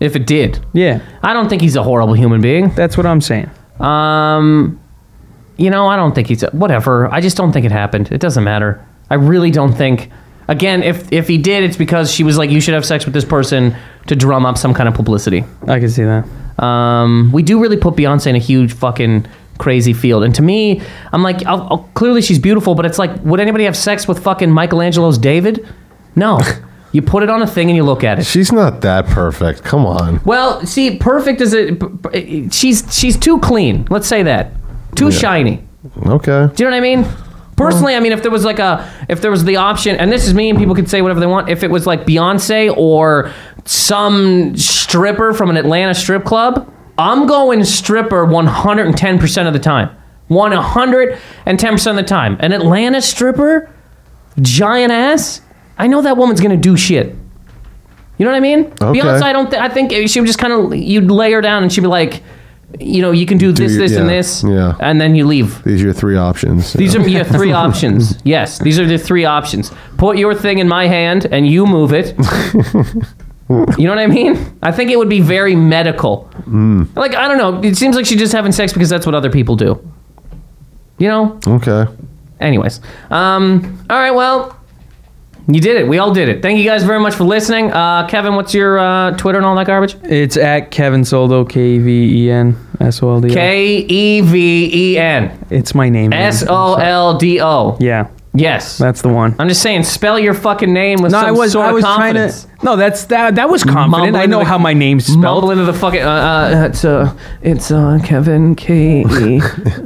If 0.00 0.16
it 0.16 0.26
did, 0.26 0.58
yeah, 0.72 1.00
I 1.22 1.32
don't 1.32 1.48
think 1.48 1.62
he's 1.62 1.76
a 1.76 1.82
horrible 1.82 2.14
human 2.14 2.40
being. 2.40 2.70
that's 2.74 2.96
what 2.96 3.06
I'm 3.06 3.20
saying. 3.20 3.48
Um, 3.80 4.80
you 5.56 5.70
know, 5.70 5.86
I 5.86 5.96
don't 5.96 6.14
think 6.14 6.28
he's 6.28 6.42
a, 6.42 6.50
whatever. 6.50 7.08
I 7.12 7.20
just 7.20 7.36
don't 7.36 7.52
think 7.52 7.64
it 7.64 7.72
happened. 7.72 8.10
It 8.12 8.20
doesn't 8.20 8.42
matter. 8.44 8.84
I 9.10 9.14
really 9.14 9.50
don't 9.50 9.72
think. 9.72 10.10
Again, 10.48 10.82
if 10.82 11.10
if 11.12 11.26
he 11.28 11.38
did, 11.38 11.64
it's 11.64 11.76
because 11.76 12.12
she 12.12 12.22
was 12.24 12.36
like, 12.36 12.50
"You 12.50 12.60
should 12.60 12.74
have 12.74 12.84
sex 12.84 13.04
with 13.06 13.14
this 13.14 13.24
person" 13.24 13.74
to 14.08 14.16
drum 14.16 14.44
up 14.44 14.58
some 14.58 14.74
kind 14.74 14.88
of 14.88 14.94
publicity. 14.94 15.44
I 15.66 15.78
can 15.80 15.88
see 15.88 16.04
that. 16.04 16.24
Um, 16.62 17.30
we 17.32 17.42
do 17.42 17.60
really 17.62 17.76
put 17.78 17.94
Beyonce 17.94 18.26
in 18.26 18.34
a 18.36 18.38
huge 18.40 18.72
fucking 18.74 19.26
crazy 19.58 19.92
field, 19.94 20.22
and 20.24 20.34
to 20.34 20.42
me, 20.42 20.82
I'm 21.12 21.22
like, 21.22 21.46
I'll, 21.46 21.62
I'll- 21.70 21.88
clearly 21.94 22.20
she's 22.20 22.38
beautiful, 22.38 22.74
but 22.74 22.84
it's 22.84 22.98
like, 22.98 23.10
would 23.24 23.40
anybody 23.40 23.64
have 23.64 23.76
sex 23.76 24.06
with 24.06 24.18
fucking 24.22 24.50
Michelangelo's 24.52 25.16
David? 25.18 25.66
No. 26.16 26.38
you 26.94 27.02
put 27.02 27.24
it 27.24 27.28
on 27.28 27.42
a 27.42 27.46
thing 27.46 27.68
and 27.68 27.76
you 27.76 27.82
look 27.82 28.04
at 28.04 28.20
it. 28.20 28.24
She's 28.24 28.52
not 28.52 28.80
that 28.82 29.06
perfect. 29.06 29.64
Come 29.64 29.84
on. 29.84 30.20
Well, 30.24 30.64
see, 30.64 30.96
perfect 30.96 31.40
is 31.40 31.52
a 31.52 32.48
She's 32.50 32.84
she's 32.96 33.18
too 33.18 33.40
clean. 33.40 33.86
Let's 33.90 34.06
say 34.06 34.22
that. 34.22 34.52
Too 34.94 35.10
shiny. 35.10 35.66
Okay. 36.06 36.48
Do 36.54 36.62
you 36.64 36.70
know 36.70 36.76
what 36.76 36.78
I 36.78 36.80
mean? 36.80 37.04
Personally, 37.56 37.94
I 37.96 38.00
mean, 38.00 38.12
if 38.12 38.22
there 38.22 38.30
was 38.30 38.44
like 38.44 38.60
a, 38.60 38.88
if 39.08 39.20
there 39.20 39.30
was 39.30 39.44
the 39.44 39.56
option, 39.56 39.96
and 39.96 40.10
this 40.10 40.26
is 40.26 40.34
me, 40.34 40.50
and 40.50 40.58
people 40.58 40.74
could 40.74 40.88
say 40.88 41.02
whatever 41.02 41.20
they 41.20 41.26
want. 41.26 41.48
If 41.48 41.62
it 41.64 41.70
was 41.70 41.86
like 41.86 42.04
Beyonce 42.04 42.74
or 42.76 43.32
some 43.64 44.56
stripper 44.56 45.34
from 45.34 45.50
an 45.50 45.56
Atlanta 45.56 45.94
strip 45.94 46.24
club, 46.24 46.72
I'm 46.96 47.26
going 47.26 47.64
stripper 47.64 48.24
110% 48.24 49.46
of 49.46 49.52
the 49.52 49.58
time. 49.58 49.96
110% 50.30 51.90
of 51.90 51.96
the 51.96 52.02
time. 52.02 52.36
An 52.40 52.52
Atlanta 52.52 53.02
stripper, 53.02 53.70
giant 54.40 54.92
ass. 54.92 55.40
I 55.78 55.86
know 55.86 56.02
that 56.02 56.16
woman's 56.16 56.40
gonna 56.40 56.56
do 56.56 56.76
shit. 56.76 57.14
You 58.18 58.24
know 58.24 58.30
what 58.30 58.36
I 58.36 58.40
mean? 58.40 58.60
Okay. 58.80 59.00
Beyonce, 59.00 59.22
I 59.22 59.32
don't. 59.32 59.50
Th- 59.50 59.60
I 59.60 59.68
think 59.68 59.92
she 60.08 60.20
would 60.20 60.26
just 60.26 60.38
kind 60.38 60.52
of 60.52 60.74
you'd 60.76 61.10
lay 61.10 61.32
her 61.32 61.40
down 61.40 61.62
and 61.64 61.72
she'd 61.72 61.80
be 61.80 61.88
like, 61.88 62.22
you 62.78 63.02
know, 63.02 63.10
you 63.10 63.26
can 63.26 63.38
do, 63.38 63.50
this, 63.52 63.72
your- 63.72 63.80
this, 63.82 63.96
and 63.96 64.08
this, 64.08 64.44
yeah. 64.44 64.76
and 64.80 65.00
then 65.00 65.14
you 65.16 65.26
leave. 65.26 65.62
These 65.64 65.80
are 65.82 65.86
your 65.86 65.92
three 65.94 66.16
options. 66.16 66.72
These 66.72 66.94
are 66.94 67.08
your 67.08 67.24
three 67.24 67.52
options. 67.64 68.20
Yes, 68.24 68.58
these 68.60 68.78
are 68.78 68.86
the 68.86 68.98
three 68.98 69.24
options. 69.24 69.72
Put 69.96 70.16
your 70.16 70.34
thing 70.34 70.58
in 70.58 70.68
my 70.68 70.86
hand 70.86 71.26
and 71.30 71.46
you 71.46 71.66
move 71.66 71.92
it. 71.92 72.14
you 73.78 73.84
know 73.86 73.90
what 73.90 73.98
I 73.98 74.06
mean? 74.06 74.58
I 74.62 74.72
think 74.72 74.90
it 74.90 74.96
would 74.98 75.08
be 75.08 75.20
very 75.20 75.54
medical. 75.56 76.30
Like 76.94 77.14
I 77.14 77.28
don't 77.28 77.38
know. 77.38 77.60
It 77.68 77.76
seems 77.76 77.96
like 77.96 78.06
she's 78.06 78.18
just 78.18 78.32
having 78.32 78.52
sex 78.52 78.72
because 78.72 78.88
that's 78.88 79.06
what 79.06 79.14
other 79.14 79.30
people 79.30 79.56
do. 79.56 79.80
You 80.98 81.08
know. 81.08 81.40
Okay. 81.46 81.86
Anyways, 82.40 82.80
um, 83.10 83.84
all 83.90 83.96
right. 83.98 84.12
Well, 84.14 84.56
you 85.46 85.60
did 85.60 85.76
it. 85.76 85.86
We 85.88 85.98
all 85.98 86.12
did 86.12 86.28
it. 86.28 86.40
Thank 86.42 86.58
you 86.58 86.64
guys 86.64 86.84
very 86.84 87.00
much 87.00 87.14
for 87.14 87.24
listening. 87.24 87.70
Uh, 87.72 88.06
Kevin, 88.08 88.34
what's 88.34 88.54
your 88.54 88.78
uh, 88.78 89.10
Twitter 89.16 89.38
and 89.38 89.46
all 89.46 89.54
that 89.56 89.66
garbage? 89.66 89.96
It's 90.04 90.36
at 90.36 90.70
Kevin 90.70 91.04
Soldo, 91.04 91.44
K 91.44 91.78
V 91.78 92.24
E 92.26 92.30
N 92.30 92.56
S 92.80 93.02
O 93.02 93.10
L 93.10 93.20
D 93.20 93.30
O. 93.30 93.34
K 93.34 93.76
E 93.78 94.20
V 94.22 94.70
E 94.92 94.98
N 94.98 95.46
It's 95.50 95.74
my 95.74 95.88
name. 95.88 96.10
man. 96.10 96.22
S 96.22 96.44
O 96.48 96.74
L 96.74 97.18
D 97.18 97.40
O. 97.40 97.76
Yeah. 97.80 98.08
Yes. 98.36 98.78
That's 98.78 99.00
the 99.00 99.08
one. 99.10 99.36
I'm 99.38 99.48
just 99.48 99.62
saying, 99.62 99.84
spell 99.84 100.18
your 100.18 100.34
fucking 100.34 100.72
name 100.72 101.00
with 101.00 101.12
No, 101.12 101.20
some 101.20 101.26
I 101.28 101.30
was 101.30 101.52
sort 101.52 101.66
I 101.66 101.68
of 101.68 101.74
was 101.76 101.84
confidence. 101.84 102.42
trying 102.42 102.50
to. 102.58 102.64
No, 102.64 102.76
that's 102.76 103.04
that. 103.04 103.34
That 103.36 103.48
was 103.48 103.62
confident. 103.62 103.90
Mumble 104.12 104.16
I 104.20 104.26
know 104.26 104.38
the- 104.40 104.44
how 104.46 104.58
my 104.58 104.72
name's 104.72 105.04
spelled. 105.06 105.20
Mumble 105.20 105.50
into 105.52 105.64
the 105.64 105.72
fucking. 105.74 106.00
Uh, 106.02 106.08
uh, 106.08 106.66
it's 106.68 106.84
uh, 106.84 107.16
it's 107.42 107.70
uh, 107.70 107.98
Kevin 108.04 108.54
K 108.56 109.02
E 109.02 109.40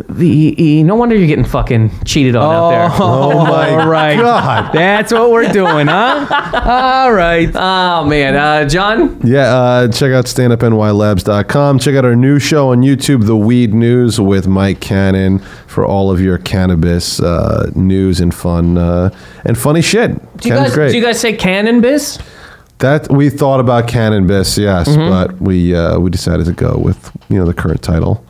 V 0.09 0.55
E. 0.57 0.83
No 0.85 0.95
wonder 0.95 1.15
you're 1.17 1.27
getting 1.27 1.45
fucking 1.45 1.91
cheated 2.05 2.37
on 2.37 2.55
out 2.55 2.71
there. 2.71 2.89
Oh 3.01 3.45
my 3.45 3.71
All 3.71 3.89
right. 3.89 4.17
God. 4.17 4.73
That's 4.73 5.13
what 5.13 5.31
we're 5.31 5.53
doing, 5.53 5.89
huh? 5.89 6.27
All 6.65 7.13
right. 7.13 7.51
Oh 7.55 8.05
man, 8.07 8.37
uh, 8.37 8.69
John. 8.69 9.21
Yeah, 9.25 9.41
uh, 9.55 9.89
check 9.89 10.13
out 10.13 10.27
standupnylabs.com. 10.27 11.79
Check 11.81 11.95
out 11.97 12.05
our 12.05 12.17
new 12.17 12.39
show 12.39 12.71
on 12.71 12.83
YouTube, 12.83 13.27
The 13.27 13.37
Weed 13.37 13.75
News, 13.75 14.21
with 14.21 14.47
Mike 14.47 14.81
Cannon 14.81 15.43
for 15.69 15.87
all 15.87 16.11
of 16.11 16.21
your 16.21 16.39
cannabis 16.39 17.21
uh, 17.21 17.71
news 17.77 18.21
and 18.21 18.35
fun 18.35 18.77
uh, 18.79 19.11
and 19.45 19.57
funny 19.57 19.83
shit. 19.83 20.11
Do 20.39 20.49
you 20.49 20.55
guys 20.57 20.75
great. 20.75 20.91
do 20.91 20.97
you 20.99 21.05
guys 21.05 21.21
say 21.21 21.37
cannabis? 21.37 22.19
that 22.79 23.11
we 23.11 23.29
thought 23.29 23.59
about 23.59 23.89
cannabis, 23.89 24.57
yes, 24.57 24.89
Mm-hmm. 24.89 25.11
but 25.11 25.41
we 25.41 25.75
uh, 25.75 25.99
we 25.99 26.11
decided 26.11 26.47
to 26.47 26.53
go 26.53 26.79
with 26.79 27.11
you 27.29 27.37
know 27.39 27.45
the 27.45 27.55
current 27.55 27.83
title. 27.83 28.25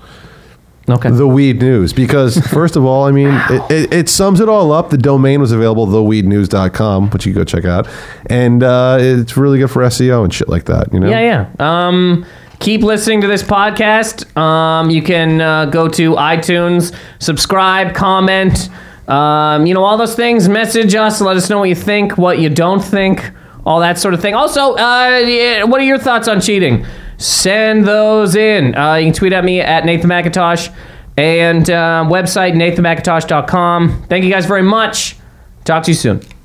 Okay. 0.88 1.10
The 1.10 1.26
Weed 1.26 1.60
News. 1.60 1.92
Because, 1.92 2.38
first 2.50 2.74
of 2.74 2.82
all, 2.82 3.04
I 3.04 3.10
mean, 3.10 3.28
it, 3.50 3.70
it, 3.70 3.92
it 3.92 4.08
sums 4.08 4.40
it 4.40 4.48
all 4.48 4.72
up. 4.72 4.88
The 4.88 4.96
domain 4.96 5.38
was 5.38 5.52
available, 5.52 5.86
theweednews.com, 5.86 7.10
which 7.10 7.26
you 7.26 7.34
can 7.34 7.40
go 7.42 7.44
check 7.44 7.66
out. 7.66 7.86
And 8.30 8.62
uh, 8.62 8.96
it's 8.98 9.36
really 9.36 9.58
good 9.58 9.70
for 9.70 9.82
SEO 9.82 10.24
and 10.24 10.32
shit 10.32 10.48
like 10.48 10.64
that, 10.64 10.90
you 10.90 10.98
know? 10.98 11.10
Yeah, 11.10 11.20
yeah. 11.60 11.86
Um, 11.88 12.24
keep 12.58 12.82
listening 12.82 13.20
to 13.22 13.26
this 13.26 13.42
podcast. 13.42 14.36
Um, 14.36 14.90
you 14.90 15.02
can 15.02 15.40
uh, 15.40 15.66
go 15.66 15.88
to 15.88 16.14
iTunes, 16.14 16.94
subscribe, 17.18 17.94
comment, 17.94 18.68
um, 19.08 19.66
you 19.66 19.74
know, 19.74 19.84
all 19.84 19.96
those 19.96 20.14
things. 20.14 20.48
Message 20.48 20.94
us, 20.94 21.20
let 21.20 21.36
us 21.36 21.48
know 21.48 21.58
what 21.60 21.68
you 21.68 21.74
think, 21.74 22.18
what 22.18 22.38
you 22.38 22.50
don't 22.50 22.84
think, 22.84 23.30
all 23.64 23.80
that 23.80 23.98
sort 23.98 24.14
of 24.14 24.20
thing. 24.20 24.34
Also, 24.34 24.74
uh, 24.74 25.66
what 25.66 25.80
are 25.80 25.84
your 25.84 25.98
thoughts 25.98 26.28
on 26.28 26.40
cheating? 26.40 26.86
Send 27.16 27.86
those 27.86 28.36
in. 28.36 28.74
Uh, 28.76 28.94
you 28.94 29.06
can 29.06 29.14
tweet 29.14 29.32
at 29.32 29.44
me 29.44 29.60
at 29.60 29.84
Nathan 29.84 30.08
Macintosh 30.08 30.68
and 31.16 31.68
uh, 31.68 32.04
website 32.08 32.54
nathanmacintosh.com. 32.54 34.06
Thank 34.08 34.24
you 34.24 34.30
guys 34.30 34.46
very 34.46 34.62
much. 34.62 35.16
Talk 35.64 35.82
to 35.84 35.90
you 35.90 35.96
soon. 35.96 36.37